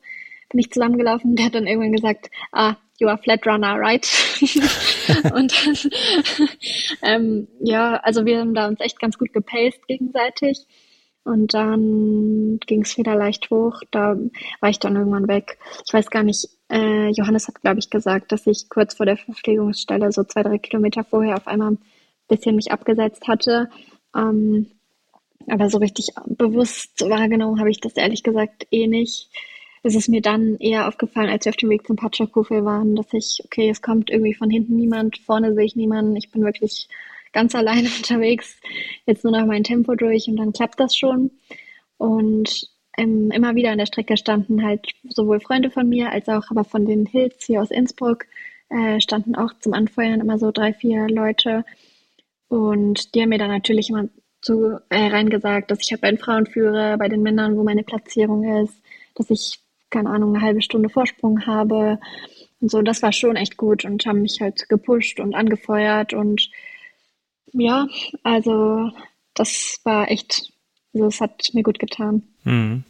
bin 0.51 0.61
ich 0.61 0.71
zusammengelaufen. 0.71 1.37
Der 1.37 1.47
hat 1.47 1.55
dann 1.55 1.67
irgendwann 1.67 1.93
gesagt, 1.93 2.31
ah, 2.53 2.77
you 2.99 3.09
are 3.09 3.19
flat 3.19 3.47
runner, 3.47 3.77
right? 3.77 4.07
und 5.35 5.53
dann, 5.67 6.49
ähm, 7.03 7.49
ja, 7.61 7.97
also 7.97 8.27
wir 8.27 8.41
haben 8.41 8.55
da 8.55 8.69
uns 8.69 8.81
echt 8.81 9.01
ganz 9.01 9.17
gut 9.17 9.33
gepaced 9.33 9.87
gegenseitig. 9.89 10.67
Und 11.23 11.53
dann 11.55 12.59
ging 12.67 12.83
es 12.83 12.97
wieder 12.97 13.15
leicht 13.15 13.51
hoch. 13.51 13.83
Da 13.91 14.17
war 14.61 14.71
ich 14.71 14.79
dann 14.79 14.97
irgendwann 14.97 15.29
weg. 15.29 15.59
Ich 15.87 15.93
weiß 15.93 16.11
gar 16.11 16.23
nicht, 16.23 16.49
äh, 16.71 17.11
Johannes 17.11 17.47
hat, 17.47 17.61
glaube 17.61 17.79
ich, 17.79 17.91
gesagt, 17.91 18.33
dass 18.33 18.47
ich 18.47 18.69
kurz 18.69 18.95
vor 18.95 19.07
der 19.07 19.19
Verpflegungsstelle, 19.19 20.13
so 20.13 20.25
zwei, 20.25 20.43
drei 20.43 20.59
Kilometer 20.59 21.05
vorher, 21.05 21.37
auf 21.37 21.47
einmal 21.47 21.73
ein 21.73 21.79
bisschen 22.27 22.57
mich 22.57 22.73
abgesetzt 22.73 23.29
hatte. 23.29 23.69
Ähm, 24.17 24.71
aber 25.47 25.69
so 25.69 25.79
richtig 25.79 26.09
bewusst 26.27 27.01
wahrgenommen 27.01 27.61
habe 27.61 27.71
ich 27.71 27.81
das 27.81 27.97
ehrlich 27.97 28.23
gesagt 28.23 28.67
eh 28.71 28.87
nicht 28.87 29.31
ist 29.83 29.97
es 29.97 30.09
mir 30.09 30.21
dann 30.21 30.57
eher 30.57 30.89
aufgefallen, 30.89 31.31
als 31.31 31.45
wir 31.45 31.51
auf 31.51 31.57
dem 31.57 31.71
Weg 31.71 31.87
zum 31.87 31.97
Patschakufe 31.97 32.65
waren, 32.65 32.97
dass 32.97 33.13
ich, 33.13 33.41
okay, 33.45 33.71
es 33.71 33.81
kommt 33.81 34.11
irgendwie 34.11 34.35
von 34.35 34.51
hinten 34.51 34.77
niemand, 34.77 35.19
vorne 35.19 35.55
sehe 35.55 35.65
ich 35.65 35.77
niemanden, 35.77 36.17
ich 36.17 36.31
bin 36.31 36.43
wirklich 36.43 36.89
ganz 37.33 37.55
alleine 37.55 37.89
unterwegs, 37.97 38.61
jetzt 39.07 39.25
nur 39.25 39.33
noch 39.33 39.47
mein 39.47 39.65
Tempo 39.65 39.95
durch 39.95 40.29
und 40.29 40.37
dann 40.37 40.53
klappt 40.53 40.81
das 40.81 40.97
schon. 40.97 41.31
Und 41.97 42.69
ähm, 42.99 43.31
immer 43.31 43.55
wieder 43.55 43.71
an 43.71 43.79
der 43.79 43.87
Strecke 43.87 44.17
standen 44.17 44.65
halt 44.65 44.89
sowohl 45.09 45.41
Freunde 45.41 45.71
von 45.71 45.89
mir 45.89 46.11
als 46.11 46.29
auch 46.29 46.51
aber 46.51 46.65
von 46.65 46.85
den 46.87 47.07
Hills 47.07 47.45
hier 47.45 47.63
aus 47.63 47.71
Innsbruck, 47.71 48.27
äh, 48.69 49.01
standen 49.01 49.35
auch 49.35 49.53
zum 49.61 49.73
Anfeuern 49.75 50.21
immer 50.21 50.39
so 50.39 50.51
drei, 50.51 50.73
vier 50.75 51.09
Leute. 51.09 51.65
Und 52.49 53.15
die 53.15 53.23
haben 53.23 53.29
mir 53.31 53.39
dann 53.39 53.51
natürlich 53.51 53.91
immer 53.91 54.09
zu, 54.43 54.79
äh, 54.89 55.09
reingesagt, 55.09 55.71
dass 55.71 55.81
ich 55.83 55.93
halt 55.93 56.01
bei 56.01 56.11
den 56.11 56.19
Frauen 56.19 56.47
führe, 56.47 56.97
bei 56.99 57.09
den 57.09 57.23
Männern, 57.23 57.57
wo 57.57 57.63
meine 57.63 57.83
Platzierung 57.85 58.63
ist, 58.63 58.75
dass 59.15 59.31
ich, 59.31 59.61
keine 59.91 60.11
Ahnung, 60.11 60.35
eine 60.35 60.45
halbe 60.45 60.63
Stunde 60.63 60.89
Vorsprung 60.89 61.47
habe. 61.47 61.99
Und 62.61 62.71
so, 62.71 62.83
das 62.83 63.03
war 63.03 63.13
schon 63.13 63.37
echt 63.37 63.57
gut 63.57 63.85
und 63.85 64.07
haben 64.07 64.23
mich 64.23 64.41
halt 64.41 64.69
gepusht 64.69 65.21
und 65.21 65.35
angefeuert 65.35 66.13
und 66.13 66.51
ja, 67.53 67.89
also 68.23 68.91
das 69.35 69.81
war 69.85 70.11
echt, 70.11 70.53
also 70.95 71.07
es 71.07 71.21
hat 71.21 71.51
mir 71.53 71.63
gut 71.63 71.79
getan. 71.79 72.23
Mhm. 72.45 72.85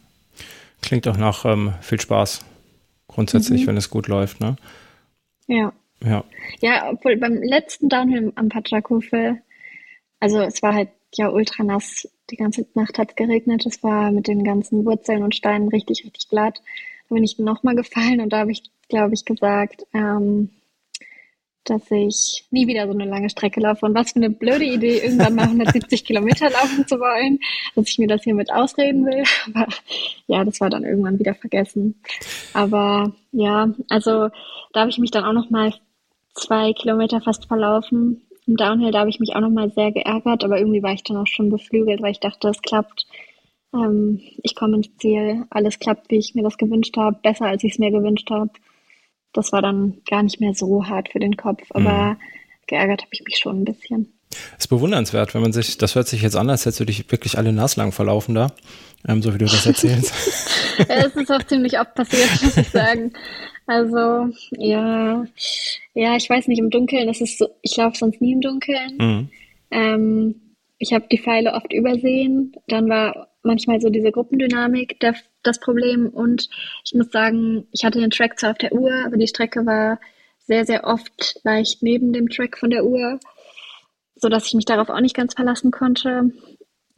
Klingt 0.81 1.07
auch 1.07 1.17
nach 1.17 1.45
ähm, 1.45 1.73
viel 1.81 1.99
Spaß 1.99 2.43
grundsätzlich, 3.07 3.63
mhm. 3.63 3.67
wenn 3.67 3.77
es 3.77 3.89
gut 3.89 4.07
läuft, 4.07 4.39
ne? 4.39 4.55
Ja. 5.47 5.73
Ja. 6.03 6.23
Ja, 6.61 6.89
obwohl 6.89 7.17
beim 7.17 7.35
letzten 7.35 7.87
Downhill 7.87 8.31
am 8.35 8.49
Patschakufel, 8.49 9.41
also 10.19 10.39
es 10.41 10.61
war 10.63 10.73
halt 10.73 10.89
ja 11.13 11.29
ultra 11.29 11.63
nass, 11.63 12.07
die 12.31 12.37
ganze 12.37 12.65
Nacht 12.73 12.97
hat 12.97 13.09
es 13.11 13.15
geregnet, 13.15 13.65
es 13.65 13.83
war 13.83 14.11
mit 14.11 14.27
den 14.27 14.43
ganzen 14.43 14.85
Wurzeln 14.85 15.23
und 15.23 15.35
Steinen 15.35 15.67
richtig, 15.67 16.03
richtig 16.03 16.29
glatt. 16.29 16.61
Bin 17.11 17.23
ich 17.23 17.37
nochmal 17.37 17.75
gefallen 17.75 18.21
und 18.21 18.31
da 18.31 18.39
habe 18.39 18.51
ich, 18.51 18.63
glaube 18.87 19.13
ich, 19.13 19.25
gesagt, 19.25 19.85
ähm, 19.93 20.49
dass 21.65 21.91
ich 21.91 22.45
nie 22.49 22.67
wieder 22.67 22.87
so 22.87 22.93
eine 22.93 23.05
lange 23.05 23.29
Strecke 23.29 23.59
laufe. 23.59 23.85
Und 23.85 23.93
was 23.93 24.13
für 24.13 24.17
eine 24.17 24.29
blöde 24.29 24.65
Idee, 24.65 24.99
irgendwann 24.99 25.35
mal 25.35 25.43
170 25.43 26.05
Kilometer 26.05 26.49
laufen 26.49 26.87
zu 26.87 26.99
wollen, 26.99 27.39
dass 27.75 27.89
ich 27.89 27.99
mir 27.99 28.07
das 28.07 28.23
hiermit 28.23 28.51
ausreden 28.51 29.05
will. 29.05 29.23
Aber 29.53 29.67
ja, 30.27 30.43
das 30.43 30.59
war 30.59 30.69
dann 30.69 30.85
irgendwann 30.85 31.19
wieder 31.19 31.35
vergessen. 31.35 32.01
Aber 32.53 33.13
ja, 33.31 33.69
also 33.89 34.29
da 34.73 34.79
habe 34.79 34.89
ich 34.89 34.97
mich 34.97 35.11
dann 35.11 35.25
auch 35.25 35.33
noch 35.33 35.49
mal 35.49 35.73
zwei 36.33 36.73
Kilometer 36.73 37.21
fast 37.21 37.45
verlaufen. 37.45 38.21
Im 38.47 38.55
Downhill, 38.55 38.91
da 38.91 39.01
habe 39.01 39.09
ich 39.09 39.19
mich 39.19 39.35
auch 39.35 39.41
noch 39.41 39.51
mal 39.51 39.71
sehr 39.71 39.91
geärgert, 39.91 40.43
aber 40.43 40.57
irgendwie 40.57 40.81
war 40.81 40.93
ich 40.93 41.03
dann 41.03 41.17
auch 41.17 41.27
schon 41.27 41.49
beflügelt, 41.49 42.01
weil 42.01 42.11
ich 42.11 42.19
dachte, 42.19 42.49
es 42.49 42.61
klappt. 42.61 43.05
Ähm, 43.73 44.19
ich 44.43 44.55
komme 44.55 44.77
ins 44.77 44.95
Ziel, 44.97 45.45
alles 45.49 45.79
klappt, 45.79 46.11
wie 46.11 46.17
ich 46.17 46.35
mir 46.35 46.43
das 46.43 46.57
gewünscht 46.57 46.97
habe, 46.97 47.17
besser 47.21 47.45
als 47.45 47.63
ich 47.63 47.73
es 47.73 47.79
mir 47.79 47.91
gewünscht 47.91 48.29
habe 48.29 48.51
das 49.33 49.51
war 49.51 49.61
dann 49.61 50.01
gar 50.09 50.23
nicht 50.23 50.39
mehr 50.39 50.53
so 50.53 50.87
hart 50.87 51.09
für 51.09 51.19
den 51.19 51.37
Kopf, 51.37 51.63
aber 51.71 52.11
mhm. 52.11 52.17
geärgert 52.67 53.01
habe 53.01 53.11
ich 53.13 53.23
mich 53.23 53.37
schon 53.37 53.61
ein 53.61 53.65
bisschen. 53.65 54.13
Ist 54.57 54.67
bewundernswert, 54.67 55.33
wenn 55.33 55.41
man 55.41 55.51
sich, 55.51 55.77
das 55.77 55.95
hört 55.95 56.07
sich 56.07 56.21
jetzt 56.21 56.37
an, 56.37 56.49
als 56.49 56.65
hättest 56.65 56.79
du 56.79 56.85
dich 56.85 57.11
wirklich 57.11 57.37
alle 57.37 57.51
naslang 57.51 57.91
verlaufen 57.91 58.35
da, 58.35 58.53
ähm, 59.07 59.21
so 59.21 59.33
wie 59.33 59.37
du 59.37 59.45
das 59.45 59.65
erzählst. 59.65 60.13
es 60.87 61.15
ist 61.15 61.31
auch 61.31 61.43
ziemlich 61.43 61.79
oft 61.79 61.93
passiert, 61.95 62.29
muss 62.41 62.57
ich 62.57 62.69
sagen. 62.69 63.11
Also, 63.67 64.29
ja, 64.51 65.25
ja, 65.93 66.15
ich 66.15 66.29
weiß 66.29 66.47
nicht, 66.47 66.59
im 66.59 66.69
Dunkeln, 66.69 67.07
das 67.07 67.21
ist 67.21 67.37
so, 67.37 67.49
ich 67.61 67.75
laufe 67.75 67.97
sonst 67.97 68.21
nie 68.21 68.33
im 68.33 68.41
Dunkeln. 68.41 68.97
Mhm. 68.97 69.29
Ähm, 69.69 70.35
ich 70.77 70.93
habe 70.93 71.05
die 71.11 71.19
Pfeile 71.19 71.53
oft 71.53 71.71
übersehen. 71.71 72.53
Dann 72.67 72.89
war 72.89 73.27
manchmal 73.43 73.81
so 73.81 73.89
diese 73.89 74.11
Gruppendynamik 74.11 74.99
der, 74.99 75.15
das 75.43 75.59
Problem. 75.59 76.07
Und 76.09 76.49
ich 76.85 76.93
muss 76.93 77.11
sagen, 77.11 77.67
ich 77.71 77.83
hatte 77.83 77.99
den 77.99 78.11
Track 78.11 78.39
zwar 78.39 78.51
auf 78.51 78.57
der 78.57 78.73
Uhr, 78.73 78.91
aber 79.05 79.17
die 79.17 79.27
Strecke 79.27 79.65
war 79.65 79.99
sehr, 80.39 80.65
sehr 80.65 80.85
oft 80.85 81.39
leicht 81.43 81.81
neben 81.81 82.13
dem 82.13 82.29
Track 82.29 82.57
von 82.57 82.69
der 82.69 82.85
Uhr, 82.85 83.19
sodass 84.15 84.47
ich 84.47 84.53
mich 84.53 84.65
darauf 84.65 84.89
auch 84.89 84.99
nicht 84.99 85.15
ganz 85.15 85.33
verlassen 85.33 85.71
konnte. 85.71 86.31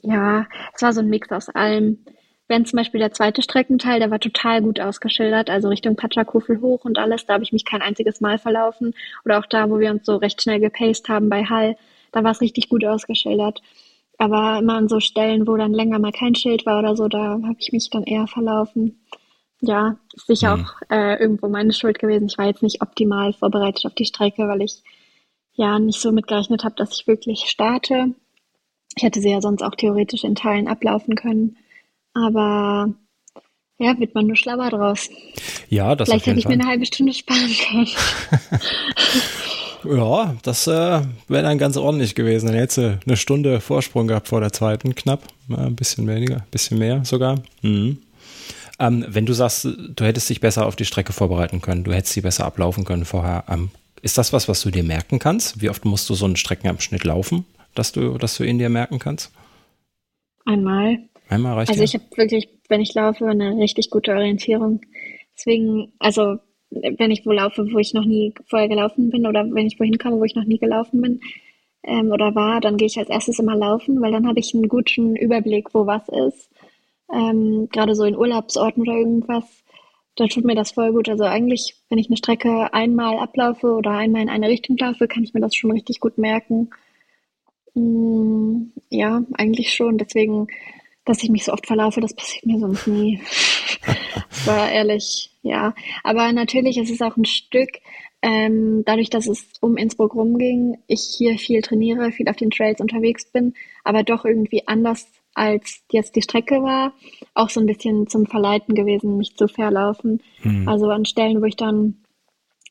Ja, 0.02 0.48
es 0.74 0.82
war 0.82 0.94
so 0.94 1.02
ein 1.02 1.10
Mix 1.10 1.32
aus 1.32 1.50
allem. 1.50 2.06
Wenn 2.50 2.66
zum 2.66 2.78
Beispiel 2.78 3.00
der 3.00 3.14
zweite 3.14 3.42
Streckenteil, 3.42 4.00
der 4.00 4.12
war 4.12 4.20
total 4.20 4.62
gut 4.62 4.80
ausgeschildert, 4.80 5.50
also 5.50 5.70
Richtung 5.70 5.96
Patschakufel 5.96 6.60
hoch 6.60 6.84
und 6.84 6.98
alles, 6.98 7.26
da 7.26 7.36
habe 7.36 7.44
ich 7.44 7.54
mich 7.54 7.64
kein 7.64 7.82
einziges 7.82 8.20
Mal 8.20 8.38
verlaufen. 8.38 8.94
Oder 9.24 9.40
auch 9.40 9.46
da, 9.46 9.70
wo 9.70 9.80
wir 9.80 9.92
uns 9.92 10.06
so 10.06 10.18
recht 10.18 10.42
schnell 10.42 10.60
gepaced 10.60 11.08
haben 11.08 11.30
bei 11.30 11.46
Hall, 11.46 11.78
da 12.12 12.24
war 12.24 12.32
es 12.32 12.42
richtig 12.42 12.70
gut 12.70 12.84
ausgeschildert. 12.86 13.62
Aber 14.24 14.60
immer 14.60 14.76
an 14.76 14.88
so 14.88 15.02
Stellen, 15.02 15.46
wo 15.48 15.58
dann 15.58 15.74
länger 15.74 16.00
mal 16.00 16.14
kein 16.14 16.34
Schild 16.34 16.66
war 16.66 16.80
oder 16.80 16.96
so, 16.96 17.10
da 17.10 17.32
habe 17.44 17.58
ich 17.60 17.74
mich 17.74 17.90
dann 17.90 18.04
eher 18.04 18.26
verlaufen. 18.26 19.04
Ja, 19.60 19.98
ist 20.14 20.28
sicher 20.28 20.56
mhm. 20.56 20.64
auch 20.64 20.74
äh, 20.90 21.20
irgendwo 21.20 21.50
meine 21.50 21.74
Schuld 21.74 22.00
gewesen. 22.00 22.28
Ich 22.28 22.38
war 22.38 22.46
jetzt 22.46 22.64
nicht 22.64 22.82
optimal 22.82 23.34
vorbereitet 23.34 23.86
auf 23.86 23.94
die 23.96 24.06
Strecke, 24.06 24.48
weil 24.48 24.62
ich 24.62 24.82
ja 25.56 25.78
nicht 25.78 26.00
so 26.00 26.14
mitgerechnet 26.14 26.64
habe, 26.64 26.76
dass 26.76 26.98
ich 26.98 27.06
wirklich 27.06 27.50
starte. 27.50 28.16
Ich 28.96 29.04
hätte 29.04 29.20
sie 29.20 29.32
ja 29.32 29.42
sonst 29.42 29.62
auch 29.62 29.76
theoretisch 29.76 30.24
in 30.24 30.36
Teilen 30.36 30.70
ablaufen 30.70 31.16
können. 31.16 31.58
Aber 32.14 32.94
ja, 33.78 34.00
wird 34.00 34.16
man 34.16 34.28
nur 34.28 34.38
schlauer 34.38 34.70
draus. 34.70 35.10
Ja, 35.68 35.98
das 35.98 36.08
Vielleicht 36.08 36.28
hätte 36.28 36.40
ich 36.40 36.46
Fall. 36.46 36.56
mir 36.56 36.62
eine 36.64 36.72
halbe 36.72 36.86
Stunde 36.86 37.12
sparen 37.12 37.54
können. 37.70 37.90
Ja, 39.86 40.36
das 40.44 40.68
äh, 40.68 41.02
wäre 41.28 41.44
dann 41.44 41.58
ganz 41.58 41.78
ordentlich 41.78 42.16
gewesen. 42.16 42.48
Dann 42.48 42.56
hättest 42.56 42.78
du 42.78 43.00
eine 43.06 43.18
Stunde 43.18 43.60
Vorsprung 43.60 44.08
gehabt 44.08 44.28
vor 44.28 44.40
der 44.40 44.54
zweiten, 44.54 44.96
knapp. 44.96 45.24
Ein 45.50 45.76
bisschen 45.76 46.08
weniger, 46.08 46.38
ein 46.38 46.52
bisschen 46.52 46.80
mehr 46.80 47.04
sogar. 47.06 47.42
Mhm. 47.62 48.00
Ähm, 48.80 49.06
wenn 49.08 49.26
du 49.26 49.34
sagst, 49.34 49.66
du 49.66 50.04
hättest 50.04 50.30
dich 50.30 50.40
besser 50.40 50.66
auf 50.66 50.76
die 50.76 50.86
Strecke 50.86 51.14
vorbereiten 51.14 51.62
können, 51.62 51.84
du 51.84 51.94
hättest 51.94 52.14
sie 52.14 52.22
besser 52.22 52.46
ablaufen 52.46 52.86
können 52.86 53.06
vorher, 53.06 53.44
ähm, 53.48 53.70
ist 54.02 54.18
das 54.18 54.34
was, 54.34 54.48
was 54.48 54.62
du 54.62 54.72
dir 54.72 54.84
merken 54.84 55.20
kannst? 55.20 55.62
Wie 55.62 55.70
oft 55.70 55.86
musst 55.86 56.10
du 56.10 56.16
so 56.16 56.26
einen 56.26 56.36
Streckenabschnitt 56.36 57.04
laufen, 57.04 57.46
dass 57.76 57.92
du, 57.92 58.18
dass 58.18 58.38
du 58.38 58.44
ihn 58.44 58.60
dir 58.60 58.70
merken 58.70 59.00
kannst? 59.00 59.32
Einmal. 60.46 61.00
Einmal 61.30 61.54
reicht 61.54 61.70
Also 61.70 61.82
ja? 61.82 61.86
ich 61.86 61.94
habe 61.94 62.06
wirklich, 62.16 62.50
wenn 62.68 62.82
ich 62.82 62.94
laufe, 62.94 63.26
eine 63.26 63.56
richtig 63.58 63.90
gute 63.90 64.12
Orientierung. 64.12 64.82
Deswegen, 65.38 65.94
also 66.00 66.40
wenn 66.98 67.12
ich 67.12 67.26
wo 67.26 67.32
laufe, 67.32 67.66
wo 67.72 67.78
ich 67.78 67.94
noch 67.94 68.06
nie 68.06 68.34
vorher 68.46 68.68
gelaufen 68.68 69.10
bin 69.10 69.26
oder 69.26 69.46
wenn 69.52 69.68
ich 69.68 69.80
wohin 69.80 69.98
komme, 69.98 70.20
wo 70.20 70.24
ich 70.24 70.36
noch 70.36 70.46
nie 70.46 70.58
gelaufen 70.58 71.02
bin 71.02 71.22
ähm, 71.84 72.12
oder 72.12 72.36
war, 72.36 72.62
dann 72.62 72.78
gehe 72.78 72.88
ich 72.88 72.98
als 72.98 73.10
erstes 73.10 73.40
immer 73.40 73.56
laufen, 73.56 74.02
weil 74.02 74.12
dann 74.12 74.28
habe 74.28 74.40
ich 74.40 74.54
einen 74.54 74.68
guten 74.68 75.16
Überblick, 75.16 75.74
wo 75.74 75.86
was 75.86 76.08
ist. 76.10 76.50
Ähm, 77.12 77.68
Gerade 77.72 77.96
so 77.96 78.06
in 78.06 78.18
Urlaubsorten 78.18 78.84
oder 78.84 78.94
irgendwas, 78.94 79.64
da 80.16 80.28
tut 80.28 80.46
mir 80.46 80.56
das 80.56 80.72
voll 80.72 80.92
gut. 80.92 81.10
Also 81.10 81.24
eigentlich, 81.24 81.76
wenn 81.90 81.98
ich 81.98 82.08
eine 82.08 82.18
Strecke 82.18 82.74
einmal 82.74 83.18
ablaufe 83.18 83.68
oder 83.68 83.92
einmal 83.92 84.22
in 84.22 84.30
eine 84.30 84.48
Richtung 84.48 84.78
laufe, 84.78 85.08
kann 85.08 85.24
ich 85.24 85.34
mir 85.34 85.42
das 85.42 85.56
schon 85.56 85.72
richtig 85.72 86.00
gut 86.00 86.18
merken. 86.18 86.70
Mm, 87.74 88.72
ja, 88.90 89.24
eigentlich 89.34 89.74
schon. 89.74 89.98
Deswegen, 89.98 90.48
dass 91.06 91.24
ich 91.24 91.30
mich 91.30 91.46
so 91.46 91.54
oft 91.54 91.66
verlaufe, 91.66 92.00
das 92.02 92.14
passiert 92.14 92.46
mir 92.46 92.60
sonst 92.60 92.88
nie. 92.88 93.20
war 94.46 94.72
ehrlich, 94.72 95.33
ja. 95.44 95.76
Aber 96.04 96.32
natürlich 96.32 96.78
ist 96.78 96.90
es 96.90 97.02
auch 97.02 97.16
ein 97.16 97.26
Stück, 97.26 97.70
ähm, 98.24 98.84
dadurch, 98.86 99.10
dass 99.10 99.28
es 99.28 99.46
um 99.60 99.76
Innsbruck 99.78 100.16
rumging, 100.16 100.78
ich 100.88 101.14
hier 101.18 101.38
viel 101.38 101.62
trainiere, 101.62 102.12
viel 102.12 102.30
auf 102.30 102.38
den 102.38 102.52
Trails 102.52 102.80
unterwegs 102.80 103.26
bin, 103.26 103.54
aber 103.84 104.04
doch 104.04 104.26
irgendwie 104.26 104.66
anders 104.66 105.08
als 105.36 105.84
jetzt 105.92 106.16
die 106.16 106.22
Strecke 106.22 106.64
war, 106.64 106.94
auch 107.34 107.50
so 107.50 107.60
ein 107.60 107.66
bisschen 107.66 108.08
zum 108.08 108.26
Verleiten 108.26 108.76
gewesen, 108.76 109.18
mich 109.18 109.36
zu 109.36 109.48
verlaufen. 109.48 110.22
Mhm. 110.44 110.68
Also 110.68 110.90
an 110.90 111.06
Stellen, 111.06 111.42
wo 111.42 111.46
ich 111.46 111.58
dann 111.58 111.96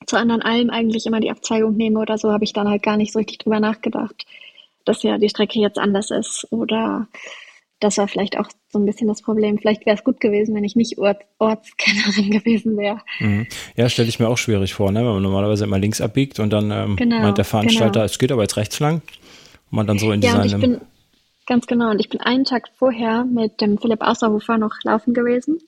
zu 0.06 0.16
anderen 0.16 0.42
Almen 0.42 0.70
eigentlich 0.70 1.06
immer 1.06 1.20
die 1.20 1.30
Abzweigung 1.30 1.76
nehme 1.76 2.00
oder 2.00 2.18
so, 2.18 2.32
habe 2.32 2.44
ich 2.44 2.52
dann 2.52 2.68
halt 2.68 2.82
gar 2.82 2.96
nicht 2.96 3.12
so 3.12 3.18
richtig 3.18 3.38
drüber 3.38 3.60
nachgedacht, 3.60 4.24
dass 4.84 5.02
ja 5.02 5.18
die 5.18 5.28
Strecke 5.28 5.60
jetzt 5.60 5.78
anders 5.78 6.10
ist 6.10 6.46
oder 6.50 7.08
das 7.82 7.98
war 7.98 8.06
vielleicht 8.06 8.38
auch 8.38 8.48
so 8.68 8.78
ein 8.78 8.86
bisschen 8.86 9.08
das 9.08 9.22
Problem. 9.22 9.58
Vielleicht 9.58 9.84
wäre 9.86 9.96
es 9.96 10.04
gut 10.04 10.20
gewesen, 10.20 10.54
wenn 10.54 10.64
ich 10.64 10.76
nicht 10.76 10.98
Ort, 10.98 11.22
Ortskennerin 11.38 12.30
gewesen 12.38 12.76
wäre. 12.76 13.00
Mhm. 13.18 13.46
Ja, 13.76 13.88
stelle 13.88 14.08
ich 14.08 14.20
mir 14.20 14.28
auch 14.28 14.38
schwierig 14.38 14.74
vor, 14.74 14.92
ne? 14.92 15.00
wenn 15.00 15.14
man 15.14 15.22
normalerweise 15.22 15.64
immer 15.64 15.78
links 15.78 16.00
abbiegt 16.00 16.38
und 16.38 16.50
dann 16.50 16.70
ähm, 16.70 16.96
genau, 16.96 17.20
meint 17.20 17.38
der 17.38 17.44
Veranstalter, 17.44 17.92
genau. 17.92 18.04
es 18.04 18.18
geht 18.18 18.30
aber 18.30 18.42
jetzt 18.42 18.56
rechts 18.56 18.78
lang. 18.78 19.02
Und 19.70 19.76
man 19.76 19.86
dann 19.86 19.98
so 19.98 20.12
in 20.12 20.20
ja, 20.22 20.46
seinem... 20.46 20.60
bin, 20.60 20.80
ganz 21.46 21.66
genau, 21.66 21.90
und 21.90 22.00
ich 22.00 22.08
bin 22.08 22.20
einen 22.20 22.44
Tag 22.44 22.68
vorher 22.76 23.24
mit 23.24 23.60
dem 23.60 23.78
Philipp 23.78 24.02
Außerhofer 24.02 24.58
noch 24.58 24.74
laufen 24.84 25.12
gewesen. 25.12 25.58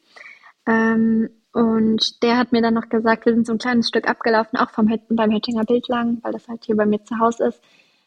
Ähm, 0.66 1.30
und 1.52 2.22
der 2.22 2.36
hat 2.36 2.52
mir 2.52 2.62
dann 2.62 2.74
noch 2.74 2.88
gesagt, 2.88 3.26
wir 3.26 3.34
sind 3.34 3.46
so 3.46 3.52
ein 3.52 3.58
kleines 3.58 3.88
Stück 3.88 4.08
abgelaufen, 4.08 4.58
auch 4.58 4.70
vom 4.70 4.92
beim 5.08 5.32
Höttinger 5.32 5.64
Bild 5.64 5.88
lang, 5.88 6.18
weil 6.22 6.32
das 6.32 6.48
halt 6.48 6.64
hier 6.64 6.76
bei 6.76 6.86
mir 6.86 7.04
zu 7.04 7.18
Hause 7.18 7.48
ist. 7.48 7.60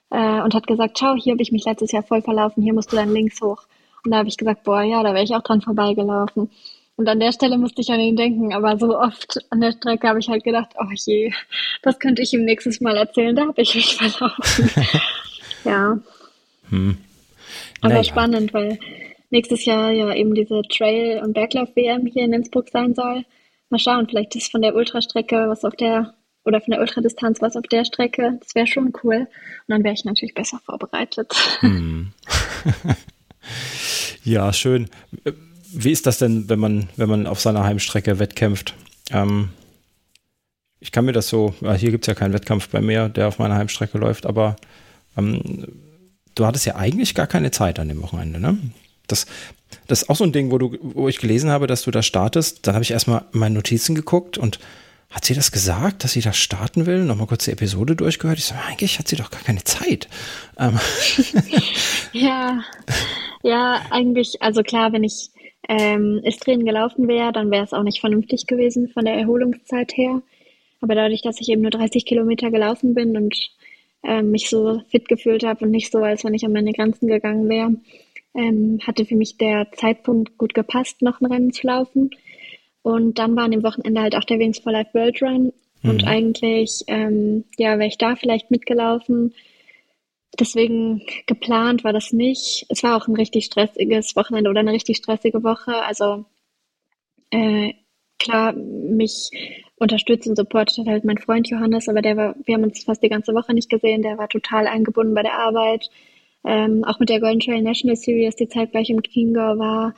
Äh, 0.10 0.42
und 0.42 0.54
hat 0.54 0.68
gesagt, 0.68 0.98
schau, 1.00 1.16
hier 1.16 1.34
habe 1.34 1.42
ich 1.42 1.52
mich 1.52 1.66
letztes 1.66 1.92
Jahr 1.92 2.04
voll 2.04 2.22
verlaufen, 2.22 2.64
hier 2.64 2.74
musst 2.74 2.92
du 2.92 2.96
dann 2.96 3.14
links 3.14 3.42
hoch. 3.42 3.64
Und 4.04 4.12
da 4.12 4.18
habe 4.18 4.30
ich 4.30 4.38
gesagt, 4.38 4.64
boah, 4.64 4.82
ja, 4.82 5.04
da 5.04 5.14
wäre 5.14 5.24
ich 5.24 5.36
auch 5.36 5.44
dran 5.44 5.62
vorbeigelaufen. 5.62 6.50
Und 6.98 7.08
an 7.08 7.20
der 7.20 7.32
Stelle 7.32 7.60
musste 7.60 7.82
ich 7.82 7.92
an 7.92 8.00
ihn 8.00 8.16
denken, 8.16 8.54
aber 8.54 8.78
so 8.80 8.98
oft 8.98 9.40
an 9.52 9.62
der 9.62 9.72
Strecke 9.72 10.08
habe 10.08 10.20
ich 10.20 10.30
halt 10.30 10.44
gedacht, 10.44 10.70
oh 10.80 10.92
je, 10.92 11.32
das 11.84 12.00
könnte 12.00 12.24
ich 12.24 12.34
ihm 12.34 12.44
nächstes 12.44 12.82
Mal 12.82 12.98
erzählen, 12.98 13.36
da 13.36 13.46
habe 13.46 13.62
ich 13.62 13.76
mich 13.76 13.96
verlaufen. 13.96 14.72
ja. 15.64 16.00
Hm. 16.70 16.98
Aber 17.82 17.94
naja. 17.94 18.04
spannend, 18.04 18.52
weil 18.52 18.80
nächstes 19.30 19.66
Jahr 19.66 19.92
ja 19.92 20.12
eben 20.12 20.34
diese 20.34 20.64
Trail- 20.64 21.22
und 21.24 21.34
Berglauf-WM 21.34 22.08
hier 22.08 22.24
in 22.24 22.34
Innsbruck 22.34 22.70
sein 22.70 22.96
soll. 22.96 23.26
Mal 23.70 23.80
schauen, 23.80 24.08
vielleicht 24.10 24.36
ist 24.36 24.52
von 24.52 24.64
der 24.64 24.74
Ultrastrecke 24.74 25.50
was 25.50 25.66
auf 25.66 25.76
der, 25.76 26.16
oder 26.46 26.62
von 26.62 26.72
der 26.72 26.82
Ultradistanz 26.82 27.42
was 27.42 27.56
auf 27.56 27.68
der 27.68 27.86
Strecke. 27.86 28.40
Das 28.40 28.56
wäre 28.56 28.66
schon 28.66 28.92
cool. 29.04 29.18
Und 29.18 29.28
dann 29.68 29.84
wäre 29.84 29.94
ich 29.94 30.04
natürlich 30.04 30.34
besser 30.34 30.60
vorbereitet. 30.66 31.32
Hm. 31.60 32.12
Ja, 34.24 34.52
schön. 34.54 34.90
Wie 35.72 35.92
ist 35.92 36.06
das 36.06 36.18
denn, 36.18 36.50
wenn 36.50 36.60
man, 36.60 36.90
wenn 36.96 37.10
man 37.10 37.28
auf 37.28 37.40
seiner 37.40 37.64
Heimstrecke 37.64 38.20
wettkämpft? 38.20 38.74
Ähm, 39.12 39.50
ich 40.80 40.92
kann 40.92 41.06
mir 41.06 41.14
das 41.14 41.28
so, 41.28 41.54
hier 41.78 41.92
gibt 41.92 42.04
es 42.04 42.08
ja 42.08 42.14
keinen 42.14 42.34
Wettkampf 42.34 42.70
bei 42.70 42.82
mir, 42.82 43.10
der 43.10 43.28
auf 43.28 43.40
meiner 43.40 43.56
Heimstrecke 43.56 43.98
läuft, 43.98 44.26
aber 44.26 44.56
ähm, 45.18 45.66
du 46.36 46.46
hattest 46.46 46.66
ja 46.66 46.76
eigentlich 46.76 47.16
gar 47.16 47.28
keine 47.28 47.52
Zeit 47.52 47.80
an 47.80 47.90
dem 47.90 48.02
Wochenende, 48.02 48.40
ne? 48.40 48.58
Das, 49.08 49.26
das 49.88 50.04
ist 50.04 50.10
auch 50.10 50.16
so 50.18 50.24
ein 50.24 50.34
Ding, 50.34 50.52
wo 50.52 50.58
du, 50.58 50.78
wo 50.82 51.08
ich 51.08 51.18
gelesen 51.18 51.50
habe, 51.50 51.68
dass 51.68 51.84
du 51.84 51.92
da 51.92 52.04
startest. 52.04 52.68
Dann 52.68 52.76
habe 52.76 52.84
ich 52.84 52.92
erstmal 52.92 53.26
meine 53.32 53.56
Notizen 53.56 53.96
geguckt 53.96 54.38
und 54.38 54.60
hat 55.10 55.26
sie 55.26 55.34
das 55.34 55.52
gesagt, 55.52 56.04
dass 56.04 56.14
sie 56.14 56.22
da 56.22 56.34
starten 56.34 56.86
will? 56.86 57.04
Nochmal 57.04 57.28
kurz 57.28 57.46
die 57.46 57.52
Episode 57.52 57.96
durchgehört. 57.96 58.40
Ich 58.40 58.46
so, 58.46 58.56
eigentlich 58.68 59.00
hat 59.00 59.08
sie 59.08 59.16
doch 59.16 59.32
gar 59.32 59.42
keine 59.42 59.64
Zeit. 59.64 60.10
Ähm. 60.60 60.80
ja, 62.14 62.64
ja, 63.42 63.82
eigentlich, 63.90 64.42
also 64.42 64.64
klar, 64.64 64.92
wenn 64.92 65.04
ich 65.04 65.30
ähm, 65.70 66.22
Istrien 66.24 66.66
gelaufen 66.66 67.08
wäre, 67.08 67.32
dann 67.32 67.52
wäre 67.52 67.64
es 67.64 67.74
auch 67.74 67.84
nicht 67.84 68.00
vernünftig 68.00 68.48
gewesen 68.48 68.90
von 68.90 69.06
der 69.06 69.16
Erholungszeit 69.16 69.96
her. 69.96 70.22
Aber 70.82 70.96
dadurch, 70.96 71.22
dass 71.22 71.42
ich 71.42 71.50
eben 71.50 71.62
nur 71.62 71.72
30 71.72 72.06
Kilometer 72.06 72.52
gelaufen 72.52 72.94
bin 72.94 73.16
und 73.18 73.36
ähm, 74.04 74.32
mich 74.32 74.50
so 74.50 74.82
fit 74.90 75.08
gefühlt 75.08 75.44
habe 75.44 75.66
und 75.66 75.72
nicht 75.72 75.92
so, 75.92 76.00
als 76.00 76.24
wenn 76.24 76.34
ich 76.34 76.46
an 76.46 76.54
meine 76.54 76.74
Grenzen 76.74 77.08
gegangen 77.08 77.50
wäre, 77.50 77.76
ähm, 78.34 78.80
hatte 78.86 79.06
für 79.06 79.16
mich 79.16 79.38
der 79.38 79.72
Zeitpunkt 79.72 80.38
gut 80.38 80.54
gepasst, 80.54 81.02
noch 81.02 81.20
ein 81.20 81.26
Rennen 81.26 81.52
zu 81.52 81.68
laufen. 81.68 82.12
Und 82.88 83.20
dann 83.20 83.36
war 83.36 83.44
an 83.44 83.52
dem 83.52 83.64
Wochenende 83.64 84.00
halt 84.00 84.16
auch 84.16 84.24
der 84.24 84.40
Wings 84.40 84.60
for 84.60 84.72
Life 84.72 84.94
World 84.94 85.22
Run. 85.22 85.52
Mhm. 85.82 85.90
Und 85.90 86.08
eigentlich, 86.08 86.84
ähm, 86.88 87.44
ja, 87.58 87.78
wäre 87.78 87.90
ich 87.90 87.98
da 87.98 88.16
vielleicht 88.16 88.50
mitgelaufen. 88.50 89.34
Deswegen 90.40 91.02
geplant 91.26 91.84
war 91.84 91.92
das 91.92 92.14
nicht. 92.14 92.66
Es 92.70 92.84
war 92.84 92.96
auch 92.96 93.10
ein 93.10 93.18
richtig 93.18 93.44
stressiges 93.44 94.16
Wochenende 94.16 94.50
oder 94.50 94.62
eine 94.62 94.72
richtig 94.72 94.96
stressige 94.96 95.44
Woche. 95.44 95.76
Also 95.84 96.24
äh, 97.32 97.74
klar, 98.20 98.54
mich 98.54 99.32
unterstützt 99.76 100.30
und 100.30 100.38
supportet 100.38 100.88
halt 100.88 101.04
mein 101.04 101.18
Freund 101.18 101.50
Johannes, 101.50 101.90
aber 101.90 102.02
der 102.02 102.16
war, 102.16 102.36
wir 102.46 102.56
haben 102.56 102.64
uns 102.64 102.86
fast 102.86 103.04
die 103.04 103.10
ganze 103.10 103.34
Woche 103.34 103.54
nicht 103.54 103.70
gesehen. 103.70 104.02
Der 104.02 104.18
war 104.18 104.30
total 104.30 104.66
eingebunden 104.66 105.14
bei 105.14 105.24
der 105.24 105.38
Arbeit. 105.38 105.90
Ähm, 106.46 106.86
auch 106.86 107.00
mit 107.00 107.10
der 107.10 107.20
Golden 107.20 107.42
Trail 107.42 107.62
National 107.62 107.98
Series, 107.98 108.38
die 108.38 108.48
zeitgleich 108.48 108.90
im 108.90 109.04
Chiemgau 109.04 109.58
war. 109.58 109.94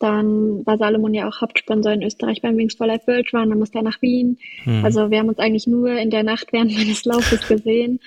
Dann 0.00 0.64
war 0.64 0.78
Salomon 0.78 1.12
ja 1.12 1.28
auch 1.28 1.42
Hauptsponsor 1.42 1.92
in 1.92 2.02
Österreich 2.02 2.40
beim 2.40 2.56
Wings 2.56 2.74
for 2.74 2.86
Life 2.86 3.06
World 3.06 3.32
Run. 3.34 3.50
Dann 3.50 3.58
musste 3.58 3.78
er 3.78 3.84
nach 3.84 4.00
Wien. 4.00 4.38
Mhm. 4.64 4.82
Also 4.84 5.10
wir 5.10 5.18
haben 5.18 5.28
uns 5.28 5.38
eigentlich 5.38 5.66
nur 5.66 5.90
in 5.90 6.10
der 6.10 6.22
Nacht 6.22 6.52
während 6.52 6.72
meines 6.76 7.04
Laufes 7.04 7.46
gesehen. 7.46 8.00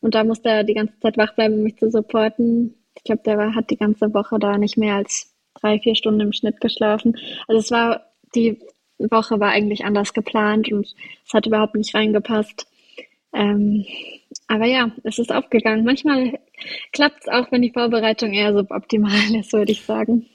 Und 0.00 0.14
da 0.14 0.22
musste 0.24 0.48
er 0.48 0.64
die 0.64 0.74
ganze 0.74 0.98
Zeit 1.00 1.18
wach 1.18 1.34
bleiben, 1.34 1.54
um 1.54 1.62
mich 1.64 1.76
zu 1.76 1.90
supporten. 1.90 2.76
Ich 2.96 3.02
glaube, 3.02 3.22
der 3.26 3.36
war, 3.36 3.54
hat 3.54 3.68
die 3.70 3.76
ganze 3.76 4.14
Woche 4.14 4.38
da 4.38 4.58
nicht 4.58 4.78
mehr 4.78 4.94
als 4.94 5.34
drei, 5.60 5.80
vier 5.80 5.96
Stunden 5.96 6.20
im 6.20 6.32
Schnitt 6.32 6.60
geschlafen. 6.60 7.18
Also 7.48 7.58
es 7.58 7.70
war, 7.72 8.06
die 8.34 8.60
Woche 8.98 9.40
war 9.40 9.50
eigentlich 9.50 9.84
anders 9.84 10.14
geplant 10.14 10.70
und 10.70 10.86
es 11.26 11.34
hat 11.34 11.46
überhaupt 11.46 11.74
nicht 11.74 11.94
reingepasst. 11.94 12.68
Ähm, 13.32 13.84
aber 14.46 14.66
ja, 14.66 14.92
es 15.02 15.18
ist 15.18 15.32
aufgegangen. 15.32 15.84
Manchmal 15.84 16.38
klappt 16.92 17.22
es 17.22 17.28
auch, 17.28 17.50
wenn 17.50 17.62
die 17.62 17.72
Vorbereitung 17.72 18.32
eher 18.32 18.52
suboptimal 18.52 19.34
ist, 19.38 19.52
würde 19.52 19.72
ich 19.72 19.82
sagen. 19.82 20.26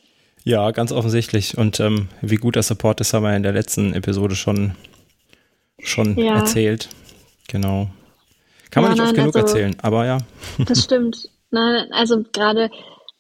Ja, 0.46 0.70
ganz 0.70 0.92
offensichtlich. 0.92 1.58
Und 1.58 1.80
ähm, 1.80 2.08
wie 2.22 2.36
gut 2.36 2.56
der 2.56 2.62
Support 2.62 3.02
ist, 3.02 3.14
haben 3.14 3.24
wir 3.24 3.36
in 3.36 3.42
der 3.42 3.52
letzten 3.52 3.94
Episode 3.94 4.36
schon, 4.36 4.76
schon 5.80 6.18
ja. 6.18 6.36
erzählt. 6.36 6.88
Genau. 7.48 7.90
Kann 8.70 8.84
ja, 8.84 8.90
man 8.90 8.92
nicht 8.92 9.00
nein, 9.00 9.08
oft 9.08 9.16
genug 9.16 9.36
also, 9.36 9.48
erzählen, 9.48 9.76
aber 9.82 10.06
ja. 10.06 10.20
Das 10.68 10.84
stimmt. 10.84 11.30
Nein, 11.50 11.88
also 11.92 12.24
gerade 12.32 12.70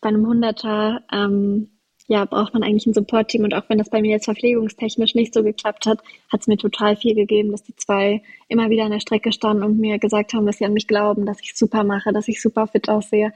bei 0.02 0.10
einem 0.10 0.28
Hunderter 0.28 1.02
ähm, 1.12 1.70
ja, 2.08 2.26
braucht 2.26 2.54
man 2.54 2.62
eigentlich 2.62 2.86
ein 2.86 2.94
Support-Team. 2.94 3.44
Und 3.44 3.56
auch 3.56 3.64
wenn 3.70 3.80
das 3.80 3.90
bei 3.90 4.02
mir 4.02 4.12
jetzt 4.12 4.26
verpflegungstechnisch 4.26 5.16
nicht 5.16 5.34
so 5.34 5.42
geklappt 5.42 5.88
hat, 5.88 6.02
hat 6.32 6.42
es 6.42 6.48
mir 6.48 6.58
total 6.58 6.96
viel 6.96 7.16
gegeben, 7.16 7.52
dass 7.52 7.64
die 7.64 7.76
zwei 7.76 8.22
immer 8.48 8.70
wieder 8.70 8.84
an 8.84 8.92
der 8.92 9.00
Strecke 9.00 9.32
standen 9.32 9.64
und 9.64 9.80
mir 9.80 9.98
gesagt 9.98 10.34
haben, 10.34 10.46
dass 10.46 10.60
sie 10.60 10.66
an 10.66 10.74
mich 10.74 10.88
glauben, 10.88 11.26
dass 11.26 11.42
ich 11.42 11.56
super 11.56 11.84
mache, 11.84 12.14
dass 12.14 12.28
ich 12.28 12.40
super 12.40 12.68
fit 12.68 12.88
aussehe. 12.88 13.34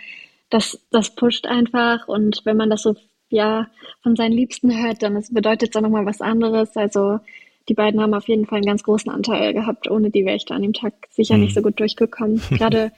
Das, 0.51 0.79
das 0.91 1.15
pusht 1.15 1.47
einfach. 1.47 2.07
Und 2.07 2.41
wenn 2.43 2.57
man 2.57 2.69
das 2.69 2.83
so 2.83 2.95
ja, 3.29 3.67
von 4.01 4.15
seinen 4.15 4.33
Liebsten 4.33 4.83
hört, 4.83 5.03
dann 5.03 5.23
bedeutet 5.31 5.69
es 5.69 5.75
auch 5.75 5.81
nochmal 5.81 6.05
was 6.05 6.21
anderes. 6.21 6.75
Also 6.75 7.19
die 7.67 7.73
beiden 7.75 8.01
haben 8.01 8.13
auf 8.13 8.27
jeden 8.27 8.45
Fall 8.45 8.57
einen 8.57 8.65
ganz 8.65 8.83
großen 8.83 9.11
Anteil 9.11 9.53
gehabt. 9.53 9.89
Ohne 9.89 10.09
die 10.09 10.25
wäre 10.25 10.35
ich 10.35 10.45
da 10.45 10.55
an 10.55 10.63
dem 10.63 10.73
Tag 10.73 10.93
sicher 11.11 11.35
mhm. 11.35 11.43
nicht 11.43 11.53
so 11.53 11.61
gut 11.61 11.79
durchgekommen. 11.79 12.41
Gerade 12.49 12.91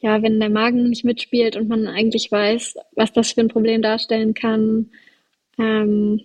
ja, 0.00 0.22
wenn 0.22 0.40
der 0.40 0.50
Magen 0.50 0.88
nicht 0.88 1.04
mitspielt 1.04 1.56
und 1.56 1.68
man 1.68 1.86
eigentlich 1.86 2.30
weiß, 2.30 2.74
was 2.96 3.12
das 3.12 3.32
für 3.32 3.40
ein 3.40 3.48
Problem 3.48 3.82
darstellen 3.82 4.34
kann. 4.34 4.90
Ähm, 5.58 6.22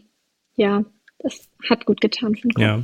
ja, 0.55 0.83
das 1.19 1.49
hat 1.69 1.85
gut 1.85 2.01
getan. 2.01 2.35
Ja. 2.57 2.83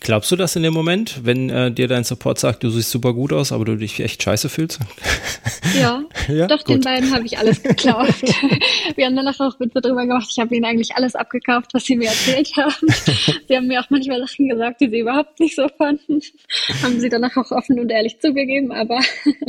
Glaubst 0.00 0.30
du 0.30 0.36
das 0.36 0.56
in 0.56 0.62
dem 0.62 0.74
Moment, 0.74 1.20
wenn 1.24 1.50
äh, 1.50 1.70
dir 1.70 1.88
dein 1.88 2.04
Support 2.04 2.38
sagt, 2.38 2.62
du 2.62 2.70
siehst 2.70 2.90
super 2.90 3.12
gut 3.12 3.32
aus, 3.32 3.52
aber 3.52 3.64
du 3.64 3.76
dich 3.76 4.00
echt 4.00 4.22
scheiße 4.22 4.48
fühlst? 4.48 4.80
Ja, 5.78 6.02
ja? 6.28 6.46
doch, 6.46 6.64
gut. 6.64 6.76
den 6.76 6.80
beiden 6.80 7.14
habe 7.14 7.24
ich 7.24 7.38
alles 7.38 7.62
geklaut. 7.62 8.14
Wir 8.96 9.06
haben 9.06 9.16
danach 9.16 9.38
auch 9.40 9.58
Witze 9.60 9.80
drüber 9.80 10.06
gemacht. 10.06 10.28
Ich 10.30 10.38
habe 10.38 10.54
ihnen 10.54 10.64
eigentlich 10.64 10.94
alles 10.94 11.14
abgekauft, 11.14 11.74
was 11.74 11.84
sie 11.84 11.96
mir 11.96 12.08
erzählt 12.08 12.50
haben. 12.56 12.88
sie 13.48 13.56
haben 13.56 13.66
mir 13.66 13.80
auch 13.80 13.90
manchmal 13.90 14.20
Sachen 14.26 14.48
gesagt, 14.48 14.80
die 14.80 14.88
sie 14.88 15.00
überhaupt 15.00 15.38
nicht 15.40 15.56
so 15.56 15.68
fanden. 15.76 16.20
haben 16.82 17.00
sie 17.00 17.08
danach 17.08 17.36
auch 17.36 17.50
offen 17.50 17.78
und 17.78 17.90
ehrlich 17.90 18.20
zugegeben, 18.20 18.72
aber 18.72 19.00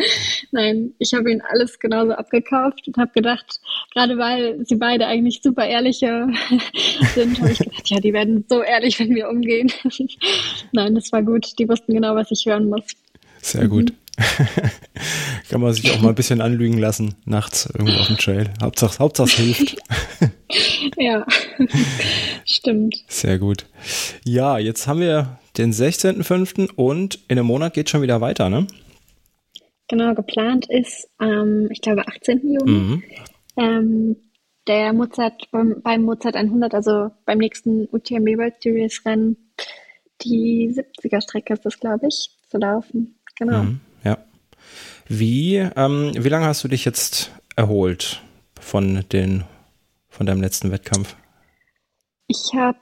nein, 0.52 0.94
ich 1.00 1.14
habe 1.14 1.32
ihnen 1.32 1.42
alles 1.42 1.80
genauso 1.80 2.14
abgekauft 2.14 2.88
und 2.88 2.98
habe 2.98 3.12
gedacht, 3.14 3.60
gerade 3.94 4.18
weil 4.18 4.66
sie 4.66 4.76
beide 4.76 5.08
eigentlich 5.08 5.42
super 5.44 5.66
ehrliche 5.66 6.28
sind, 7.16 7.40
habe 7.40 7.52
ich 7.52 7.60
gedacht, 7.60 7.90
ja, 7.90 8.00
die 8.00 8.14
werden 8.14 8.46
so 8.50 8.62
ehrlich, 8.62 9.00
wenn 9.00 9.16
wir 9.16 9.30
umgehen. 9.30 9.72
Nein, 10.72 10.96
das 10.96 11.12
war 11.12 11.24
gut. 11.24 11.58
Die 11.60 11.68
wussten 11.68 11.94
genau, 11.94 12.16
was 12.16 12.32
ich 12.32 12.46
hören 12.46 12.70
muss. 12.70 12.84
Sehr 13.42 13.66
mhm. 13.66 13.70
gut. 13.70 13.94
Kann 15.50 15.62
man 15.62 15.74
sich 15.74 15.92
auch 15.92 16.02
mal 16.02 16.10
ein 16.10 16.16
bisschen 16.16 16.42
anlügen 16.42 16.78
lassen, 16.78 17.16
nachts 17.26 17.68
irgendwo 17.68 18.00
auf 18.00 18.08
dem 18.08 18.18
Trail. 18.18 18.50
Hauptsache, 18.62 19.00
Hauptsache 19.00 19.30
es 19.30 19.34
hilft. 19.36 19.78
ja, 20.98 21.26
stimmt. 22.46 23.04
Sehr 23.08 23.40
gut. 23.40 23.66
Ja, 24.26 24.58
jetzt 24.58 24.88
haben 24.88 25.00
wir 25.00 25.40
den 25.58 25.72
16.05. 25.72 26.74
und 26.76 27.20
in 27.28 27.38
einem 27.38 27.48
Monat 27.48 27.74
geht 27.74 27.90
schon 27.90 28.02
wieder 28.02 28.22
weiter, 28.22 28.50
ne? 28.50 28.68
Genau, 29.88 30.14
geplant 30.14 30.68
ist, 30.70 31.10
ähm, 31.20 31.68
ich 31.72 31.82
glaube, 31.82 32.08
18. 32.08 32.42
Juni. 32.44 32.72
Mhm. 32.72 33.04
Ähm, 33.58 34.16
der 34.68 34.94
Mozart, 34.94 35.50
beim, 35.52 35.82
beim 35.82 36.04
Mozart 36.04 36.36
100, 36.36 36.76
also 36.76 37.10
beim 37.26 37.40
nächsten 37.40 37.88
UTMB 37.92 38.38
World 38.38 38.62
Series 38.62 39.04
Rennen, 39.04 39.36
die 40.22 40.70
70er 40.72 41.22
Strecke 41.22 41.54
ist 41.54 41.66
das, 41.66 41.80
glaube 41.80 42.08
ich, 42.08 42.30
zu 42.50 42.58
laufen. 42.58 43.16
Genau. 43.36 43.64
Mhm, 43.64 43.80
ja. 44.04 44.18
Wie, 45.08 45.56
ähm, 45.56 46.12
wie 46.16 46.30
lange 46.30 46.46
hast 46.46 46.64
du 46.64 46.68
dich 46.68 46.86
jetzt 46.86 47.32
erholt 47.56 48.22
von, 48.60 49.06
den, 49.12 49.44
von 50.10 50.26
deinem 50.26 50.42
letzten 50.42 50.72
Wettkampf? 50.72 51.16
Ich 52.28 52.54
habe 52.54 52.78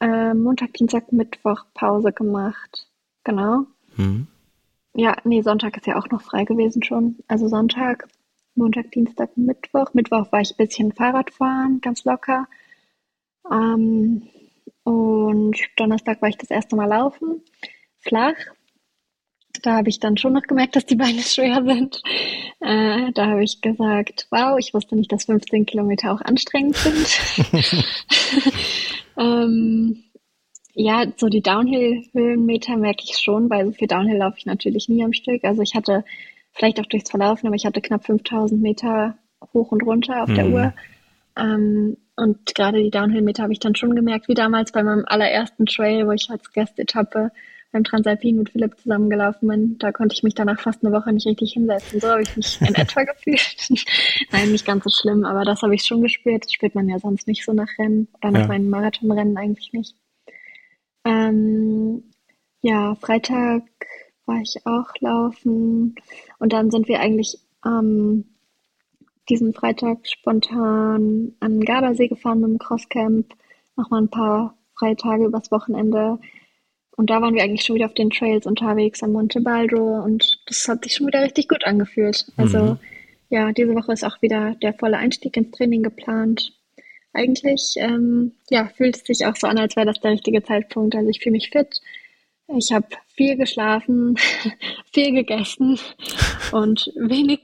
äh, 0.00 0.34
Montag, 0.34 0.74
Dienstag, 0.74 1.12
Mittwoch 1.12 1.64
Pause 1.72 2.12
gemacht. 2.12 2.88
Genau. 3.24 3.66
Mhm. 3.96 4.26
Ja, 4.94 5.16
nee, 5.24 5.40
Sonntag 5.40 5.76
ist 5.78 5.86
ja 5.86 5.98
auch 5.98 6.10
noch 6.10 6.20
frei 6.20 6.44
gewesen 6.44 6.82
schon. 6.82 7.16
Also 7.26 7.48
Sonntag, 7.48 8.08
Montag, 8.54 8.90
Dienstag, 8.90 9.36
Mittwoch. 9.36 9.94
Mittwoch 9.94 10.30
war 10.30 10.40
ich 10.40 10.50
ein 10.50 10.56
bisschen 10.58 10.92
Fahrrad 10.92 11.32
fahren, 11.32 11.80
ganz 11.80 12.04
locker. 12.04 12.46
Ähm, 13.50 14.28
und 14.84 15.56
Donnerstag 15.76 16.20
war 16.22 16.28
ich 16.28 16.36
das 16.36 16.50
erste 16.50 16.76
Mal 16.76 16.86
laufen, 16.86 17.42
flach. 17.98 18.34
Da 19.62 19.76
habe 19.76 19.90
ich 19.90 20.00
dann 20.00 20.16
schon 20.16 20.32
noch 20.32 20.42
gemerkt, 20.42 20.74
dass 20.76 20.86
die 20.86 20.96
Beine 20.96 21.20
schwer 21.22 21.62
sind. 21.64 22.02
Äh, 22.60 23.12
da 23.12 23.26
habe 23.26 23.44
ich 23.44 23.60
gesagt, 23.60 24.26
wow, 24.30 24.58
ich 24.58 24.74
wusste 24.74 24.96
nicht, 24.96 25.12
dass 25.12 25.26
15 25.26 25.66
Kilometer 25.66 26.12
auch 26.12 26.20
anstrengend 26.20 26.76
sind. 26.76 27.20
ähm, 29.18 30.04
ja, 30.74 31.04
so 31.16 31.28
die 31.28 31.42
Downhill-Höhenmeter 31.42 32.76
merke 32.76 33.04
ich 33.04 33.18
schon, 33.18 33.50
weil 33.50 33.66
so 33.66 33.72
viel 33.72 33.88
Downhill 33.88 34.16
laufe 34.16 34.38
ich 34.38 34.46
natürlich 34.46 34.88
nie 34.88 35.04
am 35.04 35.12
Stück. 35.12 35.44
Also 35.44 35.62
ich 35.62 35.74
hatte 35.74 36.04
vielleicht 36.52 36.80
auch 36.80 36.86
durchs 36.86 37.10
Verlaufen, 37.10 37.46
aber 37.46 37.56
ich 37.56 37.66
hatte 37.66 37.82
knapp 37.82 38.06
5000 38.06 38.60
Meter 38.60 39.18
hoch 39.52 39.70
und 39.70 39.82
runter 39.82 40.22
auf 40.22 40.30
mhm. 40.30 40.34
der 40.34 40.48
Uhr. 40.48 40.74
Ähm, 41.36 41.96
und 42.16 42.54
gerade 42.54 42.82
die 42.82 42.90
Downhill-Meter 42.90 43.42
habe 43.42 43.52
ich 43.52 43.60
dann 43.60 43.74
schon 43.74 43.94
gemerkt, 43.94 44.28
wie 44.28 44.34
damals 44.34 44.72
bei 44.72 44.82
meinem 44.82 45.04
allerersten 45.06 45.66
Trail, 45.66 46.06
wo 46.06 46.12
ich 46.12 46.28
als 46.30 46.52
Gastetappe 46.52 47.30
beim 47.72 47.84
Transalpin 47.84 48.36
mit 48.36 48.50
Philipp 48.50 48.78
zusammengelaufen 48.78 49.48
bin. 49.48 49.78
Da 49.78 49.92
konnte 49.92 50.14
ich 50.14 50.22
mich 50.22 50.34
danach 50.34 50.60
fast 50.60 50.84
eine 50.84 50.94
Woche 50.94 51.12
nicht 51.12 51.26
richtig 51.26 51.54
hinsetzen. 51.54 52.00
So 52.00 52.08
habe 52.08 52.22
ich 52.22 52.36
mich 52.36 52.60
in 52.60 52.74
etwa 52.74 53.02
gefühlt. 53.04 53.68
Nein, 54.30 54.52
nicht 54.52 54.66
ganz 54.66 54.84
so 54.84 54.90
schlimm, 54.90 55.24
aber 55.24 55.44
das 55.44 55.62
habe 55.62 55.74
ich 55.74 55.84
schon 55.84 56.02
gespürt. 56.02 56.44
Das 56.44 56.52
spürt 56.52 56.74
man 56.74 56.88
ja 56.88 56.98
sonst 56.98 57.26
nicht 57.26 57.44
so 57.44 57.52
nach 57.52 57.78
Rennen 57.78 58.08
oder 58.18 58.30
nach 58.30 58.40
ja. 58.42 58.46
meinen 58.46 58.68
Marathonrennen 58.68 59.38
eigentlich 59.38 59.72
nicht. 59.72 59.96
Ähm, 61.04 62.04
ja, 62.60 62.94
Freitag 62.96 63.62
war 64.26 64.40
ich 64.40 64.60
auch 64.66 64.92
laufen 65.00 65.96
und 66.38 66.52
dann 66.52 66.70
sind 66.70 66.86
wir 66.88 67.00
eigentlich 67.00 67.38
ähm, 67.66 68.24
diesen 69.28 69.54
Freitag 69.54 69.98
spontan 70.06 71.32
an 71.40 71.52
den 71.52 71.64
Gardasee 71.64 72.08
gefahren 72.08 72.40
mit 72.40 72.50
dem 72.50 72.58
Crosscamp. 72.58 73.34
Nochmal 73.76 74.02
ein 74.02 74.10
paar 74.10 74.56
Freitage 74.74 75.24
übers 75.24 75.50
Wochenende. 75.50 76.18
Und 76.96 77.10
da 77.10 77.22
waren 77.22 77.34
wir 77.34 77.42
eigentlich 77.42 77.64
schon 77.64 77.76
wieder 77.76 77.86
auf 77.86 77.94
den 77.94 78.10
Trails 78.10 78.46
unterwegs 78.46 79.02
am 79.02 79.12
Monte 79.12 79.40
Baldo 79.40 80.02
und 80.04 80.40
das 80.46 80.68
hat 80.68 80.84
sich 80.84 80.94
schon 80.94 81.06
wieder 81.06 81.22
richtig 81.22 81.48
gut 81.48 81.64
angefühlt. 81.64 82.26
Also 82.36 82.58
mhm. 82.58 82.78
ja, 83.30 83.52
diese 83.52 83.74
Woche 83.74 83.92
ist 83.92 84.04
auch 84.04 84.20
wieder 84.20 84.54
der 84.56 84.74
volle 84.74 84.98
Einstieg 84.98 85.36
ins 85.36 85.52
Training 85.52 85.82
geplant. 85.82 86.52
Eigentlich 87.14 87.74
ähm, 87.76 88.32
ja, 88.50 88.68
fühlt 88.76 88.96
es 88.96 89.04
sich 89.04 89.26
auch 89.26 89.36
so 89.36 89.46
an, 89.46 89.58
als 89.58 89.76
wäre 89.76 89.86
das 89.86 90.00
der 90.00 90.12
richtige 90.12 90.42
Zeitpunkt. 90.42 90.94
Also 90.94 91.08
ich 91.08 91.20
fühle 91.20 91.32
mich 91.32 91.50
fit. 91.50 91.80
Ich 92.48 92.72
habe 92.72 92.86
viel 93.22 93.36
geschlafen, 93.36 94.16
viel 94.92 95.12
gegessen 95.12 95.78
und 96.52 96.90
wenig, 96.96 97.40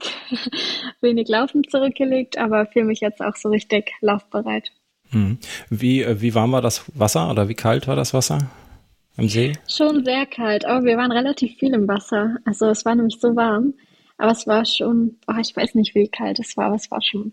wenig 1.01 1.29
Laufen 1.29 1.63
zurückgelegt, 1.69 2.37
aber 2.37 2.67
fühle 2.67 2.87
mich 2.87 3.01
jetzt 3.01 3.21
auch 3.23 3.37
so 3.37 3.49
richtig 3.49 3.93
laufbereit. 4.01 4.73
Mhm. 5.11 5.39
Wie, 5.71 6.03
äh, 6.03 6.21
wie 6.21 6.35
warm 6.35 6.53
war 6.53 6.63
das 6.63 6.85
Wasser 6.95 7.31
oder 7.31 7.49
wie 7.49 7.55
kalt 7.55 7.87
war 7.87 7.95
das 7.95 8.13
Wasser 8.13 8.51
im 9.17 9.29
See? 9.29 9.53
Schon 9.69 10.05
sehr 10.05 10.27
kalt, 10.27 10.65
aber 10.65 10.85
wir 10.85 10.97
waren 10.97 11.13
relativ 11.13 11.57
viel 11.59 11.73
im 11.75 11.87
Wasser. 11.87 12.37
Also 12.45 12.67
es 12.67 12.85
war 12.85 12.97
nämlich 12.97 13.19
so 13.21 13.37
warm, 13.37 13.75
aber 14.17 14.33
es 14.33 14.49
war 14.49 14.65
schon, 14.65 15.17
oh, 15.29 15.39
ich 15.41 15.55
weiß 15.55 15.77
nicht, 15.77 15.95
wie 15.95 16.09
kalt 16.09 16.41
es 16.41 16.57
war, 16.57 16.67
aber 16.67 16.77
es 16.77 16.91
war 16.91 17.03
schon 17.03 17.33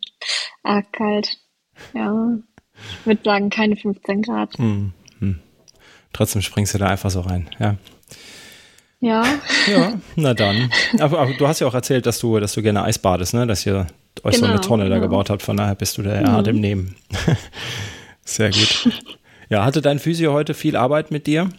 arg 0.61 0.93
kalt. 0.93 1.37
Ja, 1.93 2.37
ich 2.99 3.05
würde 3.07 3.21
sagen, 3.23 3.49
keine 3.49 3.75
15 3.75 4.21
Grad. 4.21 4.59
Mhm. 4.59 4.93
Trotzdem 6.15 6.41
springst 6.41 6.73
du 6.73 6.77
da 6.77 6.87
einfach 6.87 7.09
so 7.09 7.19
rein, 7.19 7.49
ja. 7.59 7.75
Ja. 8.99 9.23
Ja, 9.67 9.93
na 10.15 10.33
dann. 10.33 10.71
Aber, 10.99 11.19
aber, 11.19 11.33
du 11.33 11.47
hast 11.47 11.59
ja 11.59 11.67
auch 11.67 11.73
erzählt, 11.73 12.05
dass 12.05 12.19
du, 12.19 12.39
dass 12.39 12.53
du 12.53 12.61
gerne 12.61 12.83
Eis 12.83 12.99
badest, 12.99 13.33
ne? 13.33 13.45
Dass 13.45 13.65
ihr 13.65 13.87
euch 14.23 14.35
genau, 14.35 14.37
so 14.37 14.45
eine 14.45 14.55
genau, 14.55 14.67
Tonne 14.67 14.83
genau. 14.85 14.95
da 14.95 15.01
gebaut 15.01 15.29
habt. 15.29 15.43
Von 15.43 15.57
daher 15.57 15.75
bist 15.75 15.97
du 15.97 16.01
ja 16.01 16.31
hart 16.31 16.47
im 16.47 16.59
Nehmen. 16.59 16.95
Sehr 18.23 18.49
gut. 18.49 18.89
Ja, 19.49 19.63
hatte 19.63 19.81
dein 19.81 19.99
Physio 19.99 20.33
heute 20.33 20.53
viel 20.53 20.75
Arbeit 20.75 21.11
mit 21.11 21.27
dir? 21.27 21.49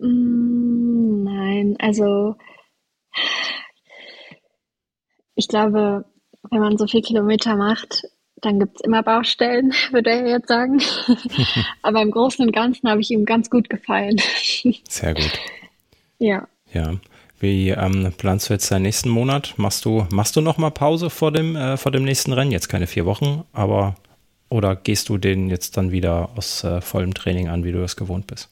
Mm, 0.00 1.24
nein, 1.24 1.76
also 1.78 2.36
ich 5.34 5.48
glaube, 5.48 6.04
wenn 6.50 6.60
man 6.60 6.78
so 6.78 6.86
viel 6.86 7.02
Kilometer 7.02 7.56
macht, 7.56 8.04
dann 8.36 8.58
gibt 8.58 8.76
es 8.76 8.80
immer 8.82 9.02
Baustellen, 9.02 9.72
würde 9.92 10.10
er 10.10 10.26
jetzt 10.26 10.48
sagen. 10.48 10.80
Aber 11.82 12.02
im 12.02 12.10
Großen 12.10 12.44
und 12.44 12.52
Ganzen 12.52 12.88
habe 12.88 13.00
ich 13.00 13.10
ihm 13.10 13.24
ganz 13.24 13.50
gut 13.50 13.68
gefallen. 13.68 14.20
Sehr 14.88 15.14
gut. 15.14 15.38
Ja. 16.18 16.48
Ja. 16.72 16.94
Wie 17.38 17.68
ähm, 17.68 18.12
planst 18.16 18.48
du 18.48 18.54
jetzt 18.54 18.70
deinen 18.70 18.82
nächsten 18.82 19.10
Monat? 19.10 19.54
Machst 19.58 19.84
du, 19.84 20.06
machst 20.10 20.36
du 20.36 20.40
noch 20.40 20.56
mal 20.56 20.70
Pause 20.70 21.10
vor 21.10 21.32
dem, 21.32 21.54
äh, 21.54 21.76
vor 21.76 21.92
dem 21.92 22.04
nächsten 22.04 22.32
Rennen? 22.32 22.50
Jetzt 22.50 22.68
keine 22.68 22.86
vier 22.86 23.04
Wochen, 23.04 23.44
aber 23.52 23.96
oder 24.48 24.76
gehst 24.76 25.08
du 25.08 25.18
den 25.18 25.50
jetzt 25.50 25.76
dann 25.76 25.92
wieder 25.92 26.30
aus 26.36 26.64
äh, 26.64 26.80
vollem 26.80 27.14
Training 27.14 27.48
an, 27.48 27.64
wie 27.64 27.72
du 27.72 27.80
das 27.80 27.96
gewohnt 27.96 28.26
bist? 28.26 28.48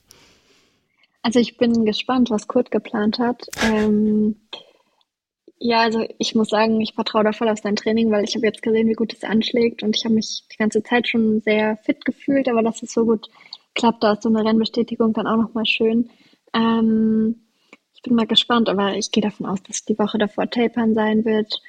Also 1.23 1.39
ich 1.39 1.57
bin 1.57 1.87
gespannt, 1.87 2.31
was 2.31 2.49
Kurt 2.49 2.71
geplant 2.71 3.19
hat. 3.19 3.47
Ähm, 3.63 4.37
ja, 5.59 5.81
also 5.81 6.07
ich 6.19 6.35
muss 6.35 6.51
sagen, 6.51 6.81
ich 6.83 6.93
vertraue 6.93 7.25
da 7.25 7.33
voll 7.33 7.49
auf 7.49 7.61
sein 7.61 7.77
Training, 7.77 8.11
weil 8.11 8.25
ich 8.25 8.35
habe 8.35 8.45
jetzt 8.45 8.61
gesehen, 8.61 8.89
wie 8.89 8.95
gut 8.95 9.15
es 9.15 9.25
anschlägt 9.25 9.83
und 9.83 9.97
ich 9.97 10.05
habe 10.05 10.15
mich 10.15 10.43
die 10.53 10.59
ganze 10.59 10.83
Zeit 10.83 11.09
schon 11.09 11.41
sehr 11.41 11.79
fit 11.79 12.05
gefühlt, 12.05 12.49
aber 12.49 12.63
dass 12.63 12.83
es 12.83 12.93
so 12.93 13.07
gut 13.07 13.29
klappt, 13.75 14.03
da 14.03 14.13
ist 14.13 14.25
so 14.25 14.29
eine 14.29 14.45
Rennbestätigung 14.45 15.15
dann 15.15 15.27
auch 15.27 15.39
nochmal 15.39 15.65
schön. 15.65 16.11
Ähm, 16.53 17.44
bin 18.05 18.15
mal 18.15 18.27
gespannt, 18.27 18.69
aber 18.69 18.95
ich 18.95 19.11
gehe 19.11 19.23
davon 19.23 19.47
aus, 19.47 19.63
dass 19.65 19.85
die 19.85 19.99
Woche 19.99 20.19
davor 20.19 20.49
Tapern 20.49 20.95
sein 20.95 21.25
wird. 21.25 21.61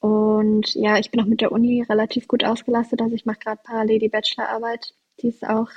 Und 0.00 0.74
ja, 0.74 0.98
ich 0.98 1.10
bin 1.10 1.20
auch 1.20 1.26
mit 1.26 1.40
der 1.42 1.52
Uni 1.52 1.82
relativ 1.82 2.26
gut 2.26 2.44
ausgelastet. 2.44 3.02
Also 3.02 3.14
ich 3.14 3.26
mache 3.26 3.40
gerade 3.40 3.60
parallel 3.62 3.98
die 3.98 4.08
Bachelorarbeit. 4.08 4.94
Die 5.20 5.28
ist 5.28 5.44
auch 5.44 5.68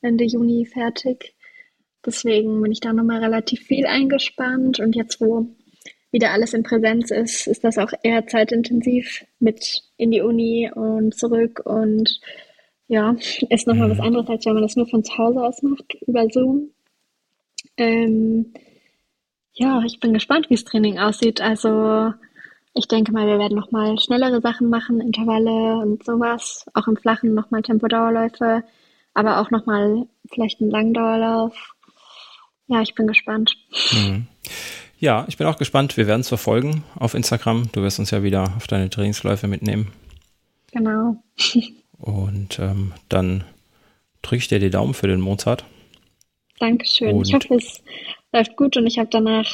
Ende 0.00 0.24
Juni 0.24 0.64
fertig. 0.64 1.34
Deswegen 2.04 2.62
bin 2.62 2.72
ich 2.72 2.80
da 2.80 2.92
nochmal 2.92 3.22
relativ 3.22 3.62
viel 3.62 3.86
eingespannt. 3.86 4.78
Und 4.78 4.94
jetzt, 4.94 5.20
wo 5.20 5.48
wieder 6.12 6.30
alles 6.30 6.54
in 6.54 6.62
Präsenz 6.62 7.10
ist, 7.10 7.46
ist 7.46 7.64
das 7.64 7.78
auch 7.78 7.92
eher 8.02 8.26
zeitintensiv 8.26 9.24
mit 9.40 9.82
in 9.96 10.10
die 10.10 10.22
Uni 10.22 10.70
und 10.72 11.14
zurück 11.14 11.60
und 11.64 12.20
ja, 12.88 13.16
ist 13.50 13.66
nochmal 13.66 13.90
was 13.90 13.98
mhm. 13.98 14.04
anderes, 14.04 14.28
als 14.28 14.46
wenn 14.46 14.54
man 14.54 14.62
das 14.62 14.76
nur 14.76 14.86
von 14.86 15.02
zu 15.02 15.18
Hause 15.18 15.42
aus 15.42 15.62
macht, 15.62 15.94
über 16.06 16.30
Zoom. 16.30 16.70
Ähm, 17.76 18.54
ja, 19.56 19.82
ich 19.84 20.00
bin 20.00 20.12
gespannt, 20.12 20.50
wie 20.50 20.54
das 20.54 20.64
Training 20.64 20.98
aussieht. 20.98 21.40
Also 21.40 22.12
ich 22.74 22.88
denke 22.88 23.12
mal, 23.12 23.26
wir 23.26 23.38
werden 23.38 23.56
nochmal 23.56 23.98
schnellere 23.98 24.40
Sachen 24.42 24.68
machen, 24.68 25.00
Intervalle 25.00 25.78
und 25.78 26.04
sowas, 26.04 26.66
auch 26.74 26.86
im 26.86 26.96
Flachen 26.96 27.34
nochmal 27.34 27.62
Tempodauerläufe, 27.62 28.62
aber 29.14 29.40
auch 29.40 29.50
nochmal 29.50 30.06
vielleicht 30.30 30.60
einen 30.60 30.70
Langdauerlauf. 30.70 31.74
Ja, 32.66 32.82
ich 32.82 32.94
bin 32.94 33.06
gespannt. 33.06 33.56
Mhm. 33.92 34.26
Ja, 34.98 35.24
ich 35.28 35.38
bin 35.38 35.46
auch 35.46 35.56
gespannt. 35.56 35.96
Wir 35.96 36.06
werden 36.06 36.20
es 36.20 36.28
verfolgen 36.28 36.84
auf 36.94 37.14
Instagram. 37.14 37.70
Du 37.72 37.82
wirst 37.82 37.98
uns 37.98 38.10
ja 38.10 38.22
wieder 38.22 38.54
auf 38.56 38.66
deine 38.66 38.90
Trainingsläufe 38.90 39.46
mitnehmen. 39.46 39.92
Genau. 40.72 41.22
Und 41.98 42.58
ähm, 42.58 42.92
dann 43.08 43.44
drücke 44.20 44.36
ich 44.36 44.48
dir 44.48 44.58
die 44.58 44.70
Daumen 44.70 44.92
für 44.92 45.06
den 45.06 45.20
Mozart. 45.20 45.64
Dankeschön. 46.58 47.14
Und 47.14 47.28
ich 47.28 47.34
hoffe, 47.34 47.54
es 47.54 47.82
läuft 48.36 48.56
gut 48.56 48.76
und 48.76 48.86
ich 48.86 48.98
habe 48.98 49.08
danach 49.10 49.46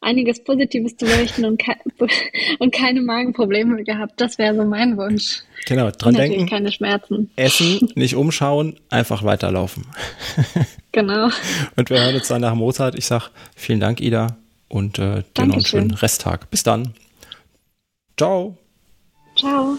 einiges 0.00 0.42
Positives 0.42 0.96
zu 0.96 1.04
berichten 1.04 1.44
und, 1.44 1.58
ke 1.58 1.76
und 2.58 2.72
keine 2.72 3.02
Magenprobleme 3.02 3.84
gehabt. 3.84 4.20
Das 4.20 4.38
wäre 4.38 4.54
so 4.54 4.64
mein 4.64 4.96
Wunsch. 4.96 5.42
Genau, 5.66 5.90
dran 5.90 6.14
denken. 6.14 6.48
keine 6.48 6.72
Schmerzen. 6.72 7.30
Essen, 7.36 7.90
nicht 7.94 8.14
umschauen, 8.14 8.76
einfach 8.88 9.22
weiterlaufen. 9.22 9.86
Genau. 10.92 11.30
Und 11.76 11.88
wir 11.88 12.02
hören 12.02 12.16
uns 12.16 12.26
dann 12.26 12.40
nach 12.40 12.56
Mozart. 12.56 12.96
Ich 12.98 13.06
sage 13.06 13.26
vielen 13.54 13.78
Dank, 13.78 14.00
Ida 14.00 14.36
und 14.68 14.98
äh, 14.98 15.22
dir 15.36 15.46
noch 15.46 15.54
einen 15.54 15.64
schönen 15.64 15.92
Resttag. 15.92 16.50
Bis 16.50 16.64
dann. 16.64 16.94
Ciao. 18.16 18.58
Ciao. 19.36 19.78